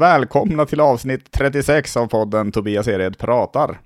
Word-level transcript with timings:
Välkomna 0.00 0.66
till 0.66 0.80
avsnitt 0.80 1.30
36 1.32 1.96
av 1.96 2.06
podden 2.06 2.52
Tobias 2.52 2.88
Ered 2.88 3.18
pratar. 3.18 3.80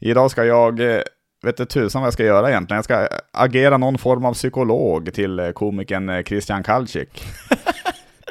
Idag 0.00 0.30
ska 0.30 0.44
jag, 0.44 0.80
eh, 0.80 1.00
vet 1.42 1.56
du 1.56 1.64
tusan 1.64 2.02
vad 2.02 2.06
jag 2.06 2.12
ska 2.12 2.24
göra 2.24 2.50
egentligen? 2.50 2.76
Jag 2.76 2.84
ska 2.84 3.08
agera 3.32 3.76
någon 3.76 3.98
form 3.98 4.24
av 4.24 4.34
psykolog 4.34 5.14
till 5.14 5.38
eh, 5.38 5.50
komikern 5.50 6.08
eh, 6.08 6.22
Christian 6.22 6.62
Kalcik. 6.62 7.24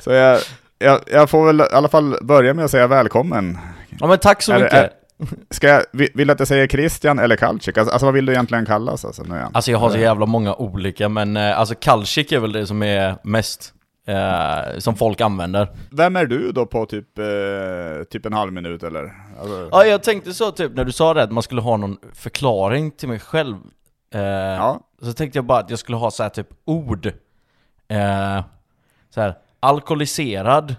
Så 0.01 0.11
jag, 0.11 0.39
jag, 0.79 0.99
jag 1.11 1.29
får 1.29 1.45
väl 1.45 1.59
i 1.61 1.63
alla 1.71 1.87
fall 1.87 2.15
börja 2.21 2.53
med 2.53 2.65
att 2.65 2.71
säga 2.71 2.87
välkommen. 2.87 3.57
Ja 3.99 4.07
men 4.07 4.17
tack 4.17 4.41
så 4.41 4.51
Är 4.53 4.59
mycket! 4.59 4.73
är- 4.73 4.89
Ska 5.49 5.67
jag, 5.67 5.83
vill 5.91 6.27
du 6.27 6.31
att 6.33 6.39
jag 6.39 6.47
säger 6.47 6.67
Christian 6.67 7.19
eller 7.19 7.35
Kalcik? 7.35 7.77
Alltså, 7.77 7.91
alltså 7.93 8.05
vad 8.05 8.13
vill 8.13 8.25
du 8.25 8.33
egentligen 8.33 8.65
kallas? 8.65 9.05
Alltså, 9.05 9.23
nu 9.23 9.35
igen? 9.35 9.51
Alltså 9.53 9.71
jag 9.71 9.77
har 9.79 9.89
så 9.89 9.97
jävla 9.97 10.25
många 10.25 10.55
olika, 10.55 11.09
men 11.09 11.37
alltså 11.37 11.75
Kalsik 11.79 12.31
är 12.31 12.39
väl 12.39 12.51
det 12.51 12.67
som 12.67 12.83
är 12.83 13.15
mest 13.23 13.73
eh, 14.07 14.77
som 14.79 14.95
folk 14.95 15.21
använder. 15.21 15.67
Vem 15.91 16.15
är 16.15 16.25
du 16.25 16.51
då 16.51 16.65
på 16.65 16.85
typ, 16.85 17.17
eh, 17.19 18.03
typ 18.09 18.25
en 18.25 18.33
halv 18.33 18.53
minut 18.53 18.83
eller? 18.83 19.13
Alltså, 19.39 19.69
Ja, 19.71 19.85
jag 19.85 20.03
tänkte 20.03 20.33
så 20.33 20.51
typ 20.51 20.75
när 20.75 20.85
du 20.85 20.91
sa 20.91 21.13
det 21.13 21.23
att 21.23 21.31
man 21.31 21.43
skulle 21.43 21.61
ha 21.61 21.77
någon 21.77 21.97
förklaring 22.13 22.91
till 22.91 23.07
mig 23.09 23.19
själv. 23.19 23.55
Eh, 24.13 24.21
ja. 24.21 24.79
Så 25.01 25.13
tänkte 25.13 25.37
jag 25.37 25.45
bara 25.45 25.59
att 25.59 25.69
jag 25.69 25.79
skulle 25.79 25.97
ha 25.97 26.11
så 26.11 26.23
här 26.23 26.29
typ 26.29 26.47
ord. 26.65 27.05
Eh, 27.87 28.41
så 29.09 29.21
här, 29.21 29.35
alkoholiserad. 29.59 30.75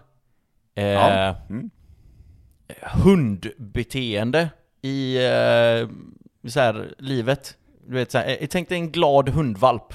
Eh, 0.76 0.84
Ja. 0.84 1.36
Mm. 1.50 1.70
Hundbeteende 3.04 4.48
i 4.82 5.16
eh, 5.16 5.88
så 6.50 6.60
här, 6.60 6.94
livet. 6.98 7.56
Du 7.86 7.94
vet 7.94 8.10
så 8.12 8.18
här, 8.18 8.36
jag 8.40 8.50
tänkte 8.50 8.74
en 8.74 8.90
glad 8.90 9.28
hundvalp. 9.28 9.94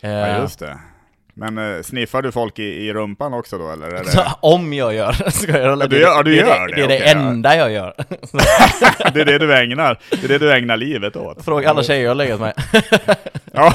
Eh, 0.00 0.10
ja, 0.10 0.38
just 0.42 0.58
det. 0.58 0.78
Men 1.36 1.58
eh, 1.76 1.82
sniffar 1.82 2.22
du 2.22 2.32
folk 2.32 2.58
i, 2.58 2.62
i 2.62 2.92
rumpan 2.92 3.34
också 3.34 3.58
då 3.58 3.70
eller? 3.72 3.86
Är 3.86 4.04
det, 4.04 4.26
om 4.40 4.72
jag 4.72 4.94
gör, 4.94 5.12
ska 5.30 5.52
jag 5.52 5.60
göra 5.60 5.76
Ja, 5.80 5.86
du 5.86 6.00
gör- 6.00 6.22
det, 6.24 6.30
gör 6.34 6.66
det, 6.68 6.74
det, 6.74 6.76
det 6.76 6.82
är 6.84 6.88
det 6.88 6.94
okej, 6.96 7.02
ja. 7.14 7.28
enda 7.30 7.56
jag 7.56 7.72
gör. 7.72 7.94
det 9.14 9.20
är 9.20 9.24
det 9.24 9.38
du 9.38 9.54
ägnar, 9.56 9.98
det 10.10 10.24
är 10.24 10.28
det 10.28 10.38
du 10.38 10.52
ägnar 10.52 10.76
livet 10.76 11.16
åt. 11.16 11.44
Fråga 11.44 11.70
alla 11.70 11.82
tjejer 11.82 12.04
jag 12.04 12.16
legat 12.16 12.40
med. 12.40 12.54
Ja. 13.52 13.74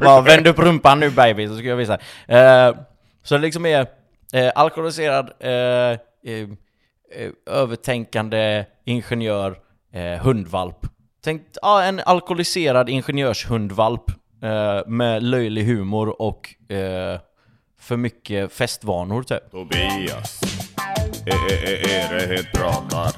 Bara, 0.00 0.20
vänd 0.20 0.46
upp 0.46 0.58
rumpan 0.58 1.00
nu 1.00 1.10
baby, 1.10 1.48
så 1.48 1.56
ska 1.56 1.66
jag 1.66 1.76
visa. 1.76 1.98
Eh, 2.28 2.74
så 3.22 3.34
det 3.34 3.40
liksom 3.40 3.66
är 3.66 3.86
eh, 4.32 4.52
alkoholiserad, 4.54 5.30
eh, 5.40 5.50
eh, 5.50 5.96
eh, 7.16 7.30
övertänkande 7.50 8.64
ingenjör, 8.84 9.56
eh, 9.94 10.22
hundvalp. 10.24 10.76
Tänk, 11.24 11.42
ja, 11.62 11.82
en 11.82 12.00
alkoholiserad 12.06 12.88
ingenjörshundvalp 12.88 14.04
eh, 14.42 14.86
med 14.86 15.22
löjlig 15.22 15.64
humor 15.64 16.22
och 16.22 16.54
eh, 16.68 17.20
för 17.80 17.96
mycket 17.96 18.52
festvanor 18.52 19.22
typ. 19.22 19.50
Tobias, 19.50 20.40
Erehed 21.26 22.46
pratar. 22.54 23.12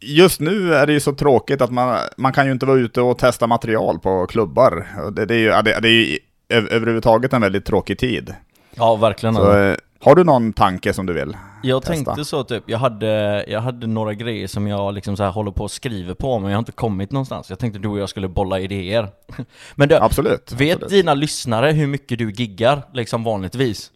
Just 0.00 0.40
nu 0.40 0.74
är 0.74 0.86
det 0.86 0.92
ju 0.92 1.00
så 1.00 1.12
tråkigt 1.14 1.60
att 1.60 1.70
man, 1.70 1.98
man 2.16 2.32
kan 2.32 2.46
ju 2.46 2.52
inte 2.52 2.66
vara 2.66 2.78
ute 2.78 3.00
och 3.00 3.18
testa 3.18 3.46
material 3.46 3.98
på 3.98 4.26
klubbar. 4.26 4.86
Det, 5.12 5.26
det 5.26 5.34
är 5.34 5.38
ju, 5.38 5.48
det, 5.50 5.80
det 5.80 5.88
är 5.88 5.92
ju 5.92 6.18
över- 6.48 6.72
överhuvudtaget 6.72 7.32
en 7.32 7.40
väldigt 7.40 7.64
tråkig 7.66 7.98
tid. 7.98 8.34
Ja, 8.74 8.96
verkligen. 8.96 9.34
Så, 9.34 9.56
eh, 9.58 9.76
har 10.04 10.14
du 10.14 10.24
någon 10.24 10.52
tanke 10.52 10.92
som 10.92 11.06
du 11.06 11.12
vill? 11.12 11.36
Jag 11.62 11.82
Testa. 11.82 11.94
tänkte 12.04 12.24
så 12.24 12.44
typ, 12.44 12.62
jag 12.66 12.78
hade, 12.78 13.44
jag 13.48 13.60
hade 13.60 13.86
några 13.86 14.14
grejer 14.14 14.46
som 14.46 14.66
jag 14.66 14.94
liksom 14.94 15.16
så 15.16 15.22
här 15.22 15.30
håller 15.30 15.50
på 15.50 15.64
och 15.64 15.70
skriver 15.70 16.14
på 16.14 16.38
men 16.38 16.50
jag 16.50 16.56
har 16.56 16.58
inte 16.58 16.72
kommit 16.72 17.12
någonstans. 17.12 17.50
Jag 17.50 17.58
tänkte 17.58 17.78
du 17.78 17.88
och 17.88 17.98
jag 17.98 18.08
skulle 18.08 18.28
bolla 18.28 18.60
idéer. 18.60 19.08
Men 19.74 19.88
du, 19.88 19.94
Absolut. 19.96 20.52
vet 20.52 20.74
absolut. 20.74 20.90
dina 20.90 21.14
lyssnare 21.14 21.70
hur 21.72 21.86
mycket 21.86 22.18
du 22.18 22.30
giggar 22.30 22.82
liksom 22.92 23.24
vanligtvis? 23.24 23.90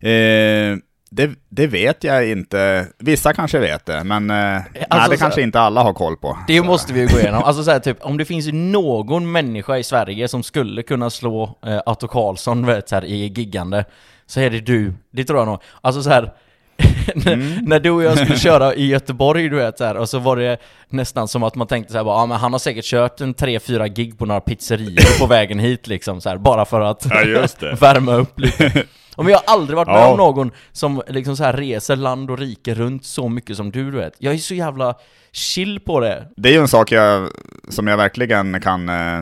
Eh, 0.00 0.76
det, 1.10 1.30
det 1.48 1.66
vet 1.66 2.04
jag 2.04 2.28
inte. 2.30 2.86
Vissa 2.98 3.32
kanske 3.32 3.58
vet 3.58 3.86
det, 3.86 4.04
men 4.04 4.30
eh, 4.30 4.36
nej, 4.36 4.86
alltså 4.88 5.10
det 5.10 5.16
så- 5.16 5.22
kanske 5.22 5.42
inte 5.42 5.60
alla 5.60 5.82
har 5.82 5.92
koll 5.92 6.16
på. 6.16 6.38
Det 6.48 6.62
måste 6.62 6.92
vi 6.92 7.00
ju 7.00 7.06
gå 7.06 7.18
igenom. 7.20 7.42
Alltså 7.46 7.64
så 7.64 7.70
här, 7.70 7.78
typ, 7.80 7.96
om 8.04 8.16
det 8.16 8.24
finns 8.24 8.48
någon 8.52 9.32
människa 9.32 9.78
i 9.78 9.82
Sverige 9.84 10.28
som 10.28 10.42
skulle 10.42 10.82
kunna 10.82 11.10
slå 11.10 11.58
eh, 11.66 11.80
Atto 11.86 12.08
Karlsson 12.08 12.66
vet, 12.66 12.88
så 12.88 12.94
här, 12.94 13.04
i 13.04 13.26
giggande, 13.26 13.84
så 14.32 14.40
är 14.40 14.50
det 14.50 14.60
du. 14.60 14.92
Det 15.10 15.24
tror 15.24 15.38
jag 15.38 15.46
nog. 15.48 15.62
Alltså 15.80 16.02
så 16.02 16.10
här. 16.10 16.32
när- 17.14 17.66
När 17.68 17.80
du 17.80 17.90
och 17.90 18.02
jag 18.02 18.18
skulle 18.18 18.38
köra 18.38 18.74
i 18.74 18.86
Göteborg, 18.86 19.48
du 19.48 19.56
vet 19.56 19.78
så 19.78 19.84
här, 19.84 19.96
och 19.96 20.08
så 20.08 20.18
var 20.18 20.36
det 20.36 20.58
nästan 20.88 21.28
som 21.28 21.42
att 21.42 21.54
man 21.54 21.66
tänkte 21.66 21.92
så 21.92 21.98
här, 21.98 22.04
bara, 22.04 22.18
ja 22.20 22.26
men 22.26 22.36
han 22.38 22.52
har 22.52 22.58
säkert 22.58 22.84
kört 22.84 23.20
en 23.20 23.34
3-4 23.34 23.86
gig 23.88 24.18
på 24.18 24.26
några 24.26 24.40
pizzerior 24.40 25.18
på 25.20 25.26
vägen 25.26 25.58
hit 25.58 25.86
liksom 25.86 26.20
så 26.20 26.28
här, 26.28 26.38
bara 26.38 26.64
för 26.64 26.80
att 26.80 27.06
Ja, 27.10 27.46
värma 27.80 28.14
upp 28.14 28.40
lite. 28.40 28.84
Och 29.16 29.24
men 29.24 29.32
jag 29.32 29.38
har 29.46 29.54
aldrig 29.54 29.76
varit 29.76 29.88
med 29.88 29.96
Ja. 29.96 30.10
om 30.10 30.16
någon 30.16 30.50
som 30.72 31.02
liksom 31.08 31.36
så 31.36 31.44
här 31.44 31.52
reser 31.52 31.96
land 31.96 32.30
och 32.30 32.38
rike 32.38 32.74
runt 32.74 33.04
så 33.04 33.28
mycket 33.28 33.56
som 33.56 33.70
du, 33.70 33.90
du 33.90 33.96
vet. 33.98 34.12
Jag 34.18 34.34
är 34.34 34.38
så 34.38 34.54
jävla 34.54 34.94
chill 35.32 35.80
på 35.80 36.00
det. 36.00 36.28
Det 36.36 36.48
är 36.48 36.52
ju 36.52 36.58
en 36.60 36.68
sak 36.68 36.92
jag, 36.92 37.28
som 37.68 37.86
jag 37.86 37.96
verkligen 37.96 38.60
kan, 38.60 38.88
eh, 38.88 39.20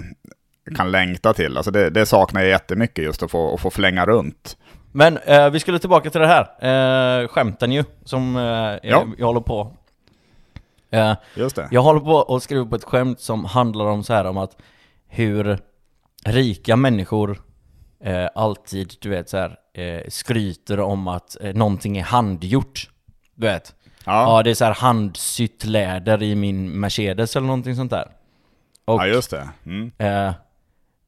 kan 0.76 0.90
längta 0.90 1.32
till. 1.32 1.56
Alltså 1.56 1.70
det, 1.70 1.90
det 1.90 2.06
saknar 2.06 2.40
jag 2.40 2.50
jättemycket, 2.50 3.04
just 3.04 3.22
att 3.22 3.30
få, 3.30 3.54
att 3.54 3.60
få 3.60 3.70
flänga 3.70 4.06
runt. 4.06 4.56
Men 4.92 5.16
eh, 5.18 5.50
vi 5.50 5.60
skulle 5.60 5.78
tillbaka 5.78 6.10
till 6.10 6.20
det 6.20 6.26
här, 6.26 7.22
eh, 7.22 7.28
skämten 7.28 7.72
ju, 7.72 7.84
som 8.04 8.36
eh, 8.36 8.42
jag, 8.42 8.80
Ja. 8.82 9.06
jag 9.18 9.26
håller 9.26 9.40
på. 9.40 9.72
Eh, 10.90 11.14
Just 11.34 11.56
det. 11.56 11.68
jag 11.70 11.82
håller 11.82 12.00
på 12.00 12.34
att 12.36 12.42
skriva 12.42 12.66
på 12.66 12.76
ett 12.76 12.84
skämt 12.84 13.20
som 13.20 13.44
handlar 13.44 13.84
om 13.84 14.02
så 14.02 14.12
här 14.14 14.24
om 14.24 14.38
att 14.38 14.56
hur 15.08 15.58
rika 16.24 16.76
människor 16.76 17.40
eh, 18.04 18.26
alltid, 18.34 18.94
du 19.00 19.08
vet 19.10 19.28
så 19.28 19.36
här, 19.36 19.56
eh, 19.74 20.02
skryter 20.08 20.80
om 20.80 21.08
att 21.08 21.36
eh, 21.40 21.54
någonting 21.54 21.98
är 21.98 22.02
handgjort. 22.02 22.88
Du 23.34 23.46
vet. 23.46 23.74
Ja, 24.04 24.36
Ja, 24.36 24.42
det 24.42 24.50
är 24.50 24.54
så 24.54 24.64
här 24.64 24.74
handsytt 24.74 25.64
läder 25.64 26.22
i 26.22 26.34
min 26.34 26.80
Mercedes 26.80 27.36
eller 27.36 27.46
någonting 27.46 27.76
sånt 27.76 27.90
där. 27.90 28.08
Och 28.84 28.94
ja 29.00 29.06
just 29.06 29.30
det. 29.30 29.48
Mm. 29.66 29.92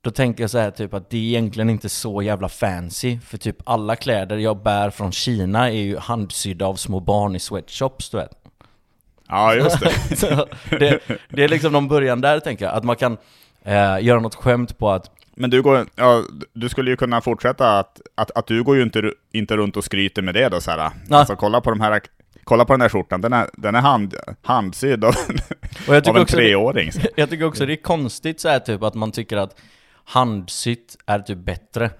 Då 0.04 0.10
tänker 0.10 0.42
jag 0.42 0.50
så 0.50 0.58
här 0.58 0.70
typ 0.70 0.94
att 0.94 1.10
det 1.10 1.16
är 1.16 1.22
egentligen 1.22 1.70
inte 1.70 1.88
så 1.88 2.22
jävla 2.22 2.48
fancy 2.48 3.18
För 3.20 3.38
typ 3.38 3.56
alla 3.64 3.96
kläder 3.96 4.36
jag 4.36 4.62
bär 4.62 4.90
från 4.90 5.12
Kina 5.12 5.70
är 5.70 5.82
ju 5.82 5.98
handsydda 5.98 6.66
av 6.66 6.74
små 6.74 7.00
barn 7.00 7.36
i 7.36 7.38
sweatshops 7.38 8.10
du 8.10 8.16
vet 8.16 8.42
Ja, 9.28 9.54
just 9.54 9.80
det. 9.80 10.46
Det, 10.78 11.00
det 11.28 11.44
är 11.44 11.48
liksom 11.48 11.72
någon 11.72 11.88
början 11.88 12.20
där 12.20 12.40
tänker 12.40 12.64
jag, 12.64 12.74
att 12.74 12.84
man 12.84 12.96
kan 12.96 13.16
eh, 13.62 14.00
göra 14.00 14.20
något 14.20 14.34
skämt 14.34 14.78
på 14.78 14.90
att 14.90 15.10
Men 15.34 15.50
du, 15.50 15.62
går, 15.62 15.86
ja, 15.94 16.22
du 16.52 16.69
skulle 16.69 16.90
ju 16.90 16.96
kunna 16.96 17.20
fortsätta 17.20 17.78
att, 17.78 18.00
att, 18.14 18.30
att 18.30 18.46
du 18.46 18.62
går 18.62 18.76
ju 18.76 18.82
inte, 18.82 19.12
inte 19.32 19.56
runt 19.56 19.76
och 19.76 19.84
skryter 19.84 20.22
med 20.22 20.34
det 20.34 20.48
då 20.48 20.60
så 20.60 20.70
här. 20.70 20.90
Ja. 21.08 21.16
Alltså 21.16 21.36
kolla 21.36 21.60
på 21.60 21.70
de 21.70 21.80
här 21.80 22.00
Kolla 22.44 22.64
på 22.64 22.72
den 22.72 22.80
här 22.80 22.88
skjortan, 22.88 23.20
den 23.20 23.32
är, 23.32 23.48
den 23.52 23.74
är 23.74 23.80
hand, 23.80 24.14
handsydd 24.42 25.04
av, 25.04 25.14
av 25.88 25.94
en 25.94 25.98
också 25.98 26.16
det, 26.16 26.26
treåring. 26.26 26.90
jag 27.16 27.30
tycker 27.30 27.44
också 27.44 27.66
det 27.66 27.72
är 27.72 27.82
konstigt 27.82 28.40
så 28.40 28.48
här 28.48 28.58
typ 28.58 28.82
att 28.82 28.94
man 28.94 29.12
tycker 29.12 29.36
att 29.36 29.60
handsytt 30.04 30.96
är 31.06 31.18
typ 31.18 31.38
bättre 31.38 31.90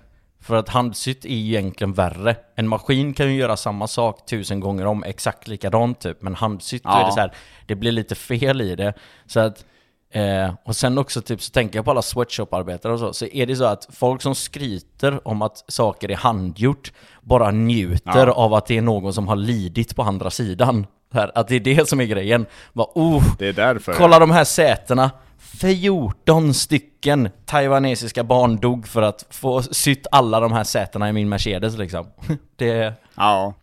För 0.41 0.57
att 0.57 0.69
handsytt 0.69 1.25
är 1.25 1.29
ju 1.35 1.49
egentligen 1.59 1.93
värre 1.93 2.37
En 2.55 2.69
maskin 2.69 3.15
kan 3.15 3.33
ju 3.33 3.39
göra 3.41 3.57
samma 3.57 3.87
sak 3.89 4.27
tusen 4.27 4.61
gånger 4.61 4.87
om 4.87 5.05
exakt 5.05 5.49
likadant 5.49 6.01
typ 6.01 6.23
Men 6.23 6.35
handsytt 6.35 6.83
då 6.83 6.89
är 6.91 7.01
Ja. 7.01 7.07
det 7.07 7.13
så 7.13 7.21
här, 7.21 7.33
det 7.67 7.75
blir 7.75 7.93
lite 7.93 8.15
fel 8.15 8.61
i 8.61 8.77
det 8.77 8.95
Så 9.27 9.41
att 9.41 9.65
Eh, 10.15 10.55
och 10.65 10.77
sen 10.77 10.99
också 10.99 11.23
typ 11.23 11.43
så 11.43 11.51
tänker 11.51 11.79
jag 11.79 11.85
på 11.85 11.91
alla 11.91 12.01
sweatshop-arbetare 12.03 12.93
och 12.93 12.99
så, 12.99 13.13
så 13.13 13.27
är 13.27 13.47
det 13.47 13.57
så 13.57 13.65
att 13.65 13.89
folk 13.93 14.23
som 14.23 14.35
skryter 14.35 15.29
om 15.29 15.43
att 15.43 15.65
saker 15.69 16.11
är 16.11 16.17
handgjort 16.17 16.93
bara 17.21 17.51
njuter 17.51 18.27
Ja. 18.27 18.33
av 18.33 18.55
att 18.55 18.67
det 18.67 18.79
är 18.79 18.83
någon 18.83 19.13
som 19.15 19.29
har 19.29 19.37
lidit 19.37 19.97
på 19.97 20.03
andra 20.03 20.31
sidan. 20.31 20.87
Här, 21.13 21.33
att 21.35 21.49
det 21.49 21.55
är 21.57 21.61
det 21.61 21.89
som 21.89 22.01
är 22.01 22.05
grejen. 22.05 22.47
Bara, 22.73 22.87
oh, 22.95 23.23
Det 23.39 23.49
är 23.49 23.53
därför. 23.53 23.93
Kolla 23.93 24.19
de 24.19 24.31
här 24.31 24.45
sätena 24.45 25.11
14 25.63 26.55
stycken 26.55 27.29
taiwanesiska 27.47 28.25
barn 28.25 28.57
dog 28.57 28.87
för 28.87 29.03
att 29.03 29.27
få 29.31 29.63
sytt 29.63 30.07
alla 30.11 30.41
de 30.41 30.53
här 30.53 30.65
sätena 30.65 31.09
i 31.09 31.13
min 31.13 31.29
Mercedes 31.29 31.79
liksom 31.79 32.07
Det... 32.57 32.95
Ja. 33.15 33.55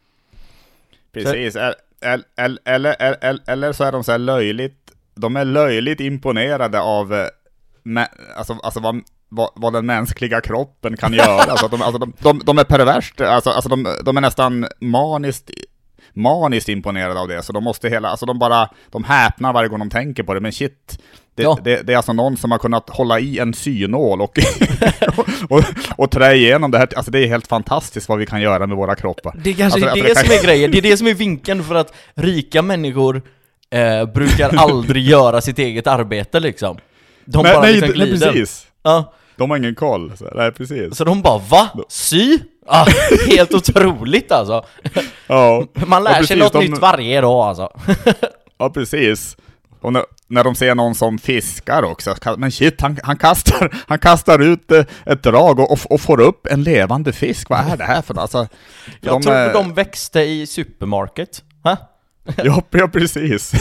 Precis. 1.13 1.55
Eller, 1.55 1.75
eller, 2.37 2.59
eller, 2.65 2.95
eller, 2.99 3.39
eller 3.47 3.73
så 3.73 3.83
är 3.83 3.91
de 3.91 4.03
så 4.03 4.17
löjligt, 4.17 4.91
de 5.15 5.35
är 5.35 5.45
löjligt 5.45 5.99
imponerade 5.99 6.81
av 6.81 7.13
eh, 7.13 7.27
alltså, 8.37 8.53
alltså 8.53 8.79
vad, 8.79 9.01
vad, 9.29 9.49
vad 9.55 9.73
den 9.73 9.85
mänskliga 9.85 10.41
kroppen 10.41 10.97
kan 10.97 11.13
göra. 11.13 11.41
Alltså, 11.51 11.67
de, 11.67 11.81
alltså, 11.81 11.97
de, 11.97 12.13
de, 12.19 12.41
de 12.45 12.57
är 12.57 12.63
perverst, 12.63 13.21
alltså, 13.21 13.49
alltså 13.49 13.69
de, 13.69 13.87
de 14.05 14.17
är 14.17 14.21
nästan 14.21 14.67
maniskt 14.79 15.51
maniskt 16.13 16.69
imponerade 16.69 17.19
av 17.19 17.27
det, 17.27 17.43
så 17.43 17.53
de 17.53 17.63
måste 17.63 17.89
hela, 17.89 18.09
alltså 18.09 18.25
de 18.25 18.39
bara, 18.39 18.69
de 18.89 19.03
häpnar 19.03 19.53
varje 19.53 19.69
gång 19.69 19.79
de 19.79 19.89
tänker 19.89 20.23
på 20.23 20.33
det, 20.33 20.39
men 20.39 20.51
shit, 20.51 20.99
det, 21.39 21.43
Ja. 21.43 21.57
det, 21.63 21.81
det 21.87 21.93
är 21.93 21.97
alltså 21.97 22.13
någon 22.13 22.37
som 22.37 22.51
har 22.51 22.57
kunnat 22.57 22.89
hålla 22.89 23.19
i 23.19 23.39
en 23.39 23.53
synål 23.53 24.21
och, 24.21 24.39
och, 25.49 25.63
och 25.95 26.11
trä 26.11 26.33
igenom 26.35 26.71
det 26.71 26.77
här, 26.77 26.87
alltså 26.95 27.11
det 27.11 27.19
är 27.19 27.27
helt 27.27 27.47
fantastiskt 27.47 28.09
vad 28.09 28.17
vi 28.17 28.25
kan 28.25 28.41
göra 28.41 28.67
med 28.67 28.77
våra 28.77 28.95
kroppar. 28.95 29.35
Det 29.43 29.49
är 29.49 29.53
kanske 29.53 29.85
Alltså, 29.85 29.87
är 29.87 29.91
alltså, 29.91 30.03
det 30.03 30.09
det 30.09 30.15
som 30.19 30.27
kan- 30.29 30.37
är 30.37 30.43
grejen, 30.43 30.71
det 30.71 30.77
är 30.77 30.81
det 30.81 30.97
som 30.97 31.07
är 31.07 31.13
vinkeln 31.13 31.63
för 31.63 31.75
att 31.75 31.93
rika 32.15 32.61
människor 32.61 33.21
eh, 33.71 34.05
brukar 34.05 34.55
aldrig 34.57 35.03
göra 35.03 35.41
sitt 35.41 35.59
eget 35.59 35.87
arbete 35.87 36.39
liksom 36.39 36.77
De 37.25 37.43
Men, 37.43 37.53
bara 37.53 37.61
nej, 37.61 37.71
liksom 37.73 37.89
nej, 37.97 38.07
glider 38.07 38.31
precis. 38.31 38.67
Ja, 38.83 39.13
De 39.35 39.49
har 39.49 39.57
ingen 39.57 39.75
koll. 39.75 40.11
Så, 40.17 40.29
nej, 40.35 40.51
precis. 40.51 40.97
Så 40.97 41.03
de 41.03 41.21
bara 41.21 41.37
va? 41.49 41.69
Sy? 41.89 42.37
Ah, 42.71 42.85
helt 43.27 43.53
otroligt 43.53 44.31
alltså! 44.31 44.65
Ja, 45.27 45.63
Man 45.73 46.03
lär 46.03 46.11
Ja, 46.11 46.15
sig 46.17 46.21
precis, 46.27 46.43
något 46.43 46.53
de- 46.53 46.67
nytt 46.67 46.79
varje 46.79 47.21
dag 47.21 47.31
alltså. 47.47 47.69
ja 48.57 48.69
precis. 48.69 49.37
Och 49.81 49.93
när, 49.93 50.03
när 50.29 50.43
de 50.43 50.55
ser 50.55 50.75
någon 50.75 50.95
som 50.95 51.17
fiskar 51.17 51.83
också, 51.83 52.15
men 52.37 52.51
shit, 52.51 52.81
han, 52.81 52.97
han, 53.03 53.17
kastar, 53.17 53.83
han 53.87 53.99
kastar 53.99 54.39
ut 54.39 54.71
eh, 54.71 54.85
ett 55.05 55.23
drag 55.23 55.59
och, 55.59 55.71
och, 55.71 55.79
och 55.91 56.01
får 56.01 56.21
upp 56.21 56.47
en 56.47 56.63
levande 56.63 57.13
fisk. 57.13 57.49
Vad 57.49 57.59
är 57.59 57.77
det 57.77 57.83
här 57.83 58.01
för 58.01 58.13
något? 58.13 58.21
Alltså, 58.21 58.37
Jag 59.01 59.13
de, 59.13 59.21
trodde 59.21 59.45
eh, 59.45 59.53
de 59.53 59.73
växte 59.73 60.21
i 60.21 60.47
supermarket. 60.47 61.43
Ha? 61.63 61.77
Ja, 62.43 62.63
ja 62.71 62.87
precis. 62.87 63.51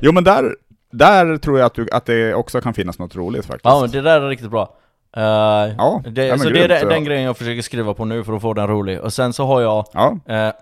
Jo 0.00 0.12
men 0.12 0.24
där, 0.24 0.56
där 0.92 1.36
tror 1.36 1.58
jag 1.58 1.66
att, 1.66 1.74
du, 1.74 1.88
att 1.92 2.06
det 2.06 2.34
också 2.34 2.60
kan 2.60 2.74
finnas 2.74 2.98
något 2.98 3.16
roligt 3.16 3.46
faktiskt. 3.46 3.64
Ja 3.64 3.80
men 3.80 3.90
det 3.90 4.00
där 4.00 4.20
är 4.20 4.28
riktigt 4.28 4.50
bra. 4.50 4.74
Uh, 5.16 5.22
Ja, 5.22 6.02
det, 6.06 6.26
ja, 6.26 6.38
så 6.38 6.44
det 6.44 6.50
grymt, 6.50 6.70
är 6.70 6.82
ja. 6.82 6.88
den 6.88 7.04
grejen 7.04 7.24
jag 7.24 7.36
försöker 7.36 7.62
skriva 7.62 7.94
på 7.94 8.04
nu 8.04 8.24
för 8.24 8.32
att 8.32 8.42
få 8.42 8.54
den 8.54 8.66
rolig. 8.68 9.00
Och 9.00 9.12
sen 9.12 9.32
så 9.32 9.46
har 9.46 9.60
jag 9.60 9.86
Ja, 9.92 10.18
eh, 10.26 10.52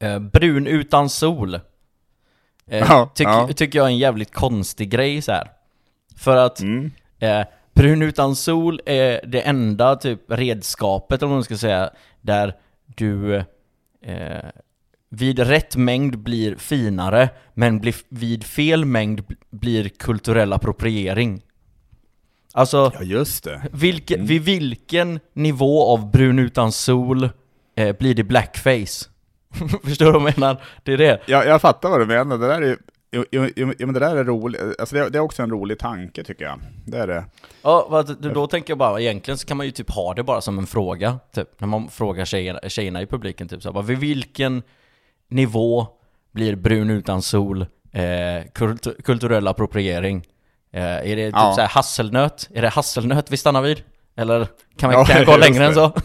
eh, 0.08 0.18
brun 0.18 0.66
utan 0.66 1.08
sol. 1.08 1.60
Eh, 2.70 2.78
Ja, 2.88 3.10
tyck, 3.14 3.26
ja. 3.26 3.48
Tycker 3.56 3.78
jag 3.78 3.86
är 3.86 3.90
en 3.90 3.98
jävligt 3.98 4.32
konstig 4.34 4.90
grej 4.90 5.22
så 5.22 5.32
här. 5.32 5.50
För 6.16 6.36
att 6.36 6.60
mm. 6.60 6.90
eh, 7.18 7.42
brun 7.74 8.02
utan 8.02 8.36
sol 8.36 8.80
är 8.86 9.20
det 9.26 9.40
enda 9.40 9.96
typ 9.96 10.20
redskapet, 10.28 11.22
vad 11.22 11.30
man 11.30 11.44
ska 11.44 11.56
säga, 11.56 11.90
där 12.20 12.54
du 12.96 13.36
eh, 14.02 14.44
vid 15.08 15.38
rätt 15.38 15.76
mängd 15.76 16.18
blir 16.18 16.56
finare, 16.56 17.28
men 17.54 17.80
blir, 17.80 17.94
vid 18.08 18.44
fel 18.44 18.84
mängd 18.84 19.20
bl- 19.20 19.36
blir 19.50 19.88
kulturell 19.88 20.52
appropriering. 20.52 21.42
Alltså, 22.52 22.92
ja 22.94 23.02
just 23.02 23.44
det. 23.44 23.62
vilken, 23.72 24.14
Mm. 24.16 24.26
vid 24.26 24.42
vilken 24.42 25.20
nivå 25.32 25.82
av 25.92 26.10
brun 26.10 26.38
utan 26.38 26.72
sol 26.72 27.28
eh, 27.76 27.96
blir 27.96 28.14
det 28.14 28.24
blackface? 28.24 29.08
Förstår 29.84 30.06
du 30.06 30.12
vad 30.12 30.22
jag 30.22 30.38
menar? 30.38 30.62
Det 30.82 30.92
är 30.92 30.98
det. 30.98 31.20
Ja, 31.26 31.44
jag 31.44 31.60
fattar 31.60 31.88
vad 31.88 32.00
du 32.00 32.06
menar. 32.06 32.38
Det 32.38 32.46
där 32.48 32.62
är 32.62 32.76
jo, 33.12 33.24
jo, 33.30 33.48
jo, 33.56 33.66
men 33.78 33.92
det 33.94 34.00
där 34.00 34.16
är 34.16 34.24
roligt. 34.24 34.60
Alltså 34.78 34.94
det, 34.96 35.08
det 35.10 35.18
är 35.18 35.22
också 35.22 35.42
en 35.42 35.50
rolig 35.50 35.78
tanke 35.78 36.24
tycker 36.24 36.44
jag. 36.44 36.58
Det 36.86 36.98
är 36.98 37.06
det. 37.06 37.24
Ja, 37.62 38.04
då- 38.20 38.46
tänker 38.46 38.70
jag 38.70 38.78
bara, 38.78 39.00
egentligen 39.00 39.38
så 39.38 39.46
kan 39.46 39.56
man 39.56 39.66
ju 39.66 39.72
typ 39.72 39.90
ha 39.90 40.14
det 40.14 40.22
bara 40.22 40.40
som 40.40 40.58
en 40.58 40.66
fråga, 40.66 41.18
typ, 41.34 41.48
när 41.60 41.68
man 41.68 41.88
frågar 41.88 42.24
tjejerna, 42.24 42.60
tjejerna 42.68 43.02
i 43.02 43.06
publiken, 43.06 43.48
typ 43.48 43.62
så 43.62 43.68
här, 43.68 43.74
bara, 43.74 43.84
vid 43.84 43.98
vilken 43.98 44.62
nivå 45.28 45.86
blir 46.32 46.54
brun 46.56 46.90
utan 46.90 47.22
sol 47.22 47.66
eh, 47.92 48.02
kult, 48.54 48.86
kulturell 49.04 49.48
appropriering? 49.48 50.26
Eh, 50.72 50.82
är 50.84 51.16
det 51.16 51.26
typ 51.26 51.34
Ja. 51.36 51.52
så 51.54 51.60
här 51.60 51.68
hasselnöt? 51.68 52.48
Är 52.54 52.62
det 52.62 52.68
hasselnöt 52.68 53.30
vi 53.30 53.36
stannar 53.36 53.62
vid? 53.62 53.82
Eller 54.16 54.46
kan, 54.76 54.90
man, 54.90 54.98
Ja, 55.00 55.04
kan 55.04 55.16
jag 55.16 55.26
gå 55.26 55.36
längre 55.36 55.64
än 55.64 55.70
det. 55.70 55.74
så? 55.74 55.92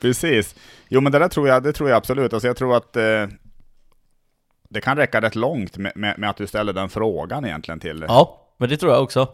Precis. 0.00 0.54
Jo 0.88 1.00
men 1.00 1.12
det 1.12 1.18
där 1.18 1.28
tror 1.28 1.48
jag, 1.48 1.62
det 1.62 1.72
tror 1.72 1.88
jag 1.88 1.96
absolut. 1.96 2.32
Alltså 2.32 2.46
jag 2.46 2.56
tror 2.56 2.76
att 2.76 2.96
eh, 2.96 3.26
det 4.68 4.80
kan 4.80 4.96
räcka 4.96 5.20
rätt 5.20 5.34
långt 5.34 5.76
med, 5.76 5.92
med, 5.94 6.18
med 6.18 6.30
att 6.30 6.36
du 6.36 6.46
ställer 6.46 6.72
den 6.72 6.88
frågan 6.88 7.44
egentligen 7.44 7.80
till... 7.80 8.04
ja, 8.08 8.40
men 8.58 8.68
det 8.68 8.76
tror 8.76 8.92
jag 8.92 9.02
också. 9.02 9.28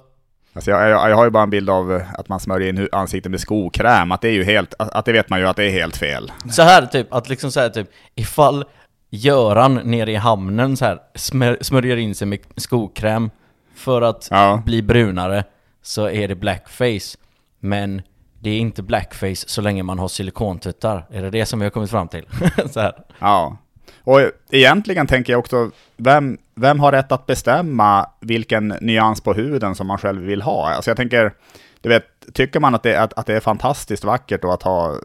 Alltså 0.53 0.71
jag, 0.71 0.89
jag, 0.89 1.11
jag 1.11 1.17
har 1.17 1.25
ju 1.25 1.31
bara 1.31 1.43
en 1.43 1.51
bild 1.51 1.71
av 1.71 1.93
eh, 1.97 2.15
att 2.15 2.29
man 2.29 2.41
smörjer 2.41 2.69
in 2.69 2.89
ansiktet 2.93 3.31
med 3.31 3.41
skokräm, 3.41 4.13
att 4.13 4.21
det 4.21 4.29
är 4.29 4.33
ju 4.33 4.45
helt, 4.45 4.75
att, 4.79 4.91
att 4.91 5.05
det 5.05 5.13
vet 5.13 5.31
man 5.31 5.41
ju 5.41 5.47
att 5.47 5.57
det 5.57 5.65
är 5.65 5.71
helt 5.71 5.97
fel. 5.97 6.33
Så 6.51 6.63
här 6.63 6.87
typ, 6.87 7.13
att 7.15 7.29
liksom 7.29 7.53
säga 7.53 7.71
typ, 7.71 7.91
ifall 8.15 8.65
Göran 9.13 9.75
nere 9.75 10.13
i 10.13 10.17
hamnen 10.17 10.77
så 10.77 10.85
här 10.85 10.99
smör, 11.15 11.59
smörjer 11.61 11.97
in 11.97 12.15
sig 12.15 12.27
med 12.27 12.39
skokräm 12.57 13.31
för 13.75 14.03
att 14.03 14.29
Ja. 14.31 14.63
bli 14.67 14.83
brunare 14.83 15.45
så 15.83 16.09
är 16.09 16.29
det 16.29 16.35
blackface. 16.35 17.17
Men 17.61 18.03
det 18.41 18.51
är 18.51 18.59
inte 18.59 18.83
blackface 18.83 19.49
så 19.49 19.61
länge 19.61 19.83
man 19.83 19.99
har 19.99 20.09
silikontuttar. 20.09 21.07
Är 21.11 21.23
det 21.23 21.31
det 21.31 21.47
som 21.47 21.59
vi 21.59 21.65
har 21.65 21.71
kommit 21.71 21.91
fram 21.91 22.09
till? 22.09 22.27
så 22.71 22.81
här. 22.81 22.95
Ja. 23.19 23.57
Och 24.05 24.21
egentligen 24.51 25.07
tänker 25.07 25.33
jag 25.33 25.41
också, 25.41 25.71
vem, 25.97 26.39
vem 26.55 26.81
har 26.81 26.93
rätt 26.93 27.13
att 27.13 27.27
bestämma 27.27 28.07
vilken 28.21 28.69
nyans 28.69 29.21
på 29.21 29.33
huden 29.33 29.75
som 29.75 29.87
man 29.87 29.99
själv 29.99 30.23
vill 30.23 30.43
ha? 30.43 30.71
Alltså 30.71 30.91
jag 30.91 30.97
tänker, 30.97 31.33
du 31.81 31.89
vet, 31.89 32.05
tycker 32.35 32.61
man 32.61 32.75
att 32.75 32.83
det, 32.83 32.97
att, 32.97 33.13
att 33.13 33.27
det 33.27 33.35
är 33.35 33.41
fantastiskt 33.41 34.05
vackert 34.05 34.45
att 34.45 34.63
ha 34.63 34.97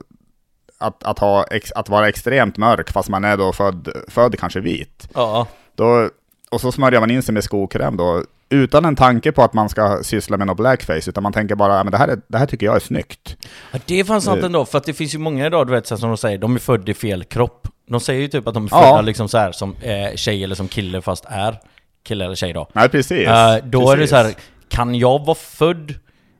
att, 0.77 1.03
att, 1.03 1.19
ha 1.19 1.45
att 1.75 1.89
vara 1.89 2.07
extremt 2.07 2.57
mörk 2.57 2.91
fast 2.91 3.09
man 3.09 3.23
är 3.23 3.37
då 3.37 3.53
född, 3.53 3.89
född 4.07 4.39
kanske 4.39 4.59
vit. 4.59 5.09
Ja, 5.13 5.47
Då, 5.75 6.09
och 6.51 6.61
så 6.61 6.71
smörjer 6.71 6.99
man 6.99 7.11
in 7.11 7.23
sig 7.23 7.33
med 7.33 7.43
skokräm 7.43 7.97
då, 7.97 8.23
utan 8.49 8.85
en 8.85 8.95
tanke 8.95 9.31
på 9.31 9.43
att 9.43 9.53
man 9.53 9.69
ska 9.69 9.99
syssla 10.03 10.37
med 10.37 10.47
något 10.47 10.57
blackface, 10.57 11.09
utan 11.09 11.23
man 11.23 11.33
tänker 11.33 11.55
bara, 11.55 11.77
"Ja, 11.77 11.83
men 11.83 11.91
det 11.91 11.97
här, 11.97 12.07
är, 12.07 12.19
det 12.27 12.37
här 12.37 12.45
tycker 12.45 12.65
jag 12.65 12.75
är 12.75 12.79
snyggt. 12.79 13.37
Ja, 13.71 13.79
det 13.85 13.99
är 13.99 14.03
fan 14.03 14.21
sant 14.21 14.39
Eh. 14.39 14.45
ändå, 14.45 14.65
för 14.65 14.77
att 14.77 14.83
det 14.83 14.93
finns 14.93 15.13
ju 15.15 15.17
många 15.19 15.45
idag, 15.47 15.67
du 15.67 15.71
vet, 15.73 15.87
som 15.87 15.97
de 16.01 16.17
säger, 16.17 16.37
de 16.37 16.55
är 16.55 16.59
födda 16.59 16.91
i 16.91 16.93
fel 16.93 17.23
kropp. 17.23 17.67
De 17.89 17.99
säger 17.99 18.21
ju 18.21 18.27
typ 18.27 18.47
att 18.47 18.53
de 18.53 18.65
är 18.65 18.69
Ja. 18.71 18.81
födda 18.81 19.01
liksom 19.01 19.27
så 19.29 19.37
här 19.37 19.51
som 19.51 19.75
eh, 19.81 20.15
tjej 20.15 20.43
eller 20.43 20.55
som 20.55 20.67
kille 20.67 21.01
fast 21.01 21.25
är 21.27 21.59
kille 22.03 22.25
eller 22.25 22.35
tjej 22.35 22.53
då. 22.53 22.67
Nej, 22.73 22.89
precis. 22.89 23.27
Eh, 23.27 23.57
då 23.63 23.91
är 23.91 23.95
det 23.95 24.01
precis. 24.01 24.09
så 24.09 24.15
här, 24.15 24.33
kan 24.69 24.95
jag 24.95 25.25
vara 25.25 25.35
född 25.35 25.93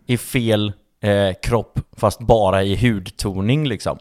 i 0.07 0.17
fel 0.17 0.73
eh, 1.03 1.33
kropp 1.43 1.79
fast 1.97 2.19
bara 2.19 2.63
i 2.63 2.75
hudtoning 2.75 3.67
liksom? 3.67 3.97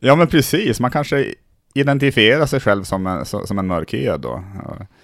Ja, 0.00 0.14
men 0.16 0.26
precis. 0.26 0.80
Man 0.80 0.90
kanske 0.90 1.34
identifierar 1.76 2.46
sig 2.46 2.60
själv 2.60 2.84
som 2.84 3.06
en, 3.06 3.24
som 3.24 3.58
en 3.58 3.66
mörkhyad 3.66 4.20
då. 4.20 4.44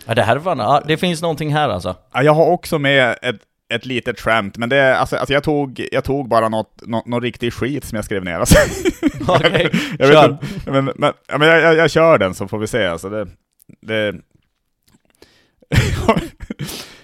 Ja. 0.07 0.15
Det 0.15 0.23
här 0.23 0.37
är 0.37 0.41
fan, 0.41 0.83
det 0.87 0.97
finns 0.97 1.23
någonting 1.23 1.55
här 1.55 1.69
alltså. 1.69 1.97
Ja, 2.13 2.23
Jag 2.23 2.35
har 2.35 2.47
också 2.47 2.79
med 2.79 3.19
ett, 3.23 3.41
ett 3.75 3.87
litet 3.87 4.21
skämt, 4.21 4.57
men 4.57 4.69
det 4.69 4.97
alltså, 4.97 5.17
alltså 5.17 5.33
jag, 5.33 5.43
tog, 5.43 5.87
jag 5.93 6.05
tog 6.05 6.29
bara 6.29 6.49
något, 6.49 6.83
något, 6.87 7.07
något 7.07 7.23
riktig 7.23 7.53
skit 7.53 7.85
som 7.85 7.97
jag 7.97 8.05
skrev 8.05 8.25
ner. 8.25 8.39
Alltså. 8.39 8.59
Okej, 9.29 9.71
jag 9.99 10.13
kör. 10.13 10.31
inte, 10.31 10.73
men, 10.73 10.85
men, 10.85 11.13
ja, 11.27 11.39
men 11.39 11.49
jag, 11.49 11.61
jag, 11.61 11.77
jag 11.77 11.91
kör 11.91 12.19
den 12.19 12.35
så 12.35 12.49
får 12.49 12.59
vi 12.59 12.67
se. 12.67 12.87
Alltså 12.87 13.09
det, 13.09 13.29
det... 13.81 14.15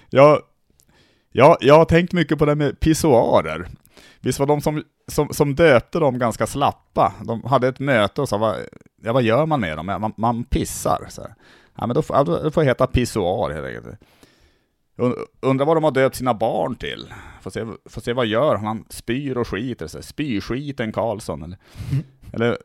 jag, 0.09 0.41
jag, 1.31 1.57
jag 1.61 1.75
har 1.75 1.85
tänkt 1.85 2.13
mycket 2.13 2.37
på 2.37 2.45
det 2.45 2.55
med 2.55 2.79
pissoarer. 2.79 3.67
Visst 4.21 4.39
var 4.39 4.45
de 4.45 4.61
som, 4.61 4.83
som, 5.07 5.33
som 5.33 5.55
döpte 5.55 5.99
dem 5.99 6.19
ganska 6.19 6.47
slappa? 6.47 7.13
De 7.23 7.43
hade 7.43 7.67
ett 7.67 7.79
möte 7.79 8.21
och 8.21 8.29
sa, 8.29 8.55
ja, 9.03 9.13
vad 9.13 9.23
gör 9.23 9.45
man 9.45 9.59
med 9.59 9.77
dem? 9.77 9.85
Man, 9.85 10.13
man 10.17 10.43
pissar. 10.43 11.05
Så 11.09 11.21
här. 11.21 11.33
Ja, 11.77 11.87
men 11.87 11.93
då, 11.95 12.01
får- 12.01 12.25
då 12.43 12.51
får 12.51 12.61
det 12.61 12.67
heta 12.67 12.87
pissoar 12.87 13.49
helt 13.51 13.65
enkelt. 13.67 13.85
Und- 14.97 15.15
Undrar 15.41 15.65
vad 15.65 15.77
de 15.77 15.83
har 15.83 15.91
döpt 15.91 16.15
sina 16.15 16.33
barn 16.33 16.75
till. 16.75 17.07
Får 17.41 17.51
se, 17.51 17.65
får 17.89 18.01
se 18.01 18.13
vad 18.13 18.25
gör 18.25 18.55
han? 18.55 18.65
Han 18.65 18.85
spyr 18.89 19.37
och 19.37 19.47
skiter. 19.47 19.87
Så 19.87 19.97
här, 19.97 20.03
Spyskiten 20.03 20.91
Karlsson. 20.91 21.43
Eller, 21.43 21.57
eller, 22.33 22.57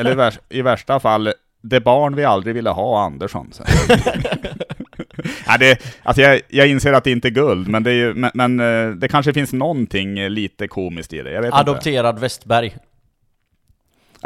eller 0.00 0.12
i, 0.12 0.14
värsta, 0.14 0.42
i 0.48 0.62
värsta 0.62 1.00
fall, 1.00 1.32
det 1.62 1.80
barn 1.80 2.16
vi 2.16 2.24
aldrig 2.24 2.54
ville 2.54 2.70
ha, 2.70 3.04
Andersson. 3.04 3.48
Så. 3.52 3.62
ja, 5.46 5.56
det, 5.58 5.78
alltså 6.02 6.22
jag, 6.22 6.40
jag 6.48 6.68
inser 6.68 6.92
att 6.92 7.04
det 7.04 7.10
inte 7.10 7.28
är 7.28 7.32
guld, 7.32 7.68
men 7.68 7.82
det, 7.82 7.90
är 7.90 7.94
ju, 7.94 8.14
men, 8.14 8.30
men 8.34 8.60
eh, 8.60 8.90
det 8.96 9.08
kanske 9.08 9.32
finns 9.32 9.52
någonting 9.52 10.18
eh, 10.18 10.30
lite 10.30 10.68
komiskt 10.68 11.12
i 11.12 11.22
det. 11.22 11.30
Jag 11.32 11.40
vet 11.42 11.48
inte. 11.48 11.56
Adopterad 11.58 12.18
Westberg. 12.18 12.76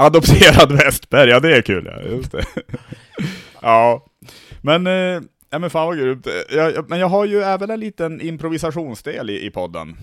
Adopterad 0.03 0.73
Westberg, 0.73 1.31
ja 1.31 1.41
det 1.41 1.57
är 1.57 1.63
kul 1.63 1.91
ja, 1.95 2.11
just 2.11 2.33
det. 2.33 2.45
ja, 3.63 4.07
men, 4.61 4.87
eh, 4.87 5.23
ja, 5.51 5.59
men 5.59 5.71
fan 5.71 5.87
vad 5.87 5.99
grymt. 5.99 6.27
Jag, 6.51 6.75
jag, 6.75 6.91
men 6.91 6.99
jag 6.99 7.09
har 7.09 7.25
ju 7.25 7.43
även 7.43 7.71
en 7.71 7.81
liten 7.81 8.21
improvisationsdel 8.21 9.31
i, 9.31 9.47
i 9.47 9.51
podden. 9.51 9.97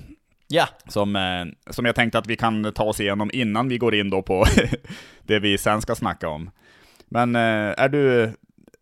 Ja. 0.48 0.68
Som, 0.88 1.15
eh, 1.15 1.72
som 1.74 1.86
jag 1.86 1.96
tänkte 1.96 2.18
att 2.18 2.27
vi 2.27 2.36
kan 2.36 2.74
ta 2.74 2.84
oss 2.84 3.00
igenom 3.00 3.29
innan 3.34 3.70
vi 3.70 3.77
går 3.77 3.96
in 3.96 4.10
då 4.10 4.22
på 4.22 4.46
det 5.24 5.39
vi 5.39 5.58
sen 5.58 5.82
ska 5.82 5.96
snacka 5.96 6.29
om. 6.29 6.50
Men 7.08 7.36
eh, 7.36 7.74
är 7.77 7.89
du, 7.89 8.34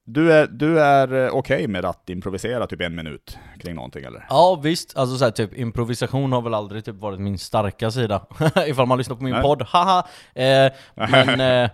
du 0.10 0.34
är, 0.34 0.48
du 0.48 0.80
är 0.80 1.14
eh, 1.26 1.30
okej 1.34 1.68
med 1.68 1.86
att 1.86 2.10
improvisera 2.10 2.68
typ 2.68 2.82
en 2.82 2.96
minut 2.96 3.38
kring 3.60 3.76
någonting 3.76 4.06
eller? 4.06 4.26
Ja 4.30 4.60
visst, 4.64 4.98
alltså 4.98 5.18
så 5.18 5.24
här, 5.24 5.32
typ 5.32 5.54
improvisation 5.58 6.32
har 6.32 6.42
väl 6.42 6.54
aldrig 6.54 6.86
typ 6.86 6.96
varit 6.96 7.20
min 7.20 7.38
starka 7.38 7.92
sida. 7.92 8.26
Ifall 8.68 8.86
man 8.86 8.98
lyssnar 8.98 9.16
på 9.16 9.24
min 9.24 9.34
Nej. 9.34 9.42
podd, 9.42 9.62
haha! 9.62 10.08
Eh, 10.36 10.72
men, 10.96 11.40
eh, 11.64 11.70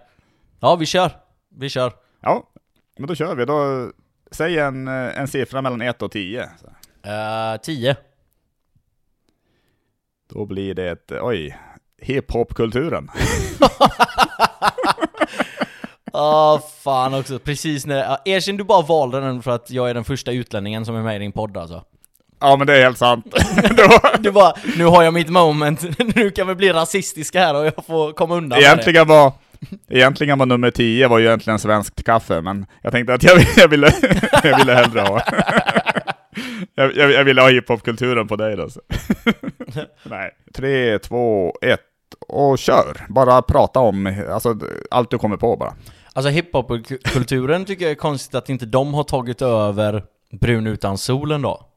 ja 0.60 0.76
vi 0.76 0.86
kör. 0.86 1.12
Vi 1.50 1.70
kör. 1.70 1.94
Ja, 2.22 2.44
men 2.98 3.08
då 3.08 3.16
kör 3.16 3.36
vi. 3.36 3.46
Då, 3.46 3.92
säg 4.32 4.60
en, 4.60 4.88
eh, 4.88 5.20
en 5.20 5.28
siffra 5.28 5.62
mellan 5.62 5.82
1 5.82 6.02
och 6.02 6.12
10. 6.12 6.50
Så. 6.62 6.68
Eh, 7.10 7.58
10. 7.62 7.96
Då 10.30 10.46
blir 10.46 10.74
det 10.74 10.90
ett, 10.90 11.12
oj, 11.22 11.58
hiphopkulturen. 12.02 13.10
Ah 16.16 16.60
fan 16.84 17.14
också, 17.14 17.40
precis 17.40 17.86
när, 17.86 17.98
ja, 17.98 18.22
erkänn 18.26 18.58
du 18.58 18.64
bara 18.64 18.82
valde 18.82 19.20
den 19.20 19.42
för 19.42 19.52
att 19.52 19.72
jag 19.72 19.90
är 19.90 19.94
den 19.94 20.04
första 20.04 20.32
utlänningen 20.32 20.86
som 20.86 20.96
är 20.96 21.02
med 21.02 21.16
i 21.16 21.20
din 21.20 21.32
podd 21.32 21.58
alltså. 21.58 21.84
Ja 22.40 22.56
men 22.56 22.68
det 22.68 22.78
är 22.78 22.84
helt 22.84 22.98
sant. 22.98 23.26
Du 24.20 24.32
bara, 24.32 24.54
nu 24.78 24.86
har 24.86 25.04
jag 25.04 25.14
mitt 25.14 25.30
moment, 25.30 26.00
nu 26.16 26.32
kan 26.32 26.48
vi 26.48 26.56
bli 26.56 26.74
rasistiska 26.74 27.40
här 27.40 27.56
och 27.56 27.66
jag 27.66 27.86
får 27.86 28.14
komma 28.14 28.36
undan 28.36 28.50
med 28.50 28.64
det. 28.64 28.66
egentligen 28.66 29.08
var, 29.08 29.32
egentligen 29.90 30.40
var 30.40 30.46
nummer 30.46 30.72
10 30.72 31.08
var 31.08 31.20
ju 31.20 31.26
egentligen 31.26 31.60
svenskt 31.60 32.04
kaffe, 32.04 32.42
men 32.42 32.66
jag 32.82 32.92
tänkte 32.92 33.14
att 33.14 33.24
jag, 33.24 33.42
jag, 33.58 33.68
ville, 33.68 33.94
jag 34.44 34.58
ville 34.58 34.74
hellre 34.74 35.02
ha. 35.02 35.22
Jag, 36.76 36.96
jag, 36.98 37.12
jag 37.12 37.24
ville 37.24 37.42
ha 37.42 37.50
hiphopkulturen 37.50 38.28
på 38.28 38.36
dig 38.36 38.56
då. 38.56 38.70
Så. 38.70 38.82
Nej. 40.04 40.32
Tre, 40.56 41.00
två, 41.00 41.54
ett 41.62 41.80
och 42.28 42.60
kör. 42.60 43.06
Bara 43.10 43.42
prata 43.42 43.80
om 43.80 44.24
alltså, 44.32 44.56
allt 44.92 45.10
du 45.10 45.18
kommer 45.18 45.38
på 45.38 45.58
bara. 45.58 45.74
Alltså 46.14 46.30
hiphop-kulturen 46.30 47.66
tycker 47.66 47.86
jag 47.86 47.92
är 47.92 47.96
konstigt 47.96 48.36
att 48.36 48.50
inte 48.50 48.66
de 48.66 48.94
har 48.94 49.04
tagit 49.04 49.42
över 49.42 50.04
Brun 50.32 50.68
utan 50.68 50.98
solen 50.98 51.42
då. 51.42 51.70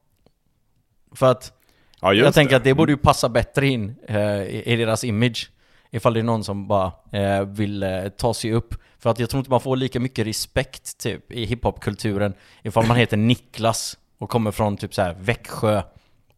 För 1.14 1.30
att 1.30 1.52
Ja, 2.00 2.14
jag 2.14 2.34
tänker 2.34 2.50
det. 2.50 2.56
att 2.56 2.64
det 2.64 2.74
borde 2.74 2.92
ju 2.92 2.96
passa 2.98 3.28
bättre 3.28 3.66
in 3.66 3.96
eh, 4.08 4.42
i, 4.42 4.62
i 4.66 4.76
deras 4.76 5.04
image. 5.04 5.50
Ifall 5.90 6.14
det 6.14 6.20
är 6.20 6.24
någon 6.24 6.44
som 6.44 6.68
bara 6.68 6.92
eh, 7.12 7.44
vill 7.44 7.82
eh, 7.82 8.08
ta 8.08 8.34
sig 8.34 8.52
upp. 8.52 8.74
För 8.98 9.10
att 9.10 9.18
jag 9.18 9.30
tror 9.30 9.38
inte 9.38 9.50
man 9.50 9.60
får 9.60 9.76
lika 9.76 10.00
mycket 10.00 10.26
respekt 10.26 10.98
typ 10.98 11.32
i 11.32 11.44
hiphopkulturen 11.44 12.34
ifall 12.62 12.86
man 12.86 12.96
heter 12.96 13.16
Niklas 13.26 13.98
och 14.18 14.30
kommer 14.30 14.50
från 14.50 14.76
typ 14.76 14.94
så 14.94 15.02
här 15.02 15.16
Växjö 15.20 15.82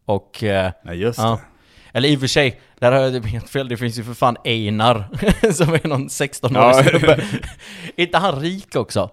och... 0.05 0.43
Eh, 0.43 0.71
Nej, 0.83 0.97
just 0.97 1.19
ja. 1.19 1.29
det. 1.29 1.39
Eller 1.93 2.09
i 2.09 2.15
och 2.15 2.19
för 2.19 2.27
sig, 2.27 2.59
där 2.79 2.91
har 2.91 2.99
jag 2.99 3.13
typ 3.13 3.25
helt 3.31 3.49
fel. 3.49 3.67
Det 3.69 3.77
finns 3.77 3.99
ju 3.99 4.03
för 4.03 4.13
fan 4.13 4.37
Einar 4.43 5.03
som 5.53 5.73
är 5.73 5.87
någon 5.87 6.07
16-årig 6.07 6.55
Ja. 6.57 6.83
snubbe. 6.83 7.13
Är 7.95 8.03
inte 8.05 8.17
han 8.17 8.41
rik 8.41 8.75
också? 8.75 9.09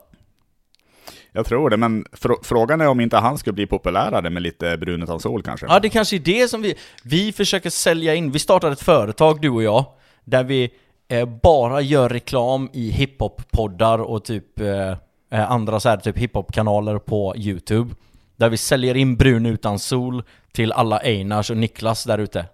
Jag 1.32 1.46
tror 1.46 1.70
det, 1.70 1.76
men 1.76 2.04
fr- 2.04 2.42
frågan 2.42 2.80
är 2.80 2.88
om 2.88 3.00
inte 3.00 3.16
han 3.16 3.38
skulle 3.38 3.54
bli 3.54 3.66
populärare 3.66 4.30
med 4.30 4.42
lite 4.42 4.76
brun 4.76 5.02
utan 5.02 5.20
sol 5.20 5.42
kanske. 5.42 5.66
Ja, 5.66 5.80
det 5.80 5.88
kanske 5.88 6.16
är 6.16 6.20
det 6.20 6.48
som 6.48 6.62
vi... 6.62 6.74
Vi 7.04 7.32
försöker 7.32 7.70
sälja 7.70 8.14
in. 8.14 8.30
Vi 8.32 8.38
startar 8.38 8.70
ett 8.70 8.82
företag, 8.82 9.40
du 9.40 9.48
och 9.50 9.62
jag, 9.62 9.84
där 10.24 10.44
vi 10.44 10.70
eh, 11.08 11.28
bara 11.42 11.80
gör 11.80 12.08
reklam 12.08 12.70
i 12.72 12.90
hiphop-poddar 12.90 13.98
och 13.98 14.24
typ 14.24 14.60
eh, 14.60 14.90
eh, 15.32 15.50
andra 15.50 15.80
så 15.80 15.88
här 15.88 15.96
typ 15.96 16.18
hiphop-kanaler 16.18 16.98
på 16.98 17.34
YouTube. 17.36 17.94
Där 18.36 18.48
vi 18.48 18.56
säljer 18.56 18.94
in 18.96 19.16
Brun 19.16 19.46
utan 19.46 19.78
sol 19.78 20.22
till 20.52 20.72
alla 20.72 20.98
Einars 20.98 21.50
och 21.50 21.56
Niklas 21.56 22.04
där 22.04 22.18
ute. 22.18 22.44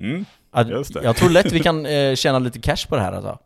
Mm, 0.00 0.24
Att- 0.50 0.68
Just 0.68 0.94
det. 0.94 1.02
Jag 1.04 1.16
tror 1.16 1.30
lätt 1.30 1.52
vi 1.52 1.60
kan 1.62 1.86
eh, 1.86 2.14
tjäna 2.14 2.38
lite 2.38 2.58
cash 2.60 2.86
på 2.88 2.96
det 2.96 3.02
här 3.02 3.12
alltså. 3.12 3.38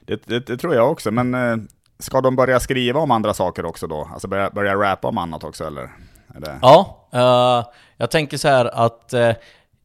det, 0.00 0.22
det, 0.26 0.46
det 0.46 0.56
tror 0.56 0.74
jag 0.74 0.90
också, 0.92 1.10
men 1.10 1.34
eh, 1.34 1.56
ska 1.98 2.20
de 2.20 2.36
börja 2.36 2.60
skriva 2.60 3.00
om 3.00 3.10
andra 3.10 3.34
saker 3.34 3.64
också 3.64 3.86
då? 3.86 4.08
Alltså 4.12 4.28
börja, 4.28 4.50
börja 4.50 4.74
rappa 4.74 5.08
om 5.08 5.18
annat 5.18 5.44
också 5.44 5.66
eller? 5.66 5.90
Det... 6.38 6.58
Ja, 6.62 7.08
eh, 7.12 7.72
jag 7.96 8.10
tänker 8.10 8.36
så 8.36 8.48
här 8.48 8.64
att 8.64 9.12
eh, 9.12 9.32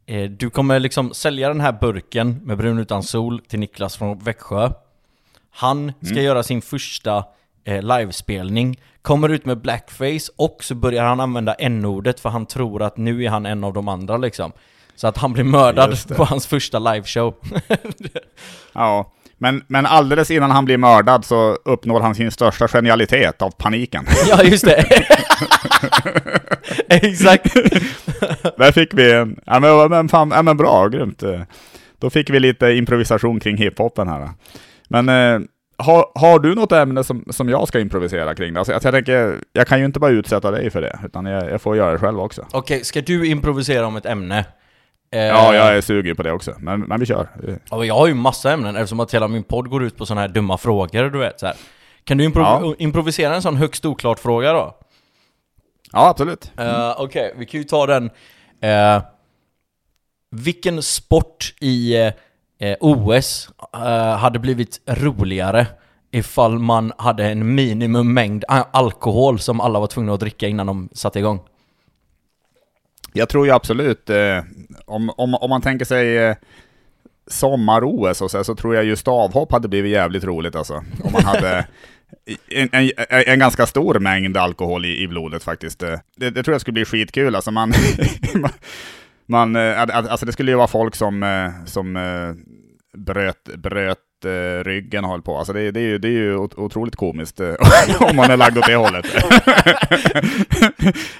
eh, 0.05 0.29
du 0.29 0.49
kommer 0.49 0.79
liksom 0.79 1.13
sälja 1.13 1.47
den 1.47 1.61
här 1.61 1.71
burken 1.71 2.39
med 2.43 2.57
brun 2.57 2.79
utan 2.79 3.03
sol 3.03 3.39
till 3.39 3.59
Niklas 3.59 3.97
från 3.97 4.19
Växjö. 4.19 4.69
Han 5.51 5.93
ska 6.01 6.21
göra 6.21 6.43
sin 6.43 6.61
första 6.61 7.25
eh, 7.63 7.81
livespelning, 7.81 8.79
kommer 9.01 9.29
ut 9.29 9.45
med 9.45 9.57
blackface 9.61 10.31
och 10.35 10.57
så 10.63 10.75
börjar 10.75 11.03
han 11.03 11.19
använda 11.19 11.53
n-ordet 11.53 12.19
för 12.19 12.29
han 12.29 12.45
tror 12.45 12.81
att 12.81 12.97
nu 12.97 13.23
är 13.23 13.29
han 13.29 13.45
en 13.45 13.63
av 13.63 13.73
de 13.73 13.87
andra 13.87 14.17
liksom. 14.17 14.51
Så 14.99 15.07
att 15.07 15.17
han 15.17 15.33
blir 15.33 15.43
mördad 15.43 15.97
på 16.15 16.23
hans 16.23 16.47
första 16.47 16.79
liveshow. 16.79 17.35
Ja, 18.73 19.13
men, 19.37 19.63
men 19.67 19.85
alldeles 19.85 20.31
innan 20.31 20.51
han 20.51 20.65
blir 20.65 20.77
mördad 20.77 21.25
så 21.25 21.57
uppnår 21.65 21.99
han 21.99 22.15
sin 22.15 22.31
största 22.31 22.67
genialitet 22.67 23.41
av 23.41 23.51
paniken. 23.51 24.05
ja, 24.29 24.43
just 24.43 24.65
det. 24.65 24.77
Exakt. 26.87 27.53
Där 28.57 28.71
fick 28.71 28.93
vi 28.93 29.11
en, 29.11 29.39
ja 29.45 29.59
men, 29.59 29.89
men, 29.89 30.09
fan, 30.09 30.31
ja, 30.35 30.41
men 30.41 30.57
bra, 30.57 30.87
grymt. 30.87 31.23
Då 31.99 32.09
fick 32.09 32.29
vi 32.29 32.39
lite 32.39 32.71
improvisation 32.71 33.39
kring 33.39 33.57
hiphopen 33.57 34.07
här. 34.07 34.29
Men 34.89 35.09
eh, 35.09 35.47
har, 35.77 36.11
har 36.15 36.39
du 36.39 36.55
något 36.55 36.71
ämne 36.71 37.03
som, 37.03 37.25
som 37.29 37.49
jag 37.49 37.67
ska 37.67 37.79
improvisera 37.79 38.35
kring? 38.35 38.55
Alltså, 38.55 38.73
jag 38.73 38.81
tänker, 38.81 39.35
jag 39.53 39.67
kan 39.67 39.79
ju 39.79 39.85
inte 39.85 39.99
bara 39.99 40.11
utsätta 40.11 40.51
dig 40.51 40.69
för 40.69 40.81
det, 40.81 40.99
utan 41.05 41.25
jag, 41.25 41.51
jag 41.51 41.61
får 41.61 41.77
göra 41.77 41.91
det 41.91 41.99
själv 41.99 42.19
också. 42.19 42.45
Okej, 42.51 42.83
ska 42.83 43.01
du 43.01 43.27
improvisera 43.27 43.87
om 43.87 43.95
ett 43.95 44.05
ämne? 44.05 44.45
Eh, 45.11 45.19
Ja, 45.19 45.55
jag 45.55 45.77
är 45.77 45.81
sugen 45.81 46.15
på 46.15 46.23
det 46.23 46.31
också, 46.31 46.53
men, 46.59 46.79
men 46.81 46.99
vi 46.99 47.05
kör. 47.05 47.27
Ja, 47.71 47.85
jag 47.85 47.95
har 47.95 48.07
ju 48.07 48.13
massa 48.13 48.51
ämnen 48.53 48.75
eftersom 48.75 48.99
att 48.99 49.13
hela 49.13 49.27
min 49.27 49.43
podd 49.43 49.69
går 49.69 49.83
ut 49.83 49.97
på 49.97 50.05
sådana 50.05 50.21
här 50.21 50.27
dumma 50.27 50.57
frågor, 50.57 51.03
du 51.09 51.19
vet 51.19 51.39
så 51.39 51.45
här. 51.45 51.55
Kan 52.03 52.17
du 52.17 52.27
improv- 52.29 52.61
Ja. 52.63 52.75
improvisera 52.77 53.35
en 53.35 53.41
sån 53.41 53.55
högst 53.55 53.85
oklart 53.85 54.19
fråga 54.19 54.53
då? 54.53 54.75
Ja, 55.91 56.09
absolut. 56.09 56.51
Eh, 56.57 56.95
Okej, 57.01 57.33
vi 57.37 57.45
kan 57.45 57.59
ju 57.59 57.63
ta 57.63 57.85
den. 57.85 58.09
Eh, 58.61 59.01
vilken 60.31 60.81
sport 60.83 61.53
i 61.61 61.95
eh, 62.59 62.75
OS 62.79 63.49
hade 64.19 64.39
blivit 64.39 64.81
roligare 64.85 65.67
ifall 66.11 66.59
man 66.59 66.93
hade 66.97 67.25
en 67.25 67.55
minimum 67.55 68.13
mängd 68.13 68.43
alkohol 68.71 69.39
som 69.39 69.61
alla 69.61 69.79
var 69.79 69.87
tvungna 69.87 70.13
att 70.13 70.19
dricka 70.19 70.47
innan 70.47 70.67
de 70.67 70.89
satte 70.93 71.19
igång? 71.19 71.39
Jag 73.19 73.29
tror 73.29 73.45
ju 73.45 73.51
absolut, 73.51 74.09
eh, 74.09 74.43
om, 74.85 75.09
om, 75.09 75.35
om 75.35 75.49
man 75.49 75.61
tänker 75.61 75.85
sig 75.85 76.17
eh, 76.17 76.35
sommar-OS 77.27 78.21
och 78.21 78.31
så, 78.31 78.43
så 78.43 78.55
tror 78.55 78.75
jag 78.75 78.85
just 78.85 79.07
avhopp 79.07 79.51
hade 79.51 79.67
blivit 79.67 79.91
jävligt 79.91 80.23
roligt 80.23 80.55
alltså. 80.55 80.73
Om 81.03 81.11
man 81.11 81.23
hade 81.23 81.67
en, 82.49 82.69
en, 82.71 82.91
en 83.09 83.39
ganska 83.39 83.65
stor 83.65 83.99
mängd 83.99 84.37
alkohol 84.37 84.85
i, 84.85 85.03
i 85.03 85.07
blodet 85.07 85.43
faktiskt. 85.43 85.83
Eh, 85.83 85.99
det, 86.17 86.29
det 86.29 86.43
tror 86.43 86.53
jag 86.53 86.61
skulle 86.61 86.73
bli 86.73 86.85
skitkul 86.85 87.35
alltså. 87.35 87.51
Man, 87.51 87.73
man, 89.25 89.55
eh, 89.55 89.81
alltså 89.81 90.25
det 90.25 90.31
skulle 90.31 90.51
ju 90.51 90.57
vara 90.57 90.67
folk 90.67 90.95
som, 90.95 91.23
eh, 91.23 91.65
som 91.65 91.93
bröt, 92.97 93.43
bröt 93.57 93.97
ryggen 94.63 95.03
och 95.05 95.09
höll 95.11 95.21
på. 95.21 95.37
Alltså 95.37 95.53
det, 95.53 95.71
det, 95.71 95.79
är 95.79 95.83
ju, 95.87 95.97
det 95.97 96.07
är 96.07 96.11
ju 96.11 96.35
ot- 96.35 96.57
otroligt 96.57 96.95
komiskt 96.95 97.39
eh, 97.39 97.53
om 97.99 98.15
man 98.15 98.31
är 98.31 98.37
lagd 98.37 98.57
åt 98.57 98.65
det 98.67 98.75
hållet. 98.75 99.05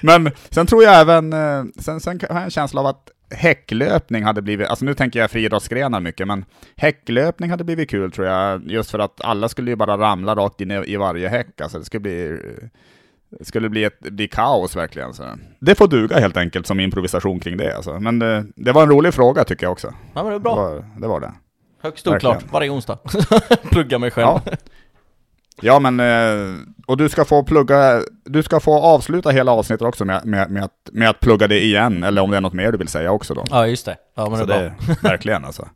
Men 0.00 0.30
sen 0.50 0.66
tror 0.66 0.82
jag 0.84 1.00
även, 1.00 1.32
eh, 1.32 1.64
sen, 1.78 2.00
sen 2.00 2.20
har 2.28 2.36
jag 2.36 2.44
en 2.44 2.50
känsla 2.50 2.80
av 2.80 2.86
att 2.86 3.10
häcklöpning 3.34 4.24
hade 4.24 4.42
blivit, 4.42 4.68
alltså 4.68 4.84
nu 4.84 4.94
tänker 4.94 5.20
jag 5.20 5.30
friidrottsgrenar 5.30 6.00
mycket, 6.00 6.26
men 6.26 6.44
häcklöpning 6.76 7.50
hade 7.50 7.64
blivit 7.64 7.90
kul 7.90 8.12
tror 8.12 8.26
jag, 8.26 8.70
just 8.70 8.90
för 8.90 8.98
att 8.98 9.20
alla 9.24 9.48
skulle 9.48 9.70
ju 9.70 9.76
bara 9.76 9.98
ramla 9.98 10.34
rakt 10.34 10.60
in 10.60 10.70
i, 10.70 10.96
varje 10.96 11.28
häck, 11.28 11.60
alltså 11.60 11.78
det 11.78 11.84
skulle 11.84 12.00
bli 12.00 12.38
det 13.38 13.44
skulle 13.44 13.68
bli, 13.68 13.84
ett, 13.84 14.00
bli 14.00 14.28
kaos 14.28 14.76
verkligen. 14.76 15.14
Så. 15.14 15.24
Det 15.60 15.74
får 15.74 15.88
duga 15.88 16.18
helt 16.20 16.36
enkelt 16.36 16.66
som 16.66 16.80
improvisation 16.80 17.40
kring 17.40 17.56
det. 17.56 17.76
Alltså. 17.76 18.00
Men 18.00 18.18
det, 18.18 18.44
det 18.56 18.72
var 18.72 18.82
en 18.82 18.88
rolig 18.88 19.14
fråga 19.14 19.44
tycker 19.44 19.66
jag 19.66 19.72
också. 19.72 19.94
Ja 20.14 20.22
men 20.22 20.26
det 20.26 20.32
Det 20.32 20.40
bra. 20.40 20.54
var 20.56 20.84
det. 21.00 21.06
Var 21.06 21.20
det. 21.20 21.32
Högst 21.82 22.06
oklart, 22.06 22.44
varje 22.52 22.70
onsdag. 22.70 22.98
Plugga 23.70 23.98
mig 23.98 24.10
själv. 24.10 24.26
Ja. 24.26 24.42
ja, 25.60 25.78
men 25.78 26.00
eh, 26.00 26.56
och 26.86 26.96
du 26.96 27.08
ska 27.08 27.24
få 27.24 27.42
plugga, 27.42 28.02
du 28.24 28.42
ska 28.42 28.60
få 28.60 28.78
avsluta 28.78 29.30
hela 29.30 29.52
avsnittet 29.52 29.86
också 29.86 30.04
med, 30.04 30.26
med, 30.26 30.50
med, 30.50 30.64
att, 30.64 30.72
med 30.92 31.10
att 31.10 31.20
plugga 31.20 31.48
det 31.48 31.64
igen, 31.64 32.02
eller 32.04 32.22
om 32.22 32.30
det 32.30 32.36
är 32.36 32.40
något 32.40 32.52
mer 32.52 32.72
du 32.72 32.78
vill 32.78 32.88
säga 32.88 33.12
också 33.12 33.34
då. 33.34 33.44
Ja, 33.50 33.66
just 33.66 33.84
det. 33.86 33.96
Ja 34.16 34.28
men 34.30 34.38
Så 34.38 34.44
det 34.44 34.54
är 34.54 34.62
det 34.62 34.74
bra. 34.86 34.94
är 34.94 35.02
verkligen 35.10 35.44
alltså. 35.44 35.68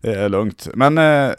Det 0.00 0.14
är 0.14 0.28
lugnt. 0.28 0.68
Men 0.74 0.98
eh, 0.98 1.30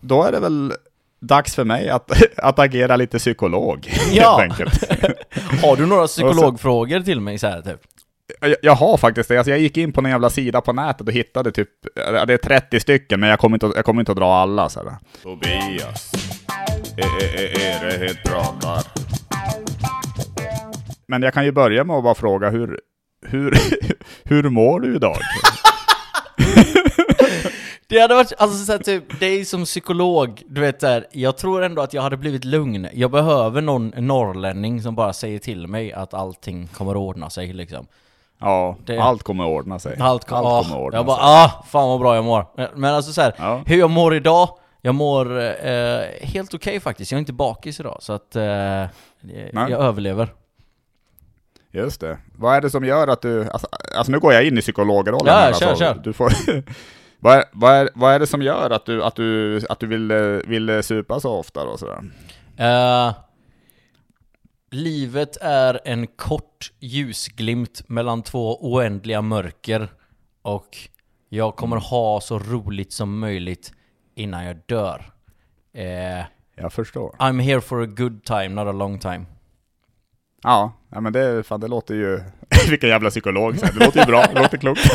då 0.00 0.24
är 0.24 0.32
det 0.32 0.40
väl 0.40 0.72
dags 1.20 1.54
för 1.54 1.64
mig 1.64 1.88
att, 1.88 2.22
att 2.36 2.58
agera 2.58 2.96
lite 2.96 3.18
psykolog, 3.18 3.90
Ja. 4.12 4.36
helt 4.38 4.52
enkelt. 4.60 4.90
Har 5.62 5.76
du 5.76 5.86
några 5.86 6.06
psykologfrågor 6.06 7.00
till 7.00 7.20
mig 7.20 7.38
så 7.38 7.46
här 7.46 7.60
typ? 7.62 7.80
Jag, 8.40 8.54
jag 8.62 8.74
har 8.74 8.96
faktiskt 8.96 9.28
det. 9.28 9.36
Alltså 9.38 9.50
jag 9.50 9.60
gick 9.60 9.76
in 9.76 9.92
på 9.92 10.00
en 10.00 10.10
jävla 10.10 10.30
sida 10.30 10.60
på 10.60 10.72
nätet 10.72 11.06
och 11.06 11.12
hittade 11.12 11.52
typ, 11.52 11.68
det 12.26 12.32
är 12.32 12.36
30 12.36 12.80
stycken, 12.80 13.20
men 13.20 13.28
jag 13.30 13.38
kommer 13.38 13.56
inte, 13.56 13.66
att- 13.66 13.76
jag 13.76 13.84
kommer 13.84 14.00
inte 14.02 14.12
att 14.12 14.18
dra 14.18 14.34
alla. 14.34 14.68
Så 14.68 14.80
här. 14.82 14.96
Tobias, 15.22 16.12
är 16.96 17.86
det 17.90 17.98
helt 18.06 18.24
pratar? 18.24 18.82
Men 21.08 21.22
jag 21.22 21.34
kan 21.34 21.44
ju 21.44 21.52
börja 21.52 21.84
med 21.84 21.96
att 21.96 22.02
bara 22.04 22.14
fråga 22.14 22.50
hur, 22.50 22.80
hur, 23.26 23.54
hur 24.24 24.48
mår 24.50 24.80
du 24.80 24.96
idag? 24.96 25.16
Det 27.86 27.98
hade 28.00 28.14
varit, 28.14 28.32
alltså 28.38 28.64
så 28.64 28.72
här, 28.72 28.78
typ, 28.78 29.20
dig 29.20 29.44
som 29.44 29.64
psykolog, 29.64 30.42
du 30.48 30.60
vet 30.60 30.80
där, 30.80 31.06
jag 31.12 31.36
tror 31.38 31.62
ändå 31.62 31.82
att 31.82 31.94
jag 31.94 32.02
hade 32.02 32.16
blivit 32.16 32.44
lugn. 32.44 32.88
Jag 32.92 33.10
behöver 33.10 33.60
någon 33.62 33.88
norrlänning 33.96 34.82
som 34.82 34.94
bara 34.94 35.12
säger 35.12 35.38
till 35.38 35.66
mig 35.66 35.92
att 35.92 36.14
allting 36.14 36.66
kommer 36.66 36.92
att 36.92 36.96
ordna 36.96 37.30
sig 37.30 37.52
liksom. 37.52 37.86
Ja, 38.40 38.76
Det- 38.86 38.98
allt 38.98 39.22
kommer 39.22 39.44
att 39.44 39.50
ordna 39.50 39.78
sig. 39.78 39.96
Allt, 40.00 40.24
kom, 40.24 40.38
ah, 40.46 40.62
kommer 40.62 40.76
att 40.76 40.82
ordna 40.82 40.98
Jag 40.98 41.06
bara 41.06 41.16
sig. 41.16 41.24
ah, 41.26 41.64
fan 41.68 41.88
vad 41.88 42.00
bra 42.00 42.14
jag 42.14 42.24
mår. 42.24 42.46
Men 42.74 42.94
alltså 42.94 43.12
så 43.12 43.20
här, 43.20 43.34
Ja. 43.38 43.62
hur 43.66 43.78
jag 43.78 43.90
mår 43.90 44.14
idag, 44.14 44.48
jag 44.82 44.94
mår 44.94 45.38
eh, 45.66 46.00
helt 46.22 46.54
okej 46.54 46.80
faktiskt. 46.80 47.10
Jag 47.12 47.16
är 47.16 47.20
inte 47.20 47.32
bakis 47.32 47.80
idag, 47.80 47.98
så 48.00 48.12
att 48.12 48.36
eh, 48.36 48.42
jag 49.52 49.70
överlever. 49.70 50.28
Just 51.70 52.00
det. 52.00 52.18
Vad 52.36 52.54
är 52.56 52.60
det 52.60 52.70
som 52.70 52.84
gör 52.84 53.08
att 53.08 53.22
du... 53.22 53.50
Alltså, 53.50 53.68
alltså 53.96 54.12
nu 54.12 54.18
går 54.20 54.32
jag 54.32 54.44
in 54.46 54.58
i 54.58 54.60
psykologrollen 54.60 55.26
Ja, 55.26 55.32
här, 55.32 55.52
kör, 55.52 55.68
alltså. 55.68 55.84
kör. 55.84 56.00
Du 56.04 56.12
får, 56.12 56.32
vad, 57.20 57.36
är, 57.36 57.44
vad, 57.52 57.72
är, 57.74 57.88
vad 57.94 58.12
är 58.14 58.18
det 58.18 58.26
som 58.26 58.42
gör 58.42 58.70
att 58.70 58.86
du, 58.86 59.04
att 59.04 59.14
du, 59.16 59.60
att 59.68 59.80
du 59.80 59.86
vill, 59.86 60.10
eh, 60.10 60.16
vill 60.46 60.82
supa 60.82 61.20
så 61.20 61.32
ofta 61.38 61.64
då? 61.64 61.76
Sådär? 61.76 62.00
Eh, 62.56 63.12
livet 64.70 65.36
är 65.40 65.80
en 65.84 66.06
kort 66.06 66.72
ljusglimt 66.80 67.88
mellan 67.88 68.22
två 68.22 68.58
oändliga 68.72 69.22
mörker 69.22 69.88
och 70.42 70.76
jag 71.28 71.56
kommer 71.56 71.76
ha 71.76 72.20
så 72.20 72.38
roligt 72.38 72.92
som 72.92 73.18
möjligt 73.18 73.72
innan 74.14 74.44
jag 74.44 74.56
dör. 74.66 75.12
Eh, 75.74 76.24
Jag 76.56 76.72
förstår. 76.72 77.16
I'm 77.18 77.40
here 77.42 77.60
for 77.60 77.82
a 77.82 77.86
good 77.86 78.24
time, 78.24 78.48
not 78.48 78.66
a 78.68 78.72
long 78.72 78.98
time. 78.98 79.24
Ja, 80.42 80.72
ja 80.90 81.00
men 81.00 81.12
det, 81.12 81.42
fan, 81.46 81.60
det 81.60 81.68
låter 81.68 81.94
ju... 81.94 82.20
Vilken 82.70 82.88
jävla 82.88 83.10
psykolog, 83.10 83.54
det 83.56 83.84
låter 83.84 84.00
ju 84.00 84.06
bra, 84.06 84.24
det 84.34 84.40
låter 84.42 84.58
klokt. 84.58 84.80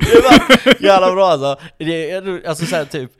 Det 0.00 0.22
var 0.22 0.82
jävla 0.82 1.12
bra 1.12 1.26
alltså. 1.28 1.56
Det, 1.78 2.10
är- 2.10 2.48
alltså 2.48 2.66
såhär 2.66 2.84
typ, 2.84 3.10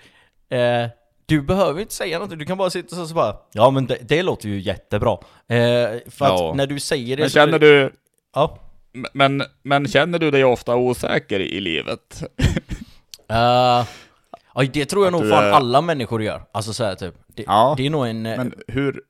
eh, 0.51 0.89
du 1.27 1.43
behöver 1.43 1.81
inte 1.81 1.95
säga 1.95 2.17
någonting, 2.19 2.39
du 2.39 2.45
kan 2.45 2.59
bara 2.59 2.71
sitta 2.71 2.97
så 2.97 3.03
och 3.03 3.09
så 3.09 3.15
bara 3.15 3.37
Ja 3.53 3.71
men 3.71 3.87
det, 3.87 3.99
det 4.03 4.23
låter 4.23 4.49
ju 4.49 4.61
jättebra. 4.61 5.13
Eh, 5.13 5.57
för 6.07 6.25
att 6.25 6.41
Ja. 6.41 6.53
när 6.57 6.67
du 6.67 6.81
säger 6.81 7.17
det 7.17 7.23
Men 7.23 7.31
känner 7.31 7.59
du... 7.59 7.93
Ja. 8.35 8.59
Men, 9.13 9.43
men 9.63 9.89
känner 9.89 10.19
du 10.19 10.31
dig 10.31 10.45
ofta 10.45 10.77
osäker 10.77 11.41
i 11.41 11.61
livet? 11.61 12.23
Uh, 13.33 13.37
ja, 14.55 14.65
det 14.73 14.85
tror 14.87 15.05
jag 15.07 15.15
Att 15.15 15.21
nog 15.21 15.23
du 15.23 15.31
fan 15.31 15.45
är- 15.45 15.51
alla 15.51 15.81
människor 15.81 16.23
gör. 16.23 16.43
Alltså 16.53 16.73
såhär 16.73 16.95
typ. 16.95 17.15
Det, 17.27 17.43
Ja, 17.47 17.75
det 17.77 17.87
är 17.87 17.91
nog 17.91 18.07
en... 18.07 18.27
eh, 18.27 18.37
Men 18.37 18.55
hur, 18.69 19.03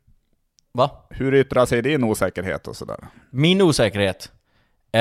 Va? 0.72 0.90
hur 1.10 1.34
yttrar 1.34 1.66
sig 1.66 1.82
din 1.82 2.04
osäkerhet 2.04 2.68
och 2.68 2.76
sådär? 2.76 2.96
Min 3.30 3.62
osäkerhet. 3.62 4.32
Eh, 4.92 5.00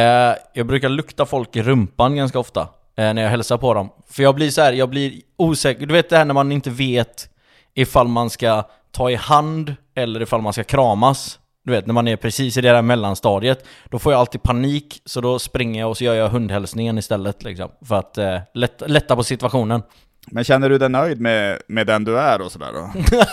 jag 0.54 0.66
brukar 0.68 0.90
lukta 0.90 1.26
folk 1.26 1.56
i 1.56 1.62
rumpan 1.64 2.16
ganska 2.16 2.40
ofta. 2.40 2.68
Eh, 2.98 3.14
när 3.14 3.22
jag 3.22 3.30
hälsar 3.30 3.58
på 3.58 3.74
dem. 3.74 3.90
För 4.10 4.24
jag 4.24 4.36
blir 4.36 4.52
så 4.52 4.62
här, 4.62 4.74
jag 4.74 4.90
blir 4.90 5.22
osäker. 5.38 5.86
Du 5.86 5.94
vet 5.94 6.10
det 6.10 6.18
här 6.18 6.26
när 6.26 6.34
man 6.34 6.52
inte 6.52 6.70
vet 6.70 7.30
ifall 7.74 8.08
man 8.08 8.30
ska 8.30 8.64
ta 8.92 9.10
i 9.12 9.16
hand 9.16 9.76
eller 9.96 10.22
ifall 10.22 10.42
man 10.42 10.54
ska 10.54 10.64
kramas. 10.64 11.40
Du 11.64 11.72
vet, 11.72 11.86
när 11.86 11.94
man 11.94 12.08
är 12.08 12.16
precis 12.16 12.58
i 12.58 12.62
det 12.62 12.72
där 12.72 12.82
mellanstadiet. 12.82 13.66
Då 13.90 14.00
får 14.00 14.12
jag 14.14 14.20
alltid 14.20 14.44
panik, 14.44 15.02
så 15.06 15.22
då 15.22 15.40
springer 15.40 15.80
jag 15.80 15.90
och 15.90 15.98
så 15.98 16.04
gör 16.04 16.14
jag 16.16 16.30
hundhälsningen 16.30 16.98
istället 16.98 17.44
liksom. 17.44 17.72
För 17.86 17.96
att 17.96 18.18
eh, 18.18 18.40
lätta, 18.54 18.88
lätta 18.88 19.16
på 19.16 19.24
situationen. 19.24 19.84
Men 20.28 20.44
känner 20.44 20.70
du 20.70 20.78
dig 20.78 20.90
nöjd 20.90 21.22
med, 21.22 21.62
med 21.68 21.88
den 21.88 22.04
du 22.04 22.20
är 22.20 22.42
och 22.42 22.52
sådär 22.52 22.72
då? 22.74 22.90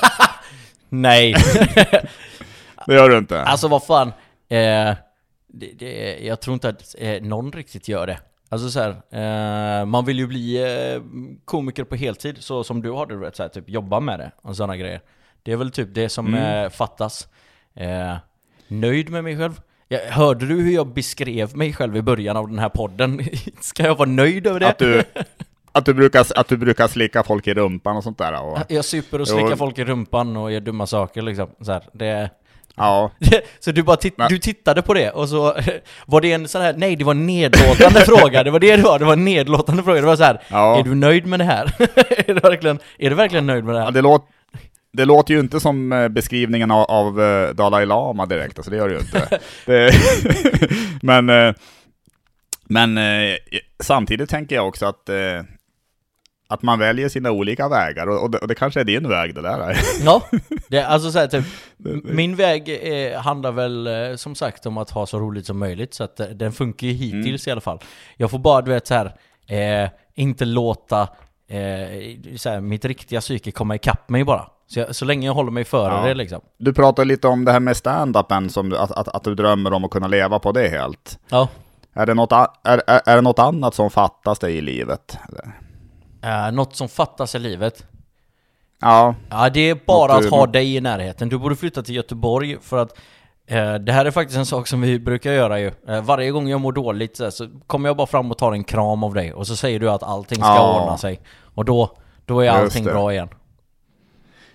Nej. 0.88 1.35
Det 2.87 2.95
gör 2.95 3.09
du 3.09 3.19
inte? 3.19 3.42
Alltså 3.42 3.69
vad 3.69 3.85
fan, 3.85 4.09
eh, 4.49 4.95
det, 5.49 5.73
det, 5.78 6.19
jag 6.23 6.40
tror 6.40 6.54
inte 6.54 6.69
att 6.69 6.95
eh, 6.99 7.23
någon 7.23 7.52
riktigt 7.52 7.88
gör 7.88 8.07
det. 8.07 8.19
Alltså 8.52 8.71
så 8.71 8.80
här, 8.80 8.90
eh, 9.80 9.85
man 9.87 10.04
vill 10.04 10.18
ju 10.18 10.26
bli 10.26 10.56
eh, 10.94 11.02
komiker 11.44 11.85
på 11.85 11.97
heltid, 11.97 12.37
så 12.40 12.64
som 12.64 12.82
du 12.82 12.90
har 12.90 13.06
det, 13.06 13.14
du 13.14 13.21
vet, 13.21 13.37
så 13.37 13.42
här, 13.42 13.50
typ 13.50 13.68
jobba 13.68 14.00
med 14.00 14.18
det 14.18 14.30
och 14.42 14.56
sådana 14.56 14.76
grejer. 14.76 15.00
Det 15.42 15.52
är 15.52 15.56
väl 15.56 15.71
typ 15.71 15.88
det 15.94 16.09
som 16.09 16.26
Mm. 16.26 16.64
eh, 16.64 16.71
fattas. 16.71 17.28
Eh, 17.75 18.14
nöjd 18.68 19.11
med 19.11 19.25
mig 19.25 19.37
själv? 19.38 19.61
Jag, 19.88 20.00
hörde 20.00 20.47
du 20.47 20.54
hur 20.62 20.75
jag 20.75 20.87
beskrev 20.87 21.56
mig 21.56 21.73
själv 21.73 21.97
i 21.97 22.02
början 22.02 22.37
av 22.37 22.49
den 22.49 22.59
här 22.59 22.68
podden? 22.68 23.21
Ska 23.61 23.82
jag 23.82 23.94
vara 23.94 24.09
nöjd 24.09 24.47
över 24.47 24.61
det? 24.61 24.68
Att 24.68 24.78
du, 24.78 25.02
att, 25.73 25.85
du 25.85 25.94
brukar, 25.94 26.26
att 26.37 26.49
du 26.49 26.56
brukar 26.56 26.88
slicka 26.88 27.23
folk 27.23 27.47
i 27.47 27.54
rumpan 27.54 27.97
och 27.97 28.02
sånt 28.04 28.18
där? 28.18 28.42
Och, 28.42 28.59
Jag 28.68 28.85
super 28.85 29.21
och 29.21 29.28
slickar 29.28 29.56
folk 29.56 29.78
i 29.78 29.85
rumpan 29.85 30.37
och 30.37 30.52
gör 30.52 30.61
dumma 30.61 30.87
saker 30.87 31.23
liksom. 31.23 31.49
Så, 31.61 31.73
här, 31.73 31.82
det, 31.92 32.30
ja, 32.76 33.10
så 33.60 33.72
du 33.72 33.82
bara 33.82 33.96
titt, 33.96 34.18
Men- 34.18 34.28
du 34.28 34.38
tittade 34.38 34.82
på 34.82 34.94
det 34.94 35.10
och 35.10 35.28
så 35.28 35.56
var 36.06 36.20
det 36.20 36.32
en 36.32 36.48
sån 36.48 36.62
här, 36.62 36.74
nej 36.76 36.96
det 36.96 37.04
var 37.04 37.12
en 37.14 37.26
nedlåtande 37.26 38.00
fråga, 38.06 38.42
det 38.44 38.50
var 38.50 38.60
det 38.60 38.76
det 38.76 38.82
var, 38.82 38.98
det 38.98 39.04
var 39.04 39.12
en 39.12 39.24
nedlåtande 39.24 39.82
fråga, 39.82 40.00
det 40.00 40.06
var 40.06 40.16
så 40.16 40.24
här, 40.24 40.40
Ja. 40.50 40.78
är 40.78 40.82
du 40.82 40.94
nöjd 40.94 41.26
med 41.26 41.40
det 41.40 41.44
här? 41.44 41.72
är, 42.26 42.34
du 42.34 42.40
verkligen, 42.40 42.78
är 42.98 43.10
du 43.10 43.16
verkligen 43.16 43.46
nöjd 43.46 43.64
med 43.64 43.74
det 43.74 43.78
ja 43.78 43.84
här? 43.84 43.92
det, 43.92 44.00
låt, 44.00 44.26
det 44.92 45.04
låter 45.04 45.34
ju 45.34 45.40
inte 45.40 45.60
som 45.60 45.92
eh, 45.92 46.08
beskrivningen 46.08 46.70
av, 46.70 46.84
av 46.90 47.22
eh, 47.22 47.48
Dalai 47.50 47.86
Lama 47.86 48.26
direkt, 48.26 48.58
alltså 48.58 48.70
det 48.70 48.76
gör 48.76 48.88
det 48.88 48.94
ju 48.94 49.00
inte. 49.00 49.38
Det, 49.66 49.92
men 51.02 51.30
eh, 51.30 51.54
men 52.64 52.98
samtidigt 53.80 54.30
tänker 54.30 54.56
jag 54.56 54.68
också 54.68 54.86
att, 54.86 55.08
att 56.52 56.62
man 56.62 56.78
väljer 56.78 57.09
sina 57.09 57.30
olika 57.30 57.68
vägar, 57.68 58.06
och, 58.06 58.23
och, 58.23 58.30
det, 58.30 58.38
och 58.38 58.49
det 58.49 58.54
kanske 58.54 58.80
är 58.80 58.85
din 58.85 59.09
väg 59.09 59.35
det 59.35 59.42
där. 59.42 59.76
Ja, 60.04 60.23
det, 60.68 60.78
är 60.78 60.87
alltså 60.87 61.11
så 61.11 61.18
här, 61.18 61.26
typ, 61.26 61.44
min 62.04 62.37
väg 62.37 62.68
eh, 62.82 63.21
handlar 63.21 63.52
väl 63.52 63.87
eh, 63.87 64.16
som 64.16 64.35
sagt 64.35 64.66
om 64.66 64.78
att 64.78 64.90
ha 64.90 65.06
så 65.06 65.18
roligt 65.18 65.47
som 65.47 65.59
möjligt, 65.59 65.94
så 65.94 66.04
att 66.04 66.21
eh, 66.21 66.26
den 66.26 66.52
funkar 66.52 66.87
ju 66.87 66.92
hittills 66.92 67.47
i 67.49 67.50
alla 67.50 67.61
fall. 67.61 67.78
Jag 68.16 68.30
får 68.30 68.38
bara, 68.38 68.62
du 68.62 68.71
vet 68.71 68.87
så 68.87 68.94
här, 68.94 69.14
eh, 69.47 69.90
inte 70.14 70.44
låta 70.44 71.00
eh, 71.49 72.37
så 72.37 72.49
här, 72.50 72.61
mitt 72.61 72.85
riktiga 72.85 73.21
psyke 73.21 73.50
komma 73.50 73.75
ikapp 73.75 74.09
mig 74.09 74.25
bara. 74.25 74.47
Så, 74.66 74.78
jag, 74.78 74.94
så 74.94 75.04
länge 75.04 75.26
jag 75.26 75.35
håller 75.35 75.50
mig 75.50 75.64
före 75.64 75.94
Ja. 75.94 76.09
det 76.09 76.14
liksom. 76.14 76.40
Du 76.59 76.73
pratade 76.73 77.09
lite 77.09 77.28
om 77.28 77.44
det 77.44 77.53
här 77.53 77.61
med 77.61 77.76
stand-upen, 77.76 78.48
som 78.48 78.72
att, 78.72 78.92
att, 78.92 79.09
att 79.09 79.24
du 79.24 79.35
drömmer 79.35 79.72
om 79.72 79.85
att 79.85 79.90
kunna 79.90 80.09
leva 80.09 80.38
på 80.38 80.53
det 80.53 80.68
helt. 80.68 81.18
Ja. 81.29 81.48
Är 81.94 82.07
det 82.07 82.14
något, 82.14 82.33
är, 82.33 82.83
är, 82.87 83.00
är 83.07 83.16
det 83.16 83.22
något 83.22 83.38
annat 83.38 83.74
som 83.74 83.90
fattas 83.90 84.38
dig 84.38 84.57
i 84.57 84.61
livet? 84.61 85.18
eller? 85.29 85.53
Eh, 86.22 86.52
något 86.52 86.76
som 86.76 86.88
fattas 86.88 87.35
i 87.35 87.38
livet? 87.38 87.87
Ja, 88.80 89.14
Ja, 89.30 89.50
det 89.50 89.61
är 89.70 89.78
bara 89.87 90.12
att 90.12 90.30
ha 90.30 90.46
dig 90.46 90.76
i 90.76 90.80
närheten. 90.80 91.28
Du 91.28 91.38
borde 91.38 91.56
flytta 91.56 91.82
till 91.82 91.94
Göteborg 91.94 92.56
för 92.62 92.78
att 92.82 92.98
eh, 93.46 93.74
det 93.74 93.92
här 93.92 94.04
är 94.04 94.11
faktiskt 94.11 94.38
en 94.38 94.46
sak 94.46 94.66
som 94.66 94.80
vi 94.80 94.98
brukar 94.98 95.32
göra 95.32 95.61
ju. 95.61 95.72
Eh, 95.88 96.00
varje 96.02 96.30
gång 96.30 96.48
jag 96.48 96.61
mår 96.61 96.72
dåligt 96.72 97.16
så, 97.16 97.24
här, 97.24 97.30
så 97.30 97.48
kommer 97.66 97.88
jag 97.88 97.96
bara 97.96 98.06
fram 98.06 98.30
och 98.30 98.38
tar 98.38 98.52
en 98.52 98.64
kram 98.64 99.04
av 99.04 99.14
dig 99.14 99.32
och 99.32 99.46
så 99.46 99.56
säger 99.56 99.80
du 99.80 99.90
att 99.90 100.02
allting 100.02 100.38
ska 100.38 100.46
Ja. 100.54 100.80
ordna 100.82 100.98
sig. 100.98 101.20
Och 101.54 101.64
då, 101.64 101.96
då 102.24 102.40
är 102.40 102.50
allting 102.50 102.85
bra 102.85 103.12
igen. 103.12 103.28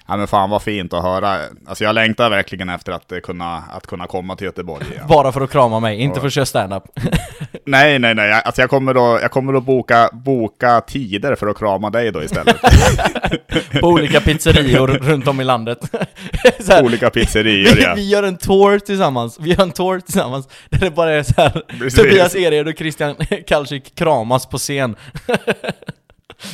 Ja 0.08 0.18
men 0.18 0.28
fan 0.28 0.50
vad 0.50 0.62
fint 0.62 0.94
att 0.94 1.04
höra. 1.04 1.40
Alltså 1.68 1.84
jag 1.84 1.96
längtar 1.96 2.30
verkligen 2.30 2.70
efter 2.70 2.92
att 2.92 3.12
eh, 3.12 3.20
kunna, 3.20 3.64
att 3.72 3.88
kunna 3.88 4.08
komma 4.08 4.36
till 4.36 4.46
Göteborg 4.46 4.86
igen. 4.92 5.04
Bara 5.10 5.32
för 5.32 5.42
att 5.42 5.52
krama 5.52 5.80
mig, 5.80 6.00
inte 6.02 6.18
Ja. 6.18 6.22
för 6.22 6.28
att 6.28 6.34
köra 6.34 6.46
stand-up. 6.46 6.84
nej, 7.66 8.00
nej, 8.00 8.16
nej. 8.16 8.32
Alltså 8.46 8.62
jag 8.62 8.70
kommer 8.70 9.16
att, 9.16 9.22
jag 9.22 9.32
kommer 9.32 9.54
att 9.54 9.64
boka, 9.64 10.10
boka 10.14 10.82
tider 10.82 11.36
för 11.36 11.48
att 11.48 11.58
krama 11.60 11.90
dig 11.90 12.12
då 12.12 12.24
istället. 12.24 12.56
På 13.82 13.88
olika 13.88 14.22
pizzerior 14.22 14.88
runt 14.88 15.28
om 15.28 15.42
i 15.42 15.44
landet. 15.44 15.80
här, 16.68 16.84
Olika 16.84 17.10
pizzerior 17.10 17.76
vi, 17.76 17.84
ja. 17.84 17.94
vi 17.96 18.10
gör 18.10 18.24
en 18.24 18.38
tour 18.38 18.80
tillsammans, 18.80 19.38
vi 19.40 19.50
gör 19.50 19.62
en 19.64 19.72
tour 19.72 20.00
tillsammans 20.00 20.48
där 20.70 20.80
det 20.80 20.92
bara 20.92 21.12
är 21.14 21.24
så 21.24 21.34
här. 21.38 21.90
Tobias 21.96 22.36
Ered 22.36 22.68
och 22.68 22.78
Christian 22.78 23.16
Kalsik 23.48 23.96
kramas 23.96 24.46
på 24.46 24.58
scen. 24.58 24.96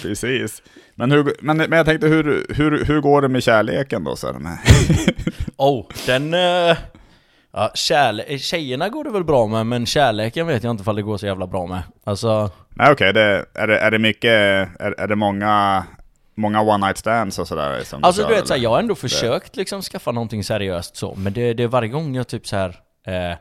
Precis. 0.01 0.61
Men, 0.95 1.11
hur, 1.11 1.35
men, 1.39 1.57
men 1.57 1.71
jag 1.71 1.85
tänkte, 1.85 2.07
hur, 2.07 2.45
hur, 2.49 2.85
hur 2.85 3.01
går 3.01 3.21
det 3.21 3.27
med 3.27 3.43
kärleken 3.43 4.03
då? 4.03 4.15
Så 4.15 4.27
här, 4.27 4.39
med? 4.39 4.57
Oh, 5.57 5.85
den... 6.05 6.33
Uh, 6.33 6.77
ja, 7.53 7.71
kärle- 7.75 8.37
tjejerna 8.37 8.89
går 8.89 9.03
det 9.03 9.09
väl 9.09 9.23
bra 9.23 9.47
med, 9.47 9.65
men 9.65 9.85
kärleken 9.85 10.47
vet 10.47 10.63
jag 10.63 10.71
inte 10.71 10.81
ifall 10.81 10.95
det 10.95 11.01
går 11.01 11.17
så 11.17 11.25
jävla 11.25 11.47
bra 11.47 11.67
med. 11.67 11.83
Alltså, 12.03 12.51
Nej 12.69 12.91
okej, 12.91 13.13
det, 13.13 13.45
är, 13.53 13.67
det, 13.67 13.79
är 13.79 13.91
det 13.91 13.99
mycket, 13.99 14.31
är, 14.79 14.99
är 14.99 15.07
det 15.07 15.15
många, 15.15 15.83
många 16.35 16.61
one 16.61 16.85
night 16.85 16.97
stands 16.97 17.39
och 17.39 17.47
sådär? 17.47 17.83
Som 17.83 18.03
alltså 18.03 18.27
du 18.27 18.33
vet 18.33 18.47
såhär, 18.47 18.57
eller? 18.57 18.63
jag 18.63 18.69
har 18.69 18.79
ändå 18.79 18.95
försökt 18.95 19.55
liksom 19.55 19.81
skaffa 19.81 20.11
någonting 20.11 20.43
seriöst 20.43 20.95
så, 20.95 21.15
men 21.15 21.33
det, 21.33 21.53
det 21.53 21.63
är 21.63 21.67
varje 21.67 21.89
gång 21.89 22.15
jag 22.15 22.27
typ 22.27 22.47
så 22.47 22.55
här 22.55 22.69
eh, 23.07 23.37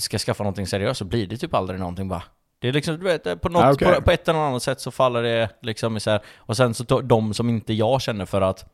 ska 0.00 0.18
skaffa 0.18 0.42
någonting 0.42 0.66
seriöst 0.66 0.98
så 0.98 1.04
blir 1.04 1.26
det 1.26 1.36
typ 1.36 1.54
aldrig 1.54 1.80
någonting 1.80 2.08
bara. 2.08 2.22
Det 2.60 2.68
är 2.68 2.72
liksom, 2.72 2.98
du 2.98 3.04
vet, 3.04 3.40
på, 3.40 3.48
något, 3.48 3.64
Ah, 3.64 3.72
okej. 3.72 3.94
på, 3.94 4.02
på 4.02 4.10
ett 4.10 4.28
eller 4.28 4.38
annat 4.38 4.62
sätt 4.62 4.80
så 4.80 4.90
faller 4.90 5.22
det 5.22 5.48
liksom 5.62 5.96
i 5.96 6.00
så 6.00 6.10
här, 6.10 6.20
och 6.38 6.56
sen 6.56 6.74
så 6.74 7.00
de 7.00 7.34
som 7.34 7.48
inte 7.48 7.72
jag 7.72 8.00
känner 8.02 8.24
för 8.26 8.40
att 8.40 8.64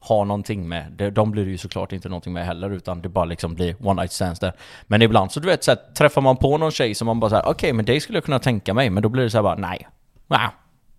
ha 0.00 0.24
någonting 0.24 0.68
med, 0.68 1.12
de 1.12 1.30
blir 1.30 1.44
det 1.44 1.50
ju 1.50 1.58
såklart 1.58 1.92
inte 1.92 2.08
någonting 2.08 2.32
med 2.32 2.46
heller, 2.46 2.70
utan 2.70 3.02
det 3.02 3.08
bara 3.08 3.24
liksom 3.24 3.54
blir 3.54 3.76
one 3.86 4.02
night 4.02 4.12
stands 4.12 4.38
där. 4.40 4.52
Men 4.86 5.02
ibland 5.02 5.32
så 5.32 5.40
du 5.40 5.46
vet, 5.46 5.64
så 5.64 5.70
här, 5.70 5.78
träffar 5.94 6.20
man 6.20 6.36
på 6.36 6.58
någon 6.58 6.70
tjej 6.70 6.94
som 6.94 7.06
man 7.06 7.20
bara 7.20 7.30
såhär, 7.30 7.46
okej 7.48 7.72
men 7.72 7.84
det 7.84 8.00
skulle 8.00 8.16
jag 8.16 8.24
kunna 8.24 8.38
tänka 8.38 8.74
mig, 8.74 8.90
men 8.90 9.02
då 9.02 9.08
blir 9.08 9.22
det 9.22 9.30
så 9.30 9.36
här 9.38 9.42
bara, 9.42 9.54
nej. 9.54 9.88
Wow. 10.26 10.38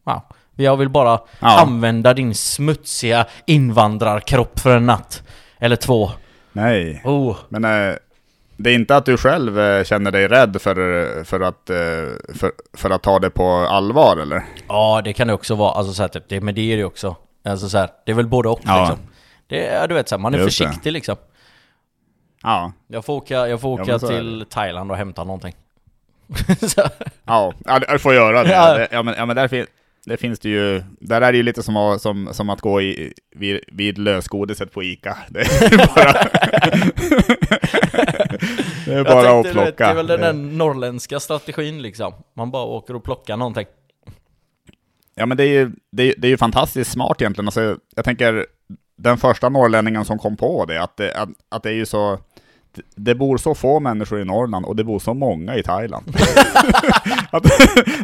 Wow. 0.04 0.22
Jag 0.56 0.78
vill 0.78 0.90
bara 0.90 1.20
Ja. 1.40 1.60
använda 1.62 2.14
din 2.14 2.36
smutsiga 2.36 3.26
invandrarkropp 3.46 4.60
för 4.60 4.78
en 4.78 4.86
natt. 4.86 5.24
Eller 5.60 5.76
två. 5.76 6.12
Nej, 6.52 7.02
Oh. 7.06 7.38
men 7.50 7.66
eh, 7.66 7.96
det 8.58 8.70
är 8.70 8.76
inte 8.76 8.96
att 8.96 9.06
du 9.06 9.18
själv 9.18 9.60
eh, 9.60 9.84
känner 9.84 10.12
dig 10.12 10.28
rädd 10.28 10.62
för, 10.62 11.24
för, 11.24 11.40
att, 11.40 11.70
eh, 11.70 11.76
för, 12.36 12.52
för 12.74 12.90
att 12.90 13.04
ta 13.04 13.20
det 13.20 13.30
på 13.30 13.50
allvar 13.52 14.18
eller? 14.18 14.44
Ja, 14.68 15.02
det 15.04 15.14
kan 15.14 15.28
det 15.28 15.34
också 15.34 15.56
vara. 15.56 15.72
Alltså 15.72 15.94
så 15.94 16.04
här, 16.04 16.10
typ, 16.10 16.24
det, 16.30 16.42
men 16.42 16.56
det 16.56 16.74
är 16.74 16.78
det 16.78 16.84
också. 16.84 17.16
Alltså 17.46 17.70
så 17.70 17.78
här, 17.78 17.90
det 18.06 18.12
är 18.12 18.16
väl 18.16 18.28
både 18.28 18.50
och 18.50 18.60
Ja. 18.64 18.80
liksom. 18.80 19.08
Det 19.48 19.68
är, 19.68 19.88
du 19.88 19.94
vet 19.96 20.10
så 20.10 20.16
här, 20.16 20.20
man 20.22 20.34
är 20.34 20.38
Just 20.38 20.60
det. 20.60 20.66
försiktig 20.68 20.92
liksom. 20.92 21.16
Ja, 22.44 22.72
Jag 22.88 23.06
får 23.06 23.14
åka, 23.14 23.48
jag 23.48 23.62
får 23.62 23.80
Ja, 23.80 23.84
åka 23.84 23.94
är 23.94 24.00
till 24.10 24.46
Thailand 24.50 24.92
och 24.92 24.98
hämta 24.98 25.24
någonting. 25.24 25.56
ja, 27.26 27.54
ja 27.66 27.80
du 27.80 28.00
får 28.00 28.14
göra 28.14 28.44
det. 28.44 28.52
Ja. 28.52 28.74
Det- 28.78 28.88
Ja, 28.92 29.04
men, 29.04 29.16
ja, 29.18 29.26
men 29.26 29.36
där, 29.36 29.48
fin, 29.48 29.66
där 30.08 30.18
finns 30.18 30.40
det 30.40 30.50
ju, 30.50 30.84
där 31.00 31.22
är 31.22 31.32
det 31.32 31.38
ju 31.38 31.44
lite 31.44 31.64
som, 31.64 31.78
att- 31.78 32.02
som, 32.02 32.30
som 32.34 32.50
att 32.50 32.62
gå 32.62 32.82
i, 32.82 33.14
vid, 33.36 33.60
vid 33.68 33.98
lösgodiset 33.98 34.74
på 34.74 34.84
Ica. 34.84 35.18
Det 35.30 35.40
är 35.42 35.78
bara, 35.78 36.14
det 38.86 38.94
är 38.94 39.04
bara 39.04 39.40
att 39.40 39.44
du 39.44 39.50
vet, 39.50 39.54
plocka. 39.54 39.86
det 39.86 39.92
är 39.92 39.96
väl 39.96 40.08
den 40.08 40.20
där 40.22 40.34
norrländska 40.34 41.20
strategin 41.20 41.82
liksom. 41.82 42.14
Man 42.36 42.52
bara 42.52 42.64
åker 42.64 42.96
och 42.96 43.04
plockar 43.04 43.38
någonting. 43.38 43.66
Ja 45.16 45.26
men 45.26 45.38
det 45.38 45.44
är 45.44 45.48
ju, 45.60 45.72
det 45.92 46.04
är, 46.04 46.14
det 46.18 46.28
är 46.28 46.30
ju 46.30 46.38
fantastiskt 46.38 46.92
smart 46.92 47.22
egentligen. 47.22 47.48
Alltså, 47.48 47.78
jag 47.96 48.06
tänker, 48.06 48.46
den 48.98 49.18
första 49.18 49.50
norrlänningen 49.50 50.06
som 50.06 50.20
kom 50.20 50.38
på 50.38 50.66
det, 50.66 50.82
att 50.84 50.98
det, 50.98 51.14
att, 51.16 51.30
att 51.50 51.64
det 51.64 51.70
är 51.70 51.74
ju 51.74 51.86
så... 51.86 52.20
det- 52.78 52.84
Det 52.96 53.16
bor 53.16 53.38
så 53.38 53.56
få 53.56 53.80
människor 53.80 54.22
i 54.22 54.26
Norrland 54.26 54.66
och 54.66 54.76
det 54.76 54.84
bor 54.84 55.00
så 55.00 55.14
många 55.14 55.56
i 55.56 55.64
Thailand. 55.64 56.06
att, 57.32 57.44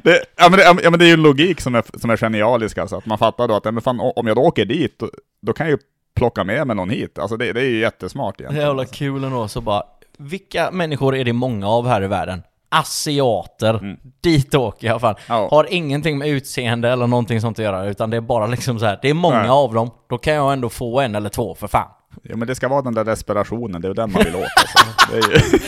det, 0.04 0.20
ja, 0.38 0.50
men 0.50 0.52
det, 0.52 0.64
ja, 0.84 0.90
men 0.90 1.00
det 1.00 1.06
är 1.06 1.08
ju 1.08 1.14
en 1.14 1.22
logik 1.22 1.62
som 1.62 1.76
är, 1.76 1.84
som 2.00 2.10
är 2.10 2.18
genialisk 2.18 2.78
alltså. 2.78 2.96
Att 2.96 3.06
man 3.06 3.18
fattar 3.18 3.48
då 3.48 3.56
att 3.56 3.66
ja, 3.66 3.72
men 3.72 3.82
fan, 3.82 4.00
om 4.16 4.28
jag 4.28 4.36
då 4.38 4.42
åker 4.42 4.66
dit, 4.66 5.00
då, 5.00 5.10
då 5.42 5.54
kan 5.54 5.66
jag 5.68 5.72
ju 5.72 5.78
plocka 6.16 6.44
med 6.44 6.68
mig 6.68 6.76
någon 6.76 6.90
hit. 6.90 7.20
Alltså 7.20 7.38
det, 7.38 7.54
det 7.54 7.62
är 7.62 7.66
ju 7.70 7.80
jättesmart 7.80 8.40
egentligen. 8.42 8.68
jävla 8.68 8.86
kul 8.86 9.24
ändå, 9.24 9.48
så 9.48 9.62
bara 9.62 9.84
vilka 10.18 10.72
människor 10.72 11.16
är 11.16 11.24
det 11.26 11.34
många 11.34 11.68
av 11.70 11.88
här 11.88 12.04
i 12.04 12.08
världen? 12.08 12.44
Asiater. 12.70 13.98
Dit 14.22 14.56
åker 14.56 14.88
jag 14.88 15.02
fan. 15.02 15.16
Ja. 15.28 15.48
Har 15.52 15.68
ingenting 15.74 16.18
med 16.18 16.28
utseende 16.30 16.90
eller 16.90 17.08
någonting 17.08 17.42
sånt 17.42 17.60
att 17.60 17.66
göra, 17.66 17.86
utan 17.86 18.10
det 18.10 18.18
är 18.18 18.22
bara 18.22 18.48
liksom 18.48 18.80
så 18.80 18.86
här. 18.86 19.00
det 19.02 19.10
är 19.10 19.14
många 19.14 19.40
Nej. 19.42 19.50
av 19.50 19.74
dem. 19.74 19.92
Då 20.10 20.18
kan 20.18 20.34
jag 20.34 20.54
ändå 20.54 20.70
få 20.70 21.00
en 21.00 21.16
eller 21.16 21.30
två 21.30 21.56
för 21.56 21.68
fan. 21.68 21.90
Ja 22.22 22.36
men 22.36 22.48
det 22.48 22.56
ska 22.56 22.68
vara 22.68 22.82
den 22.82 22.94
där 22.94 23.04
desperationen, 23.04 23.82
det 23.82 23.88
är 23.88 23.94
den 23.94 24.12
man 24.12 24.24
vill 24.24 24.36
åt 24.36 24.48
alltså. 24.58 25.32
ju... 25.32 25.60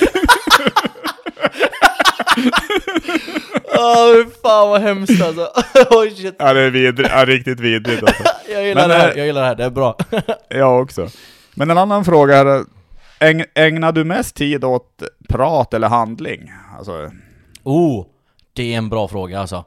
Åh 3.77 4.25
fan 4.43 4.69
vad 4.69 4.81
hemskt 4.81 5.21
alltså. 5.21 5.41
oh, 5.95 6.09
shit. 6.09 6.35
Ja 6.39 6.53
det 6.53 6.61
är 6.61 6.69
vidrigt, 6.69 7.09
ja, 7.13 7.25
riktigt 7.25 7.59
vidrigt 7.59 8.03
alltså. 8.03 8.23
Jag 8.51 8.67
gillar 8.67 8.81
Men, 8.81 8.89
det 8.89 8.95
här, 8.95 9.11
eh, 9.11 9.17
jag 9.17 9.25
gillar 9.27 9.41
det 9.41 9.47
här, 9.47 9.55
det 9.55 9.63
är 9.63 9.69
bra. 9.69 9.97
Jag 10.49 10.81
också. 10.81 11.09
Men 11.55 11.71
en 11.71 11.77
annan 11.77 12.05
fråga 12.05 12.37
är, 12.37 12.65
äg, 13.19 13.45
ägnar 13.55 13.91
du 13.91 14.03
mest 14.03 14.35
tid 14.35 14.63
åt 14.63 15.03
prat 15.29 15.73
eller 15.73 15.87
handling? 15.87 16.51
Alltså, 16.77 17.11
Oh, 17.63 18.05
det 18.53 18.73
är 18.73 18.77
en 18.77 18.89
bra 18.89 19.07
fråga 19.07 19.39
alltså. 19.39 19.65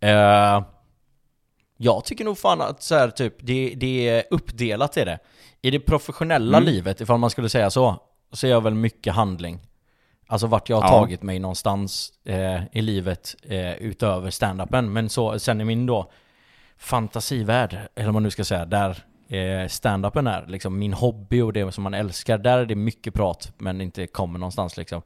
Eh, 0.00 0.62
jag 1.76 2.04
tycker 2.04 2.24
nog 2.24 2.38
fan 2.38 2.60
att 2.60 2.82
så 2.82 2.94
här, 2.94 3.10
typ, 3.10 3.34
det, 3.40 3.74
det 3.76 4.08
är 4.08 4.24
uppdelat 4.30 4.96
i 4.96 5.04
det. 5.04 5.18
I 5.62 5.70
det 5.70 5.80
professionella 5.80 6.58
Mm. 6.58 6.68
livet, 6.74 7.00
ifall 7.00 7.18
man 7.18 7.30
skulle 7.30 7.48
säga 7.48 7.70
så, 7.70 7.96
så 8.32 8.46
är 8.46 8.50
jag 8.50 8.60
väl 8.60 8.74
mycket 8.74 9.14
handling. 9.14 9.58
Alltså 10.26 10.46
vart 10.46 10.68
jag 10.68 10.76
har 10.80 10.82
Ja. 10.82 10.88
tagit 11.00 11.22
mig 11.22 11.38
någonstans 11.38 12.12
eh, 12.24 12.60
i 12.72 12.82
livet 12.82 13.36
eh, 13.42 13.72
utöver 13.72 14.30
stand-upen. 14.30 14.82
Men 14.92 15.08
så, 15.08 15.38
sen 15.38 15.60
i 15.60 15.64
min 15.64 15.86
då 15.86 16.10
fantasivärld, 16.76 17.78
eller 17.94 18.04
vad 18.06 18.14
man 18.14 18.22
nu 18.22 18.30
ska 18.30 18.44
säga, 18.44 18.64
där 18.64 18.90
eh, 19.28 19.66
stand-upen 19.68 20.26
är 20.30 20.46
liksom 20.46 20.78
min 20.78 20.92
hobby 20.92 21.40
och 21.40 21.52
det 21.52 21.72
som 21.72 21.84
man 21.84 21.94
älskar, 21.94 22.38
där 22.38 22.58
är 22.58 22.66
det 22.66 22.74
mycket 22.74 23.14
prat 23.14 23.52
men 23.58 23.80
inte 23.80 24.06
kommer 24.06 24.38
någonstans 24.38 24.76
liksom. 24.76 25.02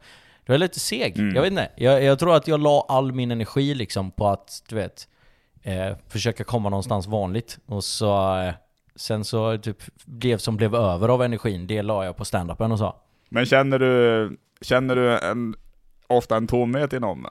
Då 0.46 0.52
är 0.52 0.54
jag 0.54 0.60
lite 0.60 0.80
seg, 0.80 1.18
Mm. 1.18 1.34
jag 1.34 1.42
vet 1.42 1.50
inte. 1.50 1.68
Jag, 1.76 2.02
jag 2.02 2.18
tror 2.18 2.36
att 2.36 2.48
jag 2.48 2.60
la 2.60 2.86
all 2.88 3.12
min 3.12 3.30
energi 3.30 3.74
liksom 3.74 4.10
på 4.10 4.28
att, 4.28 4.62
du 4.68 4.74
vet, 4.74 5.08
eh, 5.62 5.96
försöka 6.08 6.44
komma 6.44 6.68
någonstans 6.68 7.06
vanligt. 7.06 7.58
Och 7.66 7.84
så, 7.84 8.36
eh, 8.38 8.54
sen 8.96 9.24
så 9.24 9.58
typ, 9.58 9.76
det 10.04 10.38
som 10.38 10.56
blev 10.56 10.74
över 10.74 11.08
av 11.08 11.22
energin, 11.22 11.66
det 11.66 11.82
la 11.82 12.04
jag 12.04 12.16
på 12.16 12.24
stand-upen 12.24 12.72
och 12.72 12.78
så. 12.78 12.94
men 13.28 13.46
känner 13.46 13.78
du, 13.78 14.36
känner 14.60 14.96
du 14.96 15.18
en, 15.18 15.54
ofta 16.06 16.36
en 16.36 16.46
tomhet 16.46 16.92
inom? 16.92 17.26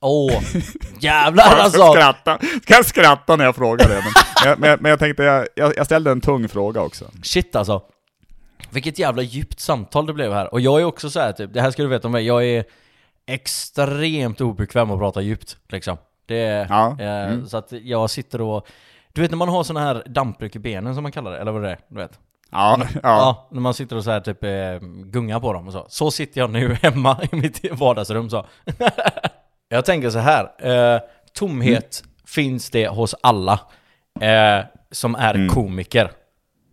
Åh, 0.00 0.32
jävlar 1.00 1.44
Jag 1.44 1.52
ska 1.52 1.62
alltså! 1.62 1.92
skratta, 1.92 2.38
ska 2.62 2.74
jag 2.74 2.86
skratta 2.86 3.36
när 3.36 3.44
jag 3.44 3.56
frågar 3.56 3.88
det. 3.88 3.94
Men 3.94 4.12
jag, 4.44 4.58
men 4.58 4.70
jag, 4.70 4.80
men 4.80 4.90
jag 4.90 4.98
tänkte, 4.98 5.22
jag, 5.22 5.46
jag 5.54 5.72
jag 5.76 5.86
ställde 5.86 6.10
en 6.10 6.20
tung 6.20 6.48
fråga 6.48 6.82
också. 6.82 7.04
Shit 7.22 7.56
alltså. 7.56 7.82
Vilket 8.70 8.98
jävla 8.98 9.22
djupt 9.22 9.60
samtal 9.60 10.06
det 10.06 10.12
blev 10.12 10.32
här. 10.32 10.52
Och 10.54 10.60
jag 10.60 10.80
är 10.80 10.84
också 10.84 11.10
så 11.10 11.20
här, 11.20 11.32
typ, 11.32 11.52
det 11.52 11.60
här 11.60 11.70
ska 11.70 11.82
du 11.82 11.88
veta 11.88 12.08
om 12.08 12.12
mig, 12.12 12.26
jag 12.26 12.44
är 12.44 12.64
extremt 13.26 14.40
obekväm 14.40 14.90
att 14.90 14.98
prata 14.98 15.20
djupt 15.20 15.56
liksom. 15.68 15.96
Det 16.26 16.38
är, 16.38 16.66
Ja, 16.68 16.96
eh, 17.00 17.32
mm. 17.32 17.48
Så 17.48 17.56
att 17.56 17.72
jag 17.72 18.10
sitter 18.10 18.40
och... 18.40 18.66
Du 19.12 19.20
vet 19.22 19.30
när 19.30 19.38
man 19.38 19.48
har 19.48 19.64
såna 19.64 19.80
här 19.80 20.02
dampryck 20.06 20.56
i 20.56 20.58
benen 20.58 20.94
som 20.94 21.02
man 21.02 21.12
kallar 21.12 21.30
det, 21.30 21.38
eller 21.38 21.52
vad 21.52 21.62
det 21.62 21.70
är? 21.70 21.78
Du 21.88 21.96
vet? 21.96 22.18
Ja, 22.50 22.78
Ja, 22.94 23.00
ja. 23.02 23.48
när 23.50 23.60
man 23.60 23.74
sitter 23.74 23.96
och 23.96 24.04
så 24.04 24.10
här 24.10 24.20
typ 24.20 24.44
eh, 24.44 24.88
gungar 25.04 25.40
på 25.40 25.52
dem 25.52 25.66
och 25.66 25.72
så. 25.72 25.86
Så 25.88 26.10
sitter 26.10 26.40
jag 26.40 26.50
nu 26.50 26.74
hemma 26.82 27.16
i 27.32 27.36
mitt 27.36 27.72
vardagsrum 27.72 28.30
så. 28.30 28.46
jag 29.68 29.84
tänker 29.84 30.10
så 30.10 30.18
här. 30.18 30.50
Eh, 30.58 31.00
tomhet 31.34 32.04
finns 32.26 32.70
det 32.70 32.88
hos 32.88 33.14
alla 33.22 33.60
eh, 34.20 34.64
som 34.90 35.14
är 35.14 35.48
komiker. 35.48 36.10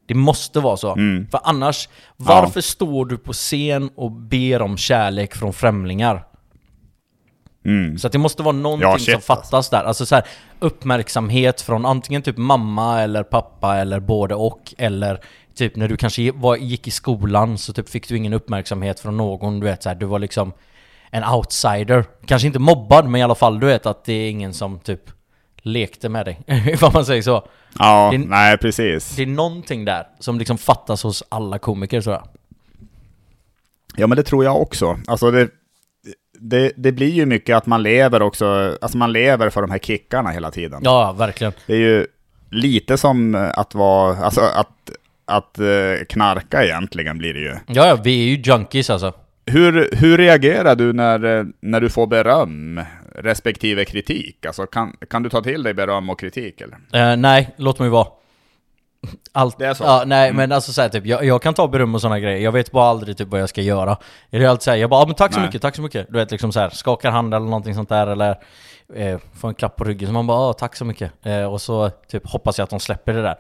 Det 0.08 0.14
måste 0.14 0.60
vara 0.60 0.78
så. 0.78 0.92
Mm. 0.94 1.28
För 1.32 1.40
annars, 1.44 1.90
varför 2.18 2.62
står 2.62 3.06
du 3.06 3.18
på 3.18 3.34
scen 3.34 3.90
och 3.96 4.12
ber 4.12 4.62
om 4.62 4.78
kärlek 4.78 5.36
från 5.36 5.54
främlingar? 5.54 6.27
Mm. 7.68 7.98
Så 7.98 8.08
att 8.08 8.14
det 8.14 8.20
måste 8.20 8.44
vara 8.44 8.56
någonting 8.56 8.90
Ja, 8.90 8.98
shit, 8.98 9.12
som 9.12 9.22
fattas 9.22 9.70
där. 9.70 9.84
Alltså 9.84 10.06
så 10.06 10.16
här, 10.16 10.24
uppmärksamhet 10.60 11.62
från 11.62 11.86
antingen 11.86 12.22
typ 12.22 12.38
mamma 12.38 13.02
eller 13.02 13.24
pappa 13.24 13.78
eller 13.78 14.00
både 14.00 14.36
och. 14.36 14.74
Eller 14.78 15.20
typ 15.56 15.76
när 15.76 15.88
du 15.88 15.98
kanske 15.98 16.32
var, 16.32 16.56
gick 16.56 16.88
i 16.88 16.92
skolan 16.92 17.58
så 17.58 17.74
typ 17.74 17.90
fick 17.90 18.08
du 18.08 18.18
ingen 18.18 18.34
uppmärksamhet 18.34 19.00
från 19.00 19.18
någon. 19.18 19.60
Du 19.60 19.66
vet 19.66 19.84
så 19.84 19.90
här, 19.90 19.96
du 19.96 20.06
var 20.06 20.20
liksom 20.20 20.54
en 21.12 21.24
outsider. 21.24 22.06
Kanske 22.26 22.48
inte 22.48 22.60
mobbad 22.60 23.06
men 23.08 23.22
i 23.22 23.24
alla 23.24 23.36
fall 23.36 23.60
du 23.60 23.68
vet 23.68 23.86
att 23.86 24.06
det 24.06 24.14
är 24.14 24.30
ingen 24.30 24.54
som 24.54 24.80
typ 24.80 25.02
lekte 25.62 26.10
med 26.10 26.26
dig. 26.26 26.40
Vad 26.82 26.94
man 26.94 27.06
säger 27.06 27.22
så. 27.22 27.48
ja 27.80 28.10
Det- 28.12 28.18
nej 28.18 28.58
precis. 28.58 29.16
Det 29.16 29.22
är 29.22 29.28
någonting 29.28 29.86
där 29.86 30.08
som 30.20 30.40
liksom 30.40 30.58
fattas 30.58 31.04
hos 31.04 31.24
alla 31.30 31.60
komiker 31.60 32.02
tror 32.02 32.16
jag. 32.16 32.28
Ja 33.96 34.08
men 34.08 34.16
det 34.16 34.24
tror 34.24 34.44
jag 34.44 34.62
också. 34.62 35.00
Alltså 35.08 35.32
det, 35.32 35.50
det, 36.40 36.72
det 36.76 36.92
blir 36.92 37.10
ju 37.10 37.26
mycket 37.26 37.58
att 37.58 37.66
man 37.66 37.84
lever 37.84 38.22
också, 38.22 38.78
alltså 38.82 38.98
man 38.98 39.12
lever 39.12 39.50
för 39.50 39.62
de 39.62 39.72
här 39.72 39.80
kickarna 39.80 40.30
hela 40.30 40.52
tiden. 40.52 40.82
Ja, 40.84 41.12
verkligen. 41.12 41.54
Det 41.66 41.74
är 41.74 41.80
ju 41.80 42.08
lite 42.52 42.98
som 42.98 43.50
att 43.54 43.76
vara, 43.76 44.18
alltså 44.18 44.42
att, 44.42 44.90
att 45.26 45.60
eh, 45.60 46.06
knarka 46.10 46.64
egentligen 46.64 47.18
blir 47.18 47.34
det 47.34 47.40
ju. 47.40 47.56
Ja, 47.68 47.88
ja, 47.88 47.96
vi 48.04 48.24
är 48.24 48.36
ju 48.36 48.42
junkies 48.46 48.90
alltså. 48.90 49.14
Hur, 49.46 49.90
hur 49.92 50.18
reagerar 50.18 50.76
du 50.76 50.94
när, 50.94 51.38
eh, 51.38 51.46
när 51.60 51.82
du 51.82 51.90
får 51.90 52.08
beröm 52.08 52.82
respektive 53.16 53.86
kritik? 53.86 54.46
Alltså 54.46 54.66
kan, 54.66 54.96
kan 55.10 55.24
du 55.24 55.30
ta 55.30 55.42
till 55.42 55.64
dig 55.64 55.74
beröm 55.74 56.10
och 56.10 56.20
kritik 56.20 56.62
eller? 56.62 57.12
Eh, 57.12 57.18
nej, 57.18 57.50
låt 57.58 57.80
mig 57.80 57.90
vara. 57.90 58.08
Allt, 59.32 59.58
Det 59.60 59.66
är 59.68 59.74
så? 59.74 59.84
Ja, 59.84 60.04
nej 60.06 60.26
Mm. 60.30 60.38
men 60.38 60.52
alltså 60.52 60.74
såhär 60.74 60.90
typ, 60.90 61.06
jag, 61.06 61.26
jag 61.26 61.42
kan 61.42 61.54
ta 61.54 61.68
beröm 61.68 61.96
och 61.96 62.02
sådana 62.02 62.20
grejer, 62.20 62.40
jag 62.44 62.52
vet 62.52 62.72
bara 62.72 62.90
aldrig 62.90 63.18
typ 63.18 63.28
vad 63.28 63.42
jag 63.42 63.50
ska 63.50 63.62
göra. 63.62 63.98
Jag 64.30 64.42
är 64.44 64.48
alltid 64.50 64.64
såhär, 64.64 64.78
jag 64.78 64.90
bara 64.90 65.02
ah, 65.02 65.06
men 65.06 65.16
tack 65.16 65.34
så 65.34 65.40
Nej. 65.40 65.48
mycket, 65.48 65.62
tack 65.62 65.76
så 65.76 65.82
mycket. 65.82 66.08
Du 66.10 66.14
vet 66.20 66.32
liksom 66.32 66.52
såhär, 66.52 66.70
skakar 66.70 67.12
hand 67.12 67.34
eller 67.34 67.46
någonting 67.46 67.76
sånt 67.76 67.90
där 67.90 68.08
eller 68.08 68.40
eh, 68.96 69.20
får 69.34 69.48
en 69.48 69.54
klapp 69.56 69.76
på 69.76 69.84
ryggen, 69.84 70.08
så 70.08 70.14
man 70.14 70.28
bara 70.28 70.38
ah, 70.40 70.54
tack 70.54 70.76
så 70.76 70.86
mycket. 70.86 71.12
Eh, 71.26 71.44
och 71.54 71.62
så 71.62 71.90
typ 71.90 72.28
hoppas 72.30 72.58
jag 72.58 72.64
att 72.64 72.70
de 72.70 72.80
släpper 72.80 73.14
det 73.14 73.22
där. 73.22 73.36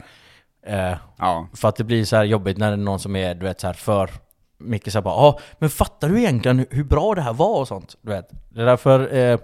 Eh, 0.68 0.98
Ja. 1.20 1.48
för 1.54 1.68
att 1.70 1.76
det 1.76 1.84
blir 1.84 2.06
så 2.06 2.16
här 2.16 2.24
jobbigt 2.24 2.58
när 2.58 2.68
det 2.68 2.74
är 2.74 2.78
någon 2.78 3.00
som 3.00 3.16
är, 3.16 3.36
du 3.36 3.46
vet 3.46 3.60
så 3.60 3.68
här 3.68 3.74
för 3.74 4.10
mycket 4.60 4.94
såhär 4.94 5.04
bara 5.04 5.14
ah, 5.16 5.40
men 5.60 5.70
fattar 5.70 6.10
du 6.10 6.20
egentligen 6.20 6.60
hur- 6.60 6.68
hur 6.72 6.84
bra 6.84 7.16
det 7.16 7.22
här 7.22 7.34
var 7.34 7.60
och 7.60 7.68
sånt? 7.68 7.96
Du 8.02 8.10
vet. 8.12 8.30
Det 8.50 8.62
är 8.62 8.66
därför, 8.66 9.16
eh, 9.16 9.40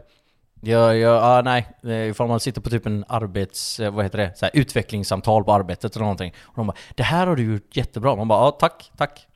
jag, 0.64 0.98
jag, 0.98 1.24
ah, 1.24 1.42
nej, 1.42 1.68
eh, 1.84 2.10
ifall 2.10 2.28
man 2.28 2.40
sitter 2.40 2.62
på 2.62 2.70
typ 2.70 2.86
en 2.86 3.06
arbets, 3.08 3.80
eh, 3.80 3.92
vad 3.94 4.06
heter 4.06 4.18
det, 4.18 4.32
så 4.38 4.46
här, 4.46 4.52
utvecklingssamtal 4.54 5.44
på 5.44 5.54
arbetet 5.54 5.96
eller 5.96 6.04
någonting. 6.04 6.34
Och 6.46 6.54
de 6.56 6.68
bara 6.68 6.78
'Det 6.96 7.04
här 7.04 7.28
har 7.28 7.36
du 7.36 7.54
gjort 7.54 7.76
jättebra' 7.76 8.16
Man 8.18 8.28
bara 8.28 8.40
ah, 8.40 8.52
tack, 8.52 8.92
tack. 8.98 9.28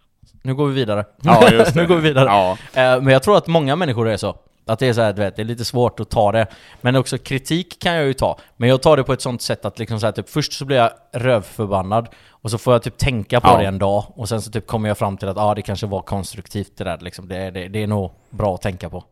Nu 0.41 0.55
går 0.55 0.67
vi 0.67 0.73
vidare. 0.73 1.05
Ja, 1.21 1.49
just 1.51 1.73
det. 1.73 1.81
nu 1.81 1.87
går 1.87 1.95
vi 1.95 2.01
vidare. 2.01 2.25
Ja. 2.25 2.51
Eh, 2.81 3.01
men 3.01 3.07
jag 3.13 3.23
tror 3.23 3.37
att 3.37 3.47
många 3.47 3.75
människor 3.75 4.09
är 4.09 4.17
så. 4.17 4.35
Att 4.65 4.79
det 4.79 4.87
är 4.87 4.93
så 4.93 5.01
här, 5.01 5.13
du 5.13 5.21
vet, 5.21 5.35
det 5.35 5.41
är 5.41 5.43
lite 5.45 5.65
svårt 5.65 5.99
att 5.99 6.09
ta 6.09 6.31
det. 6.31 6.47
Men 6.81 6.95
också 6.95 7.17
kritik 7.17 7.81
kan 7.81 7.93
jag 7.93 8.05
ju 8.05 8.13
ta. 8.13 8.37
Men 8.57 8.69
jag 8.69 8.81
tar 8.81 8.97
det 8.97 9.03
på 9.03 9.13
ett 9.13 9.21
sånt 9.21 9.41
sätt 9.41 9.65
att 9.65 9.79
liksom 9.79 9.99
så 9.99 10.05
här, 10.05 10.11
typ, 10.13 10.29
först 10.29 10.53
så 10.53 10.65
blir 10.65 10.77
jag 10.77 10.91
rövförbannad. 11.13 12.07
Och 12.29 12.51
så 12.51 12.57
får 12.57 12.73
jag 12.73 12.83
typ 12.83 12.97
tänka 12.97 13.41
på 13.41 13.47
Ja. 13.47 13.57
det 13.57 13.65
en 13.65 13.79
dag. 13.79 14.03
Och 14.15 14.29
sen 14.29 14.41
så 14.41 14.51
typ 14.51 14.67
kommer 14.67 14.87
jag 14.87 14.97
fram 14.97 15.17
till 15.17 15.27
att 15.27 15.37
ah, 15.37 15.55
det 15.55 15.61
kanske 15.61 15.85
var 15.87 16.01
konstruktivt 16.01 16.77
det 16.77 16.83
där 16.83 16.97
liksom. 17.01 17.27
det, 17.27 17.51
det, 17.51 17.67
det 17.67 17.83
är 17.83 17.87
nog 17.87 18.11
bra 18.29 18.55
att 18.55 18.61
tänka 18.61 18.89
på. 18.89 19.03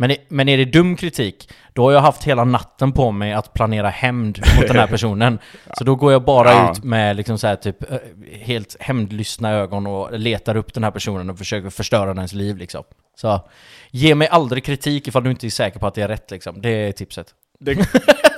Men, 0.00 0.16
men 0.28 0.48
är 0.48 0.56
det 0.58 0.64
dum 0.64 0.96
kritik, 0.96 1.48
då 1.72 1.84
har 1.84 1.92
jag 1.92 2.00
haft 2.00 2.24
hela 2.24 2.44
natten 2.44 2.92
på 2.92 3.10
mig 3.10 3.32
att 3.32 3.52
planera 3.52 3.88
hämnd 3.88 4.38
mot 4.56 4.66
den 4.68 4.76
här 4.76 4.86
personen. 4.96 5.38
Så 5.78 5.84
då 5.84 5.94
går 5.94 6.12
jag 6.12 6.24
bara 6.24 6.50
Ja. 6.50 6.72
ut 6.72 6.84
med 6.84 7.16
liksom 7.16 7.38
så 7.38 7.46
här 7.46 7.56
typ 7.56 7.90
eh, 7.92 7.98
helt 8.40 8.76
hämndlystna 8.80 9.50
ögon 9.50 9.86
och 9.86 10.18
letar 10.18 10.56
upp 10.56 10.74
den 10.74 10.84
här 10.84 10.90
personen 10.90 11.30
och 11.30 11.38
försöker 11.38 11.70
förstöra 11.70 12.14
dens 12.14 12.32
liv 12.32 12.56
liksom. 12.56 12.84
Så 13.16 13.48
ge 13.90 14.14
mig 14.14 14.28
aldrig 14.28 14.64
kritik 14.64 15.08
ifall 15.08 15.24
du 15.24 15.30
inte 15.30 15.46
är 15.46 15.50
säker 15.50 15.78
på 15.78 15.86
att 15.86 15.94
det 15.94 16.02
är 16.02 16.08
rätt 16.08 16.30
liksom. 16.30 16.60
Det 16.62 16.68
är 16.70 16.92
tipset. 16.92 17.26
Det, 17.60 17.74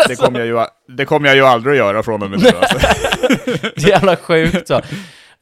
det, 0.09 0.17
kommer 0.17 0.39
jag 0.39 0.49
ju, 0.49 0.65
det 0.97 1.05
kommer 1.05 1.29
jag 1.29 1.37
ju 1.37 1.45
aldrig 1.45 1.73
att 1.73 1.79
göra 1.87 2.03
från 2.03 2.23
och 2.23 2.31
med 2.31 2.41
nu 2.43 2.49
alltså. 2.49 2.79
Det 3.77 3.85
är 3.85 3.89
jävla 3.89 4.17
sjukt 4.17 4.69
så. 4.69 4.81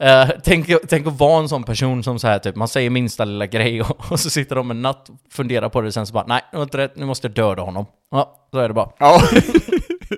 Eh, 0.00 0.28
tänk, 0.44 0.70
tänk 0.88 1.06
att 1.06 1.18
vara 1.18 1.40
en 1.40 1.48
sån 1.48 1.64
person 1.64 2.02
som 2.02 2.18
så 2.18 2.26
här 2.26 2.38
typ, 2.38 2.56
man 2.56 2.68
säger 2.68 2.90
minsta 2.90 3.24
lilla 3.24 3.46
grej 3.46 3.82
och, 3.82 3.96
och 4.12 4.20
så 4.20 4.30
sitter 4.30 4.56
de 4.56 4.70
en 4.70 4.82
natt 4.82 5.08
och 5.08 5.14
funderar 5.32 5.68
på 5.68 5.80
det 5.80 5.92
sen 5.92 6.06
så 6.06 6.12
bara 6.12 6.24
nej, 6.26 6.42
det 6.50 6.56
var 6.56 6.64
inte 6.64 6.78
rätt, 6.78 6.96
nu 6.96 7.06
måste 7.06 7.26
jag 7.26 7.34
döda 7.34 7.62
honom. 7.62 7.86
Ja, 8.10 8.48
så 8.50 8.58
är 8.58 8.68
det 8.68 8.74
bara. 8.74 8.90
Ja. 8.98 9.20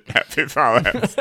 Nej, 0.06 0.22
Fy 0.28 0.48
fan 0.48 0.72
vad 0.72 0.86
hemskt. 0.86 1.18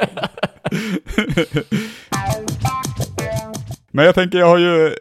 Men 3.92 4.06
jag 4.06 4.16
tänker, 4.16 4.38
jag 4.38 4.48
har 4.48 4.58
ju, 4.58 4.96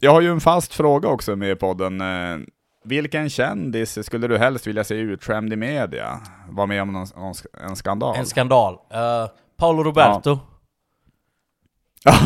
jag 0.00 0.10
har 0.10 0.20
ju 0.20 0.30
en 0.30 0.40
fast 0.40 0.74
fråga 0.74 1.08
också 1.08 1.36
med 1.36 1.50
i 1.50 1.56
podden. 1.56 2.00
Eh, 2.00 2.38
Vilken 2.84 3.30
kändis 3.30 4.06
skulle 4.06 4.28
du 4.28 4.38
helst 4.38 4.66
vilja 4.66 4.84
se 4.84 4.94
utskämd 4.94 5.52
i 5.52 5.56
media? 5.56 6.20
Var 6.48 6.66
med 6.66 6.82
om 6.82 6.92
någon, 6.92 7.34
en 7.68 7.76
skandal? 7.76 8.16
En 8.16 8.26
skandal. 8.26 8.74
Uh, 8.74 9.30
Paolo 9.58 9.82
Roberto. 9.82 10.30
Ja, 10.30 10.40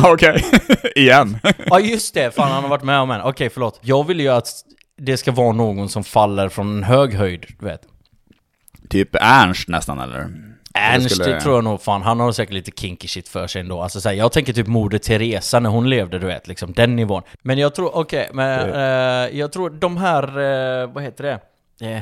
okej. 0.05 0.45
Igen. 0.95 1.37
Ja 1.65 1.79
just 1.79 2.13
det, 2.13 2.35
fan 2.35 2.51
han 2.51 2.63
har 2.63 2.69
varit 2.69 2.83
med 2.83 2.99
om 2.99 3.11
en. 3.11 3.21
Okej 3.21 3.49
förlåt. 3.49 3.79
Jag 3.81 4.07
vill 4.07 4.19
ju 4.19 4.27
att 4.29 4.47
det 4.97 5.17
ska 5.17 5.31
vara 5.31 5.51
någon 5.51 5.89
som 5.89 6.03
faller 6.03 6.49
från 6.49 6.77
en 6.77 6.83
hög 6.83 7.13
höjd, 7.13 7.45
du 7.59 7.65
vet. 7.65 7.81
typ 8.89 9.09
Ernst 9.15 9.67
nästan 9.67 9.99
eller? 9.99 10.27
Ernst 10.73 11.15
skulle- 11.15 11.41
tror 11.41 11.55
jag 11.55 11.63
nog 11.63 11.81
fan, 11.81 12.01
han 12.01 12.19
har 12.19 12.31
säkert 12.31 12.53
lite 12.53 12.71
kinky 12.71 13.07
shit 13.07 13.29
för 13.29 13.47
sig 13.47 13.61
ändå. 13.61 13.81
Alltså 13.81 14.01
så 14.01 14.09
här, 14.09 14.15
jag 14.15 14.31
tänker 14.31 14.53
typ 14.53 14.67
Moder 14.67 14.97
Teresa 14.97 15.59
när 15.59 15.69
hon 15.69 15.89
levde, 15.89 16.19
du 16.19 16.27
vet, 16.27 16.47
liksom 16.47 16.73
den 16.73 16.95
nivån. 16.95 17.23
Men 17.41 17.57
jag 17.57 17.75
tror, 17.75 17.95
okej, 17.95 18.29
men 18.33 18.69
eh, 18.69 19.39
jag 19.39 19.51
tror 19.51 19.69
de 19.69 19.97
här, 19.97 20.23
eh, 20.23 20.87
vad 20.93 21.03
heter 21.03 21.23
det? 21.23 21.39
Eh, 21.87 21.97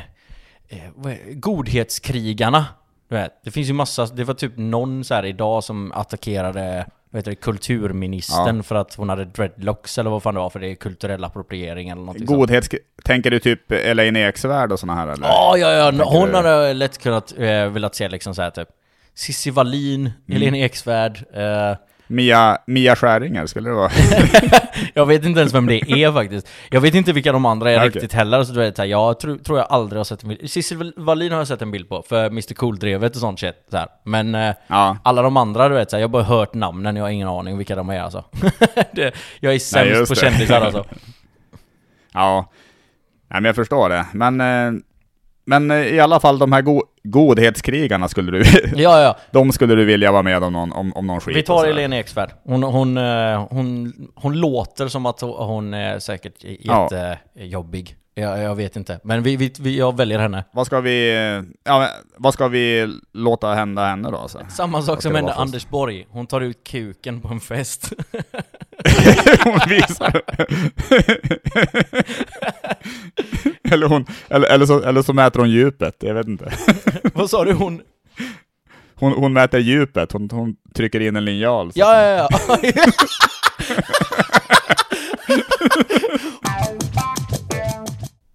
eh, 0.69 1.13
godhetskrigarna. 1.33 2.65
Du 3.09 3.15
vet, 3.15 3.31
det 3.43 3.51
finns 3.51 3.69
ju 3.69 3.73
massa, 3.73 4.05
det 4.05 4.23
var 4.23 4.33
typ 4.33 4.53
någon 4.57 5.03
så 5.03 5.13
här 5.13 5.25
idag 5.25 5.63
som 5.63 5.91
attackerade 5.91 6.85
vad 7.11 7.19
heter 7.19 7.31
det, 7.31 7.35
kulturministern 7.35 8.63
för 8.63 8.75
att 8.75 8.93
hon 8.95 9.09
hade 9.09 9.25
dreadlocks 9.25 9.97
eller 9.97 10.09
vad 10.09 10.23
fan 10.23 10.33
det 10.33 10.39
var 10.39 10.49
för 10.49 10.59
det 10.59 10.67
är 10.71 10.75
kulturell 10.75 11.23
appropriering 11.23 11.89
eller 11.89 11.99
någonting 12.01 12.27
sånt. 12.27 12.39
Godhets... 12.39 12.69
Tänker 13.03 13.31
du 13.31 13.39
typ 13.39 13.71
Elaine 13.71 14.15
Eksvärd 14.15 14.71
och 14.71 14.79
såna 14.79 14.95
här 14.95 15.07
eller? 15.07 15.27
Ja, 15.27 15.57
ja, 15.57 15.71
ja. 15.71 15.89
Tänker 15.91 16.05
Hon 16.05 16.29
du- 16.29 16.35
hade 16.35 16.73
lätt 16.73 16.97
kunnat 16.97 17.33
eh, 17.37 17.65
velat 17.69 17.95
se 17.95 18.09
liksom 18.09 18.35
så 18.35 18.41
här 18.41 18.49
typ 18.49 18.67
Cissi 19.15 19.49
Wallin, 19.51 19.99
Mm. 20.01 20.13
Helene 20.27 20.65
Eksvärd. 20.65 21.17
Eh, 21.33 21.77
Mia, 22.11 22.57
Mia 22.67 22.95
Skäringer 22.95 23.45
skulle 23.45 23.69
det 23.69 23.75
vara. 23.75 23.91
jag 24.93 25.05
vet 25.05 25.25
inte 25.25 25.39
ens 25.39 25.53
vem 25.53 25.65
det 25.65 25.91
är 25.91 26.11
faktiskt. 26.11 26.47
Jag 26.69 26.81
vet 26.81 26.93
inte 26.95 27.13
vilka 27.13 27.31
de 27.31 27.45
andra 27.45 27.71
är 27.71 27.77
Okej. 27.77 27.89
riktigt 27.89 28.13
heller. 28.13 28.43
Så 28.43 28.53
du 28.53 28.59
vet, 28.59 28.77
här, 28.77 28.85
jag 28.85 29.19
tror, 29.19 29.37
tror 29.37 29.57
jag 29.57 29.67
aldrig 29.69 29.99
har 29.99 30.03
sett 30.03 30.23
en 30.23 30.29
bild. 30.29 30.51
Cissi 30.51 30.93
Wallin 30.97 31.31
har 31.31 31.39
jag 31.39 31.47
sett 31.47 31.61
en 31.61 31.71
bild 31.71 31.89
på, 31.89 32.03
för 32.09 32.25
Mr 32.25 32.53
Cool-drevet 32.53 33.15
och 33.15 33.21
sånt 33.21 33.39
shit. 33.39 33.55
Så 33.71 33.77
här. 33.77 33.87
Men 34.03 34.35
eh, 34.35 34.55
ja. 34.67 34.97
alla 35.03 35.21
de 35.21 35.37
andra, 35.37 35.69
du 35.69 35.75
vet, 35.75 35.89
så 35.89 35.95
här, 35.95 36.01
jag 36.01 36.07
har 36.07 36.11
bara 36.11 36.23
hört 36.23 36.53
namnen, 36.53 36.95
jag 36.95 37.03
har 37.03 37.09
ingen 37.09 37.27
aning 37.27 37.57
vilka 37.57 37.75
de 37.75 37.89
är 37.89 38.01
alltså. 38.01 38.23
det, 38.91 39.15
jag 39.39 39.53
är 39.53 39.59
sämst 39.59 39.89
just 39.89 40.09
på 40.09 40.13
det. 40.13 40.19
kändisar 40.19 40.61
alltså. 40.61 40.85
Ja. 42.13 42.51
Nej, 43.27 43.41
men 43.41 43.45
jag 43.45 43.55
förstår 43.55 43.89
det. 43.89 44.05
Men, 44.13 44.41
eh, 44.41 44.81
men 45.45 45.71
eh, 45.71 45.77
i 45.77 45.99
alla 45.99 46.19
fall 46.19 46.39
de 46.39 46.51
här 46.51 46.61
go 46.61 46.81
godhetskrigarna 47.03 48.07
skulle 48.07 48.31
du... 48.31 48.43
Ja, 48.75 49.01
ja. 49.01 49.17
de 49.31 49.51
skulle 49.51 49.75
du 49.75 49.85
vilja 49.85 50.11
vara 50.11 50.23
med 50.23 50.43
om 50.43 50.53
någon, 50.53 50.71
om, 50.71 50.93
om 50.93 51.07
någon 51.07 51.21
skit. 51.21 51.35
Vi 51.35 51.43
tar 51.43 51.57
sådär. 51.57 51.67
Helene 51.73 51.99
Eksvärd. 51.99 52.29
Hon, 52.43 52.63
hon, 52.63 52.97
eh, 52.97 53.47
hon, 53.49 53.93
hon 54.15 54.39
låter 54.39 54.87
som 54.87 55.05
att 55.05 55.21
hon 55.21 55.73
är 55.73 55.99
säkert 55.99 56.33
Ja. 56.59 56.89
jättejobbig. 56.91 57.95
Jag, 58.15 58.39
jag 58.39 58.55
vet 58.55 58.75
inte. 58.75 58.99
Men 59.03 59.23
vi, 59.23 59.35
vi, 59.35 59.53
vi, 59.59 59.77
jag 59.77 59.97
väljer 59.97 60.19
henne. 60.19 60.43
Vad 60.53 60.65
ska 60.65 60.79
vi... 60.81 61.11
Ja, 61.63 61.79
men, 61.79 61.87
vad 62.17 62.33
ska 62.33 62.47
vi 62.47 62.93
låta 63.13 63.53
hända 63.53 63.85
henne 63.85 64.11
då? 64.11 64.17
alltså? 64.17 64.37
Så? 64.37 64.55
Samma 64.55 64.81
sak 64.81 65.01
som 65.01 65.15
hände 65.15 65.33
Anders 65.33 65.67
Borg. 65.67 66.07
Hon 66.09 66.27
tar 66.27 66.41
ut 66.41 66.63
kuken 66.63 67.21
på 67.21 67.27
en 67.27 67.39
fest. 67.39 67.93
hon 69.43 69.59
visar... 69.69 70.21
eller, 73.71 73.87
hon, 73.87 74.05
eller, 74.29 74.47
eller, 74.47 74.65
så, 74.65 74.83
eller 74.83 75.01
så 75.01 75.13
mäter 75.13 75.39
hon 75.39 75.49
djupet, 75.49 75.95
jag 75.99 76.13
vet 76.13 76.27
inte. 76.27 76.51
Vad 77.13 77.29
sa 77.29 77.43
du? 77.45 77.53
Hon... 77.53 77.81
Hon, 78.95 79.13
hon 79.13 79.33
mäter 79.33 79.59
djupet, 79.59 80.11
hon, 80.11 80.29
hon 80.31 80.55
trycker 80.75 80.99
in 80.99 81.15
en 81.15 81.25
linjal. 81.25 81.73
så- 81.73 81.79
Ja, 81.79 82.01
ja, 82.01 82.27
ja. 82.61 82.69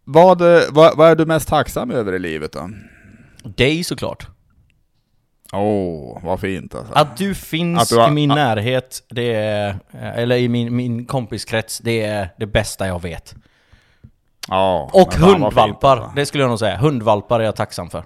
Vad, 0.05 0.43
vad, 0.71 0.97
vad 0.97 1.11
är 1.11 1.17
du 1.17 1.27
mest 1.27 1.49
tacksam 1.49 1.91
över 1.91 2.13
i 2.13 2.19
livet 2.19 2.53
då? 2.53 2.71
Dig 3.45 3.85
såklart. 3.85 4.27
Åh, 5.55 5.61
oh, 5.61 6.19
vad 6.25 6.41
fint 6.41 6.75
alltså. 6.75 6.93
Att 6.95 7.17
du 7.17 7.35
finns 7.35 7.83
Att 7.83 7.89
du 7.89 7.97
har- 7.99 8.09
i 8.09 8.11
min 8.11 8.29
närhet, 8.29 9.03
det 9.09 9.35
är, 9.35 9.77
eller 10.15 10.37
i 10.37 10.49
min, 10.49 10.77
min 10.77 11.05
kompiskrets, 11.07 11.79
det 11.79 12.03
är 12.03 12.29
det 12.37 12.47
bästa 12.47 12.87
jag 12.87 13.03
vet. 13.03 13.35
Ja, 14.49 14.91
Och 14.93 15.01
vad 15.01 15.13
fint, 15.15 15.25
hundvalpar, 15.43 15.97
alltså. 15.97 16.13
det 16.17 16.27
skulle 16.27 16.43
jag 16.43 16.49
nog 16.49 16.59
säga. 16.59 16.77
Hundvalpar 16.77 17.41
är 17.41 17.45
jag 17.45 17.57
tacksam 17.57 17.91
för. 17.91 18.05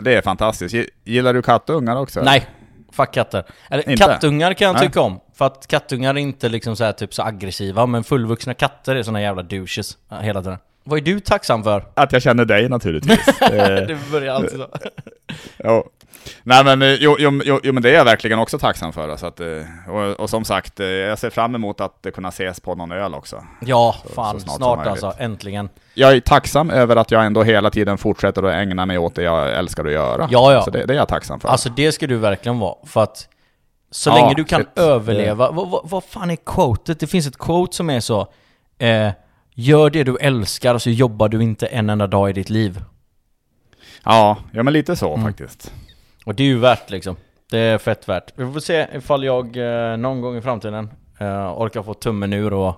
Det 0.00 0.14
är 0.14 0.22
fantastiskt. 0.22 0.74
Gi- 0.74 0.88
Gillar 1.04 1.34
du 1.34 1.42
kattungar 1.42 1.96
också? 1.96 2.22
Nej, 2.22 2.46
fuck 2.92 3.12
katter. 3.14 3.44
Eller 3.70 3.90
Inte? 3.90 4.04
kattungar 4.04 4.52
kan 4.54 4.66
jag 4.66 4.74
Nej. 4.74 4.86
tycka 4.86 5.00
om. 5.00 5.20
För 5.34 5.44
att 5.46 5.66
kattungar 5.66 6.14
är 6.14 6.18
inte 6.18 6.48
liksom 6.48 6.76
så 6.76 6.84
här, 6.84 6.92
typ 6.92 7.14
så 7.14 7.22
aggressiva, 7.22 7.86
men 7.86 8.04
fullvuxna 8.04 8.54
katter 8.54 8.96
är 8.96 9.02
såna 9.02 9.22
jävla 9.22 9.42
douches 9.42 9.98
ja, 10.08 10.16
hela 10.16 10.42
tiden. 10.42 10.58
Vad 10.84 10.98
är 10.98 11.02
du 11.02 11.20
tacksam 11.20 11.64
för? 11.64 11.84
Att 11.94 12.12
jag 12.12 12.22
känner 12.22 12.44
dig 12.44 12.68
naturligtvis. 12.68 13.28
Eh, 13.42 13.48
Det 13.66 13.98
börjar 14.12 14.34
alltid 14.34 14.58
så. 14.58 14.66
jo. 15.64 15.84
Nej 16.42 16.64
men, 16.64 16.82
eh, 16.82 16.88
jo, 17.00 17.16
jo, 17.18 17.40
jo, 17.44 17.72
men 17.72 17.82
det 17.82 17.90
är 17.90 17.94
jag 17.94 18.04
verkligen 18.04 18.38
också 18.38 18.58
tacksam 18.58 18.92
för. 18.92 19.16
Så 19.16 19.26
att, 19.26 19.40
eh, 19.40 19.46
och, 19.88 20.20
och 20.20 20.30
som 20.30 20.44
sagt, 20.44 20.80
eh, 20.80 20.86
jag 20.86 21.18
ser 21.18 21.30
fram 21.30 21.54
emot 21.54 21.80
att 21.80 22.06
kunna 22.14 22.28
ses 22.28 22.60
på 22.60 22.74
någon 22.74 22.92
öl 22.92 23.14
också. 23.14 23.44
Ja, 23.60 23.94
fan, 24.14 24.40
så 24.40 24.46
snart, 24.46 24.56
snart 24.56 24.86
alltså, 24.86 25.14
äntligen. 25.18 25.68
Jag 25.94 26.12
är 26.12 26.20
tacksam 26.20 26.70
över 26.70 26.96
att 26.96 27.10
jag 27.10 27.26
ändå 27.26 27.42
hela 27.42 27.70
tiden 27.70 27.98
fortsätter 27.98 28.42
att 28.42 28.54
ägna 28.54 28.86
mig 28.86 28.98
åt 28.98 29.14
det 29.14 29.22
jag 29.22 29.52
älskar 29.52 29.84
att 29.84 29.92
göra. 29.92 30.28
Ja, 30.30 30.52
ja. 30.52 30.62
Så 30.62 30.70
det, 30.70 30.86
det 30.86 30.92
är 30.94 30.98
jag 30.98 31.08
tacksam 31.08 31.40
för. 31.40 31.48
Alltså 31.48 31.68
det 31.68 31.92
ska 31.92 32.06
du 32.06 32.16
verkligen 32.16 32.58
vara, 32.58 32.74
för 32.86 33.02
att 33.02 33.28
så 33.90 34.10
Ja, 34.10 34.14
länge 34.14 34.34
du 34.34 34.44
kan 34.44 34.60
shit. 34.60 34.78
överleva, 34.78 35.50
vad, 35.50 35.70
vad, 35.70 35.88
vad 35.90 36.04
fan 36.04 36.30
är 36.30 36.36
quotet? 36.36 37.00
Det 37.00 37.06
finns 37.06 37.26
ett 37.26 37.38
quote 37.38 37.76
som 37.76 37.90
är 37.90 38.00
så, 38.00 38.20
eh, 38.78 39.10
gör 39.54 39.90
det 39.90 40.04
du 40.04 40.16
älskar 40.20 40.78
så 40.78 40.90
jobbar 40.90 41.28
du 41.28 41.42
inte 41.42 41.66
en 41.66 41.90
enda 41.90 42.06
dag 42.06 42.30
i 42.30 42.32
ditt 42.32 42.50
liv. 42.50 42.80
ja, 44.04 44.36
ja, 44.52 44.62
men 44.62 44.72
lite 44.72 44.96
så 44.96 45.14
Mm. 45.14 45.26
faktiskt. 45.26 45.72
Och 46.24 46.34
det 46.34 46.42
är 46.42 46.46
ju 46.46 46.58
värt 46.58 46.90
liksom. 46.90 47.16
Det 47.50 47.58
är 47.58 47.78
fett 47.78 48.08
värt. 48.08 48.32
Vi 48.36 48.52
får 48.52 48.60
se 48.60 48.86
ifall 48.94 49.24
jag 49.24 49.56
eh, 49.56 49.96
någon 49.96 50.20
gång 50.20 50.36
i 50.36 50.40
framtiden 50.42 50.90
eh, 51.20 51.60
orkar 51.60 51.82
få 51.82 51.94
tummen 51.94 52.32
ur 52.32 52.52
och 52.52 52.74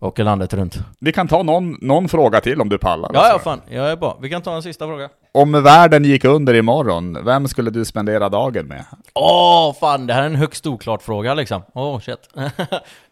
åka 0.00 0.22
landet 0.22 0.54
runt. 0.54 0.78
Vi 1.00 1.12
kan 1.12 1.28
ta 1.28 1.42
någon, 1.42 1.78
någon 1.80 2.08
fråga 2.08 2.40
till 2.40 2.60
om 2.60 2.68
du 2.68 2.78
pallar. 2.78 3.10
Ja, 3.14 3.20
ja 3.26 3.32
alltså. 3.32 3.44
fan. 3.50 3.60
Jag 3.68 3.90
är 3.90 3.96
bra. 3.96 4.18
Vi 4.22 4.30
kan 4.30 4.42
ta 4.42 4.54
en 4.56 4.62
sista 4.62 4.86
fråga. 4.86 5.08
Om 5.34 5.62
världen 5.62 6.04
gick 6.04 6.24
under 6.24 6.54
imorgon, 6.54 7.24
vem 7.24 7.48
skulle 7.48 7.70
du 7.70 7.84
spendera 7.84 8.28
dagen 8.28 8.66
med? 8.66 8.84
Åh, 9.14 9.74
fan. 9.74 10.06
Det 10.06 10.14
här 10.14 10.22
är 10.22 10.26
en 10.26 10.34
högst 10.36 10.66
oklart 10.66 11.02
fråga 11.02 11.34
liksom. 11.34 11.62
Åh, 11.74 12.00
shit. 12.00 12.18
eh, 12.36 12.44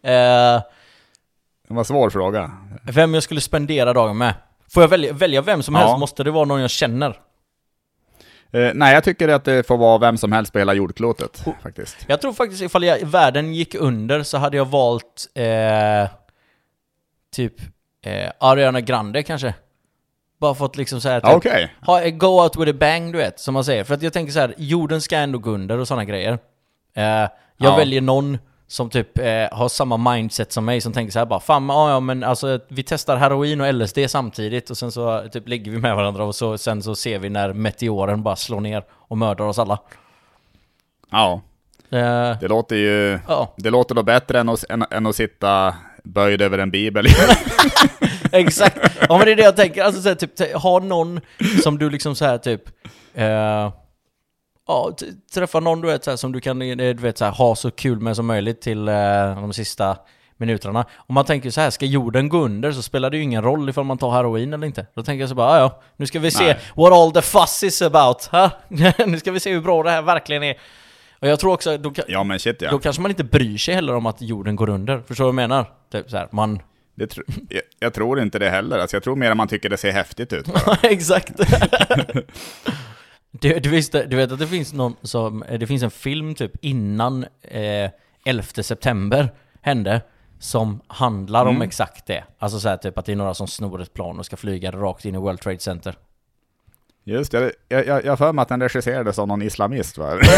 Det 0.03 1.75
var 1.75 1.79
en 1.79 1.85
svår 1.85 2.11
fråga. 2.11 2.51
vem 2.83 3.15
jag 3.15 3.23
skulle 3.23 3.41
spendera 3.41 3.93
dagen 3.93 4.19
med? 4.19 4.35
Får 4.75 4.83
jag 4.83 4.89
välja, 4.89 5.13
välja 5.13 5.43
vem 5.43 5.63
som 5.63 5.75
Ja. 5.75 5.81
helst? 5.81 5.99
Måste 5.99 6.25
det 6.25 6.31
vara 6.31 6.45
någon 6.45 6.61
jag 6.61 6.71
känner? 6.71 7.17
Eh, 8.53 8.71
nej, 8.75 8.95
jag 8.95 9.05
tycker 9.05 9.29
att 9.29 9.45
det 9.45 9.67
får 9.67 9.77
vara 9.77 9.99
vem 9.99 10.17
som 10.19 10.33
helst 10.33 10.53
på 10.53 10.59
hela 10.59 10.75
jordklotet, 10.75 11.45
faktiskt. 11.63 11.97
Jag 12.07 12.21
tror 12.21 12.33
faktiskt 12.33 12.63
ifall 12.63 12.85
jag, 12.85 12.99
världen 13.07 13.55
gick 13.55 13.75
under 13.75 14.23
så 14.23 14.39
hade 14.39 14.57
jag 14.57 14.65
valt 14.65 15.27
eh, 15.35 16.09
typ 17.35 17.55
eh, 18.05 18.31
Ariana 18.41 18.81
Grande 18.81 19.23
kanske. 19.23 19.55
Bara 20.41 20.55
för 20.55 20.65
att 20.65 20.77
liksom 20.77 21.01
såhär 21.01 21.21
Ja, 21.25 21.35
Okej. 21.37 21.75
ha, 21.87 22.09
go 22.11 22.27
out 22.43 22.57
with 22.57 22.71
a 22.71 22.77
bang 22.81 23.13
du 23.13 23.19
vet, 23.19 23.41
som 23.41 23.55
man 23.55 23.65
säger. 23.65 23.85
För 23.85 23.95
att 23.95 24.03
jag 24.03 24.13
tänker 24.13 24.33
så 24.33 24.41
här, 24.41 24.55
jorden 24.57 25.01
ska 25.01 25.17
ändå 25.17 25.39
gå 25.39 25.51
under 25.51 25.79
och 25.79 25.89
sådana 25.89 26.05
grejer. 26.05 26.33
Eh, 26.95 27.03
jag 27.05 27.29
Ja. 27.57 27.77
väljer 27.77 28.01
någon 28.01 28.39
som 28.73 28.91
typ 28.91 29.19
eh, 29.19 29.25
har 29.53 29.69
samma 29.69 29.97
mindset 29.97 30.53
som 30.53 30.65
mig, 30.65 30.81
som 30.81 30.93
tänker 30.93 31.13
så 31.13 31.19
här 31.19 31.27
bara 31.27 31.41
Fan, 31.41 31.69
ja, 31.69 31.91
ja 31.91 32.01
men 32.01 32.25
alltså 32.25 32.61
vi 32.69 32.83
testar 32.83 33.17
heroin 33.17 33.61
och 33.61 33.75
LSD 33.75 33.99
samtidigt 34.09 34.71
och 34.71 34.79
sen 34.79 34.93
så 34.93 35.25
typ 35.33 35.49
ligger 35.49 35.71
vi 35.73 35.79
med 35.79 35.97
varandra 35.97 36.25
och 36.25 36.35
så, 36.35 36.59
sen 36.59 36.83
så 36.83 36.95
ser 36.95 37.19
vi 37.19 37.29
när 37.29 37.53
meteoren 37.53 38.23
bara 38.23 38.37
slår 38.37 38.61
ner 38.61 38.85
och 38.91 39.19
mördar 39.19 39.45
oss 39.45 39.59
alla. 39.59 39.79
Ja, 41.11 41.41
Eh, 41.91 42.39
det 42.41 42.49
låter 42.49 42.77
ju... 42.77 43.19
ja, 43.29 43.55
Det 43.57 43.71
låter 43.71 43.95
då 43.95 44.03
bättre 44.03 44.41
än 44.41 44.49
att, 44.49 44.65
än, 44.71 44.85
än 44.91 45.07
att 45.07 45.17
sitta 45.17 45.75
böjd 46.05 46.43
över 46.43 46.59
en 46.59 46.71
bibel. 46.71 47.07
exakt. 48.33 48.79
Ja 49.09 49.19
men 49.19 49.27
det 49.27 49.33
är 49.33 49.37
det 49.37 49.43
jag 49.43 49.57
tänker, 49.57 49.83
alltså 49.83 50.03
så 50.03 50.09
här, 50.09 50.15
typ 50.17 50.55
ha 50.55 50.79
någon 50.79 51.21
som 51.63 51.79
du 51.79 51.91
liksom 51.91 52.15
så 52.15 52.25
här 52.25 52.39
typ 52.39 52.63
eh, 53.15 53.73
Ja, 54.69 54.97
träffa 55.35 55.61
någon 55.61 55.81
du 55.81 55.89
vet 55.89 56.05
så 56.05 56.11
här, 56.11 56.17
som 56.17 56.33
du 56.33 56.41
kan 56.41 56.63
eh, 56.63 56.77
du 56.77 56.95
vet, 56.95 57.19
så 57.19 57.25
här, 57.25 57.33
ha 57.33 57.55
så 57.55 57.71
kul 57.71 58.01
med 58.01 58.17
som 58.17 58.27
möjligt 58.27 58.61
till 58.61 58.89
eh, 58.89 58.95
de 59.41 59.53
sista 59.53 59.97
minuterna. 60.37 60.85
Om 60.97 61.15
man 61.15 61.25
tänker 61.25 61.51
så 61.51 61.61
här, 61.61 61.71
ska 61.71 61.87
jorden 61.87 62.29
gå 62.29 62.39
under 62.39 62.73
så 62.73 62.83
spelar 62.83 63.11
det 63.11 63.17
ju 63.17 63.23
ingen 63.23 63.43
roll 63.43 63.69
ifall 63.69 63.85
man 63.85 63.99
tar 63.99 64.11
heroin 64.11 64.53
eller 64.53 64.67
inte. 64.67 64.87
Då 64.95 65.03
tänker 65.03 65.21
jag 65.21 65.29
så 65.29 65.35
bara, 65.35 65.49
"Ah, 65.49 65.59
ja, 65.59 65.83
nu 65.97 66.07
ska 66.07 66.19
vi 66.19 66.31
se 66.31 66.45
Nej. 66.45 66.59
what 66.77 66.93
all 66.93 67.13
the 67.13 67.23
fuss 67.23 67.63
is 67.63 67.83
about. 67.83 68.31
Nu 69.07 69.19
ska 69.19 69.33
vi 69.33 69.41
se 69.41 69.53
hur 69.53 69.61
bra 69.61 69.83
det 69.83 69.91
här 69.91 70.03
verkligen 70.03 70.43
är. 70.43 70.59
Och 71.19 71.29
jag 71.29 71.41
tror 71.41 71.53
också, 71.53 71.79
då, 71.79 71.93
ja 72.09 72.39
shit 72.39 72.63
ja. 72.63 72.71
då 72.71 72.79
kanske 72.79 73.03
man 73.03 73.11
inte 73.11 73.25
bryr 73.25 73.59
sig 73.59 73.75
heller 73.75 73.95
om 73.95 74.07
att 74.07 74.23
jorden 74.23 74.57
går 74.57 74.69
under. 74.69 75.03
Förstår 75.07 75.25
du 75.25 75.33
vad 75.33 75.43
jag 75.43 75.49
menar? 75.49 75.67
Typ 75.93 76.11
så 76.11 76.17
här, 76.17 76.29
man... 76.33 76.63
Det 76.95 77.07
tr 77.07 77.21
jag, 77.49 77.63
jag 77.79 77.95
tror 77.95 78.21
inte 78.21 78.39
det 78.39 78.51
heller. 78.51 78.79
Alltså, 78.79 78.97
jag 78.97 79.05
tror 79.05 79.17
mer 79.17 79.31
att 79.31 79.37
man 79.37 79.49
tycker 79.49 79.69
det 79.69 79.77
ser 79.77 79.93
häftigt 79.93 80.33
ut. 80.33 80.47
Exakt. 80.83 81.33
Du, 83.41 83.61
du, 83.61 83.69
visste, 83.69 84.07
du 84.07 84.17
vet 84.17 84.33
att 84.33 84.39
det 84.39 84.47
finns 84.47 84.73
någon 84.73 84.97
som, 85.03 85.45
det 85.59 85.67
finns 85.67 85.83
en 85.83 85.91
film 85.91 86.35
typ 86.35 86.53
innan 86.61 87.25
eh, 87.43 87.91
11 88.25 88.43
september 88.63 89.33
hände 89.61 90.01
som 90.39 90.81
handlar 90.87 91.47
om 91.47 91.63
exakt 91.63 92.07
det. 92.07 92.25
Alltså 92.39 92.61
så 92.61 92.69
här, 92.69 92.77
typ 92.77 92.99
att 92.99 93.07
det 93.07 93.13
är 93.13 93.17
några 93.17 93.35
som 93.35 93.47
snor 93.47 93.83
ett 93.83 93.95
plan 93.95 94.19
och 94.19 94.27
ska 94.27 94.37
flyga 94.37 94.71
rakt 94.71 95.05
in 95.05 95.15
i 95.15 95.19
World 95.19 95.41
Trade 95.41 95.59
Center. 95.59 95.97
Just 97.05 97.33
det, 97.33 97.53
jag, 97.69 97.87
jag, 97.87 98.05
jag 98.05 98.19
för 98.19 98.33
mig 98.33 98.43
att 98.43 98.49
den 98.49 98.61
regisserades 98.61 99.19
av 99.19 99.29
någon 99.29 99.43
islamist 99.43 99.99
va? 99.99 100.19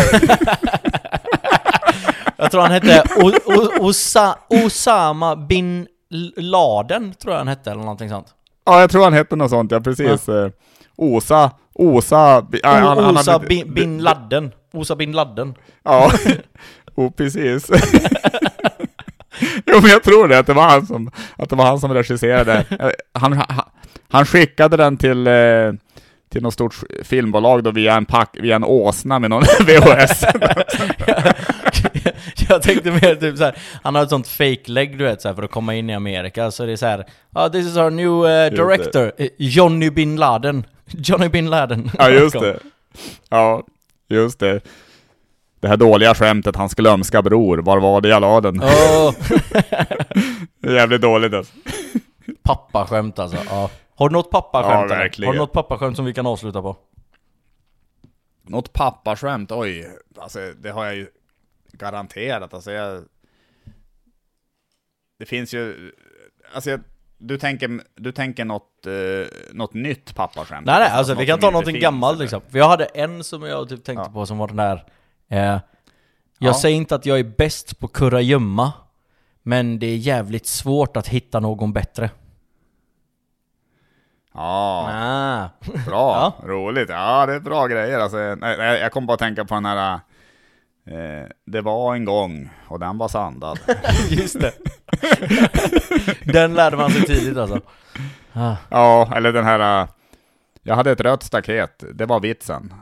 Jag 2.37 2.50
tror 2.50 2.62
han 2.62 2.70
hette 2.70 3.02
o, 3.16 3.33
o, 3.44 3.87
Osa, 3.88 4.38
Osama 4.48 5.37
bin 5.37 5.88
Laden, 6.37 7.14
tror 7.14 7.33
jag 7.33 7.38
han 7.38 7.48
hette 7.48 7.70
eller 7.70 7.80
någonting 7.80 8.09
sånt. 8.09 8.35
ja, 8.64 8.80
jag 8.80 8.90
tror 8.90 9.04
han 9.04 9.12
hette 9.12 9.37
något 9.37 9.50
sånt, 9.50 9.70
ja 9.70 9.80
precis. 9.80 10.28
Eh, 10.28 10.50
Osa 10.96 11.50
Osa... 11.74 12.46
ja, 12.62 12.68
han- 12.68 13.04
han 13.04 13.16
Osa 13.16 13.32
hade- 13.32 13.46
bin, 13.46 13.74
bin 13.74 13.98
Ladden. 13.98 14.52
Osa 14.72 14.96
bin 14.96 15.12
Ladden. 15.12 15.54
Ja, 15.84 16.10
oh, 16.94 17.10
precis. 17.10 17.68
jo 19.66 19.80
men 19.80 19.90
jag 19.90 20.02
tror 20.02 20.28
det, 20.28 20.38
att 20.38 20.46
det 20.46 20.52
var 20.54 20.68
han 20.68 20.87
som, 20.87 21.10
att 21.37 21.50
det 21.50 21.56
var 21.56 21.64
han 21.64 21.80
som 21.80 21.94
regisserade. 21.94 22.64
Eh, 22.80 22.88
Han, 23.12 23.32
han, 23.32 23.46
han 24.10 24.26
skickade 24.26 24.76
den 24.76 24.96
till, 24.96 25.26
eh, 25.26 25.72
till 26.32 26.42
något 26.42 26.54
stort 26.54 26.74
filmbolag 27.02 27.64
då 27.64 27.70
via 27.70 27.94
en, 27.96 28.04
pack, 28.04 28.37
via 28.40 28.56
en 28.56 28.64
åsna 28.64 29.18
med 29.18 29.30
någon 29.30 29.42
VHS. 29.66 30.24
jag 32.48 32.62
tänkte 32.62 32.90
mer 32.90 33.14
typ 33.14 33.38
såhär, 33.38 33.56
han 33.82 33.94
har 33.94 34.02
ett 34.02 34.10
sånt 34.10 34.28
fake-lägg 34.28 34.98
du 34.98 35.04
vet 35.04 35.22
såhär, 35.22 35.34
för 35.34 35.42
att 35.42 35.50
komma 35.50 35.74
in 35.74 35.90
i 35.90 35.94
Amerika, 35.94 36.50
så 36.50 36.66
det 36.66 36.72
är 36.72 36.76
såhär 36.76 37.04
ah, 37.32 37.48
this 37.48 37.66
is 37.66 37.76
our 37.76 37.90
new 37.90 38.10
uh, 38.10 38.50
director, 38.66 39.12
Johnny 39.38 39.90
bin 39.90 40.16
Laden. 40.16 40.66
Johnny 40.92 41.29
bin 41.29 41.51
Laden. 41.51 41.90
ja 41.99 42.11
just 42.11 42.40
det. 42.40 42.61
Ja, 43.29 43.62
just 44.09 44.38
det. 44.38 44.61
Det 45.61 45.68
här 45.68 45.77
dåliga 45.77 46.14
skämtet, 46.14 46.57
hans 46.57 46.75
glömska 46.75 47.23
bror, 47.23 47.59
var 47.59 47.81
var 47.81 48.01
det 48.01 48.09
jag 48.09 48.20
la 48.20 48.40
den? 48.40 48.62
Är 50.62 50.75
jävligt 50.75 51.03
dåligt 51.03 51.35
alltså. 51.35 51.53
pappaskämt 52.42 53.18
alltså. 53.18 53.38
Ja. 53.49 53.70
Har 53.97 54.09
du 54.09 54.12
något 54.12 54.31
pappaskämt 54.31 54.90
Ja, 54.90 54.97
verkligen. 54.97 55.27
Har 55.29 55.33
du 55.33 55.38
något 55.38 55.53
pappaskämt 55.53 55.97
som 55.97 56.05
vi 56.05 56.14
kan 56.14 56.27
avsluta 56.27 56.62
på? 56.62 56.77
Något 58.42 58.73
pappaskämt, 58.73 59.53
oj. 59.53 59.88
Alltså 60.18 60.53
det 60.59 60.70
har 60.70 60.85
jag 60.85 60.97
ju 60.97 61.07
garanterat. 61.73 62.55
Alltså 62.55 62.73
jag... 62.73 63.05
Det 65.18 65.27
finns 65.27 65.55
ju... 65.55 65.92
Alltså 66.55 66.70
jag... 66.70 66.81
Du 67.18 67.38
tänker, 67.38 67.81
du 67.94 68.12
tänker 68.12 68.44
något, 68.44 68.87
eh, 68.87 68.92
något 69.53 69.74
nytt 69.74 70.14
pappaskämt? 70.14 70.66
Nej 70.66 70.79
nej, 70.79 70.88
alltså 70.90 71.12
något 71.12 71.22
vi 71.22 71.27
kan 71.27 71.38
ta 71.38 71.50
någonting 71.50 71.81
gammalt 71.81 72.18
liksom. 72.18 72.40
För 72.50 72.59
jag 72.59 72.68
hade 72.68 72.85
en 72.85 73.24
som 73.24 73.42
jag 73.42 73.68
typ 73.68 73.85
tänkte 73.85 74.05
Ja. 74.09 74.12
på 74.12 74.27
som 74.27 74.38
var 74.38 74.46
den 74.48 74.57
där 74.57 74.85
eh, 75.29 75.38
Jag 75.44 75.61
Ja. 76.38 76.55
säger 76.55 76.77
inte 76.77 76.94
att 76.94 77.07
jag 77.07 77.18
är 77.18 77.24
bäst 77.24 77.79
på 77.81 77.88
kurragömma 77.88 78.72
Men 79.42 79.79
det 79.79 79.87
är 79.87 79.96
jävligt 79.96 80.46
svårt 80.46 80.96
att 80.96 81.09
hitta 81.09 81.40
någon 81.40 81.72
bättre 81.72 82.11
Ja, 84.35 84.88
ah. 84.92 85.48
bra. 85.87 86.33
Roligt. 86.44 86.88
Ja, 86.88 87.27
det 87.27 87.35
är 87.35 87.40
bra 87.40 87.66
grejer. 87.66 87.98
Alltså, 87.98 88.16
nej, 88.16 88.81
jag 88.81 88.92
kom 88.92 89.07
bara 89.07 89.12
att 89.14 89.18
tänka 89.20 89.44
på 89.44 89.55
den 89.55 89.64
här... 89.64 90.00
Eh, 90.87 91.29
det 91.47 91.61
var 91.61 91.94
en 91.94 92.05
gång 92.05 92.51
och 92.68 92.79
den 92.81 92.99
var 92.99 93.09
sandad. 93.09 93.59
Just 94.11 94.40
det 94.40 94.53
Den 96.33 96.55
lärde 96.55 96.77
man 96.77 96.90
sig 96.90 97.03
tidigt 97.07 97.37
alltså 97.38 97.61
ah. 98.33 98.55
ja, 98.70 99.09
eller 99.16 99.33
den 99.33 99.44
här... 99.44 99.83
eh, 99.83 99.88
Jag 100.62 100.77
hade 100.77 100.90
ett 100.90 101.01
rött 101.01 101.23
staket. 101.23 101.85
Det 101.94 102.07
var 102.07 102.20
vitsen. 102.20 102.75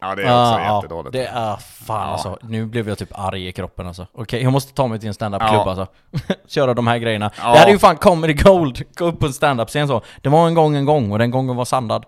Ja, 0.00 0.14
det 0.14 0.22
är 0.22 0.24
också 0.26 0.60
Ah, 0.62 0.76
jättedåligt. 0.76 1.12
Det 1.12 1.26
är 1.26 1.56
fan 1.56 2.00
Ja. 2.08 2.12
alltså, 2.12 2.38
nu 2.42 2.66
blev 2.66 2.88
jag 2.88 2.98
typ 2.98 3.18
arg 3.18 3.46
i 3.48 3.52
kroppen 3.52 3.86
alltså 3.86 4.06
Okej, 4.12 4.42
jag 4.42 4.52
måste 4.52 4.72
ta 4.74 4.86
mig 4.86 4.98
till 4.98 5.08
en 5.08 5.14
standup-klubb 5.14 5.52
Ja. 5.66 5.70
alltså 5.70 5.86
Köra 6.46 6.74
de 6.74 6.86
här 6.86 6.98
grejerna 6.98 7.30
Ja. 7.42 7.52
Det 7.52 7.58
här 7.58 7.66
är 7.66 7.70
ju 7.72 7.78
fan 7.78 7.96
comedy 7.96 8.32
gold, 8.34 8.82
gå 8.96 9.04
upp 9.04 9.20
på 9.20 9.26
en 9.26 9.32
standup-scen 9.32 9.88
så 9.88 10.02
Det 10.22 10.28
var 10.28 10.46
en 10.48 10.54
gång 10.54 10.76
en 10.76 10.84
gång 10.84 11.12
och 11.12 11.18
den 11.18 11.30
gången 11.30 11.56
var 11.56 11.64
sandad 11.64 12.04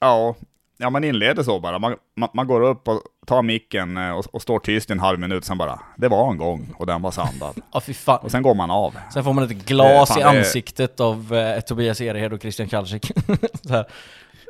Ja, 0.00 0.34
ja 0.82 0.90
man 0.90 1.04
inleder 1.04 1.42
så 1.42 1.60
bara. 1.60 1.78
Man, 1.78 1.96
man, 2.16 2.28
man 2.34 2.46
går 2.46 2.60
upp 2.60 2.88
och 2.88 3.02
tar 3.26 3.42
micken 3.42 3.96
eh, 3.96 4.10
och, 4.10 4.24
och 4.34 4.42
står 4.42 4.58
tyst 4.58 4.90
i 4.90 4.92
en 4.92 5.00
halv 5.00 5.18
minut, 5.20 5.44
sen 5.44 5.58
bara 5.58 5.80
Det 5.96 6.08
var 6.08 6.30
en 6.30 6.38
gång 6.38 6.74
och 6.78 6.86
den 6.86 7.02
var 7.02 7.10
sandad. 7.10 7.54
Ja 7.72 7.80
fy 7.80 7.94
fan 7.94 8.18
och 8.22 8.30
sen 8.30 8.42
går 8.42 8.54
man 8.54 8.70
av. 8.70 8.94
Sen 9.14 9.24
får 9.24 9.32
man 9.32 9.44
ett 9.44 9.50
glas 9.50 10.10
i 10.16 10.20
fan, 10.20 10.34
är- 10.36 10.38
ansiktet 10.38 11.00
av 11.00 11.34
eh, 11.34 11.60
Tobias 11.60 12.00
Erehed 12.00 12.32
och 12.32 12.40
Christian 12.42 12.68
Kalsik. 12.68 13.10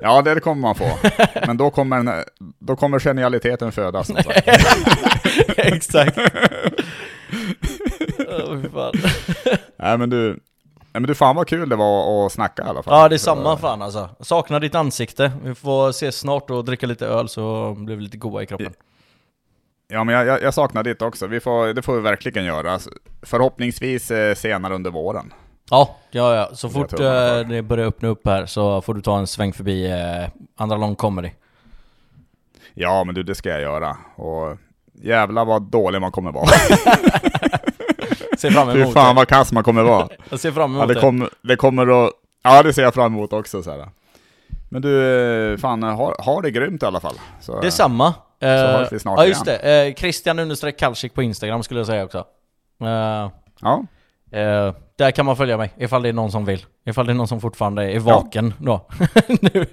Ja, 0.05 0.23
det 0.23 0.41
kommer 0.41 0.63
man 0.63 0.75
få. 0.75 0.89
Men 1.47 1.57
då 1.57 1.71
kommer, 1.71 1.97
den- 2.03 2.25
då 2.59 2.77
kommer 2.77 2.99
genialiteten 2.99 3.73
födas. 3.73 4.07
sagt. 4.07 4.29
Exakt 5.57 6.15
fan. 8.73 8.93
Nej 9.79 9.99
men 9.99 10.11
du, 10.11 10.41
nej, 10.93 11.01
men 11.01 11.03
du 11.03 11.15
fan 11.15 11.37
vad 11.37 11.49
kul 11.49 11.69
det 11.69 11.77
var 11.77 12.27
att 12.27 12.33
snacka 12.33 12.63
i 12.63 12.67
alla 12.67 12.83
fall. 12.83 13.01
Ja 13.01 13.09
det 13.09 13.17
är 13.17 13.19
samma 13.19 13.57
fan 13.57 13.83
alltså 13.83 14.09
Jag 14.19 14.27
Saknar 14.27 14.61
ditt 14.61 14.75
ansikte 14.75 15.33
Vi 15.45 15.55
får 15.55 15.91
ses 15.91 16.19
snart 16.19 16.51
och 16.51 16.65
dricka 16.65 16.87
lite 16.87 17.07
öl 17.07 17.29
så 17.29 17.75
blir 17.75 17.97
vi 17.97 18.03
lite 18.03 18.17
goa 18.17 18.43
i 18.43 18.47
kroppen 18.47 18.73
Ja 19.89 20.05
men 20.05 20.15
jag, 20.15 20.27
jag, 20.27 20.43
jag 20.43 20.55
saknar 20.55 20.83
ditt 20.83 21.03
också, 21.03 21.27
vi 21.27 21.41
får, 21.41 21.75
det 21.75 21.83
får 21.83 21.95
vi 21.95 22.01
verkligen 22.01 22.45
göra. 22.45 22.73
Alltså, 22.73 22.91
Förhoppningsvis 23.23 24.11
eh, 24.11 24.35
senare 24.35 24.75
under 24.75 24.91
våren. 24.91 25.33
Ja, 25.71 25.97
ja, 26.11 26.35
ja. 26.35 26.51
Så 26.55 26.69
fort 26.69 26.93
eh, 26.93 27.39
det 27.49 27.63
börjar 27.63 27.87
öppna 27.87 28.09
upp 28.09 28.27
här 28.27 28.47
så 28.47 28.83
får 28.83 28.95
du 28.95 29.01
ta 29.03 29.19
en 29.19 29.27
sväng 29.27 29.53
förbi 29.53 29.91
eh, 29.91 30.29
Andra 30.57 30.77
Lång 30.77 30.95
Comedy 30.95 31.31
Ja 32.75 33.05
men 33.05 33.15
du, 33.15 33.23
det 33.23 33.35
ska 33.35 33.49
jag 33.49 33.61
göra. 33.61 33.97
Och 34.17 34.59
jävlar 34.93 35.45
vad 35.45 35.63
dålig 35.63 36.01
man 36.01 36.13
kommer 36.13 36.33
vara. 36.33 36.47
Ser 38.43 38.51
fram 38.51 38.73
Fy 38.73 38.81
emot 38.81 38.93
fan 38.93 39.09
det 39.09 39.21
vad 39.21 39.29
kass 39.29 39.53
man 39.53 39.65
kommer 39.65 39.83
vara. 39.83 40.09
Jag 40.31 40.41
ser 40.41 40.53
fram 40.53 40.73
Ja, 40.75 40.79
emot 40.79 40.89
det, 40.89 40.95
det 40.95 41.01
kom, 41.01 41.29
det 41.43 41.57
kommer 41.57 42.07
att... 42.07 42.13
Ja, 42.43 42.63
det 42.63 42.73
ser 42.73 42.83
jag 42.83 42.95
fram 42.95 43.15
emot 43.15 43.33
också. 43.33 43.63
Så 43.63 43.71
här. 43.71 43.89
Men 44.69 44.83
du, 44.83 45.57
fan, 45.61 45.83
ha, 45.83 46.15
ha 46.23 46.41
det 46.41 46.51
grymt 46.51 46.83
i 46.83 46.87
alla 46.87 47.01
fall. 47.01 47.15
Så, 47.41 47.61
Detsamma 47.61 48.15
Så 48.41 48.47
eh, 48.47 48.53
hörs 48.55 48.93
vi 48.93 48.99
snart 48.99 49.19
Ja 49.19 49.27
just 49.27 49.47
igen. 49.47 49.59
det, 49.63 49.87
eh, 49.89 49.95
Christian 49.95 50.39
understreck 50.39 50.79
Kalsik 50.79 51.15
på 51.15 51.23
Instagram 51.23 51.63
skulle 51.63 51.81
jag 51.81 51.87
säga 51.87 52.05
också 52.05 52.19
eh, 52.81 53.31
Ja, 53.61 53.85
eh, 54.33 54.75
Där 54.99 55.11
kan 55.11 55.27
man 55.27 55.37
följa 55.37 55.57
mig, 55.57 55.73
ifall 55.77 56.03
det 56.03 56.09
är 56.09 56.13
någon 56.13 56.31
som 56.33 56.45
vill 56.45 56.65
Ifall 56.87 57.07
det 57.07 57.13
är 57.13 57.15
någon 57.15 57.29
som 57.29 57.41
fortfarande 57.41 57.93
är 57.93 57.99
vaken 57.99 58.55
då 58.59 58.87
nu. 59.41 59.67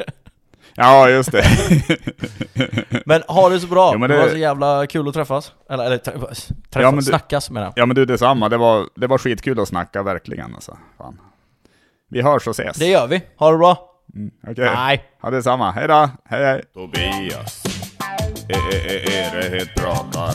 Ja 0.75 1.09
just 1.09 1.31
det. 1.31 1.43
Men 3.05 3.23
ha 3.27 3.49
det 3.49 3.59
så 3.59 3.67
bra, 3.67 3.97
men 3.97 4.09
det... 4.09 4.15
det- 4.15 4.21
var 4.21 4.29
så 4.29 4.37
jävla 4.37 4.87
kul 4.87 5.07
att 5.07 5.13
träffas 5.13 5.51
Eller, 5.69 5.85
eller 5.85 5.97
trä- 5.97 6.11
träffas, 6.11 6.49
Ja, 6.73 6.81
men 6.91 6.95
du- 6.95 7.01
snackas 7.01 7.49
med 7.49 7.63
den 7.63 7.73
ja 7.75 7.85
men 7.85 7.95
du, 7.95 8.05
detsamma. 8.05 8.49
Det 8.49 8.57
var, 8.57 8.87
det 8.95 9.07
var 9.07 9.17
skitkul 9.17 9.59
att 9.59 9.67
snacka, 9.67 10.03
verkligen 10.03 10.55
alltså. 10.55 10.77
Fan. 10.97 11.19
Vi 12.09 12.21
hörs 12.21 12.47
och 12.47 12.59
ses. 12.59 12.77
Det 12.77 12.85
gör 12.87 13.07
vi, 13.07 13.21
ha 13.37 13.51
det 13.51 13.57
bra! 13.57 13.85
Mm, 14.15 14.31
Okej. 14.47 14.65
Nej! 14.75 15.03
Ja, 15.23 15.29
detsamma. 15.29 15.71
Hej 15.71 15.87
då. 15.87 16.09
Hej 16.25 16.43
hej. 16.45 16.63
Tobias. 16.73 17.63
E-e-e-Erehed 18.49 19.67
pratar. 19.75 20.33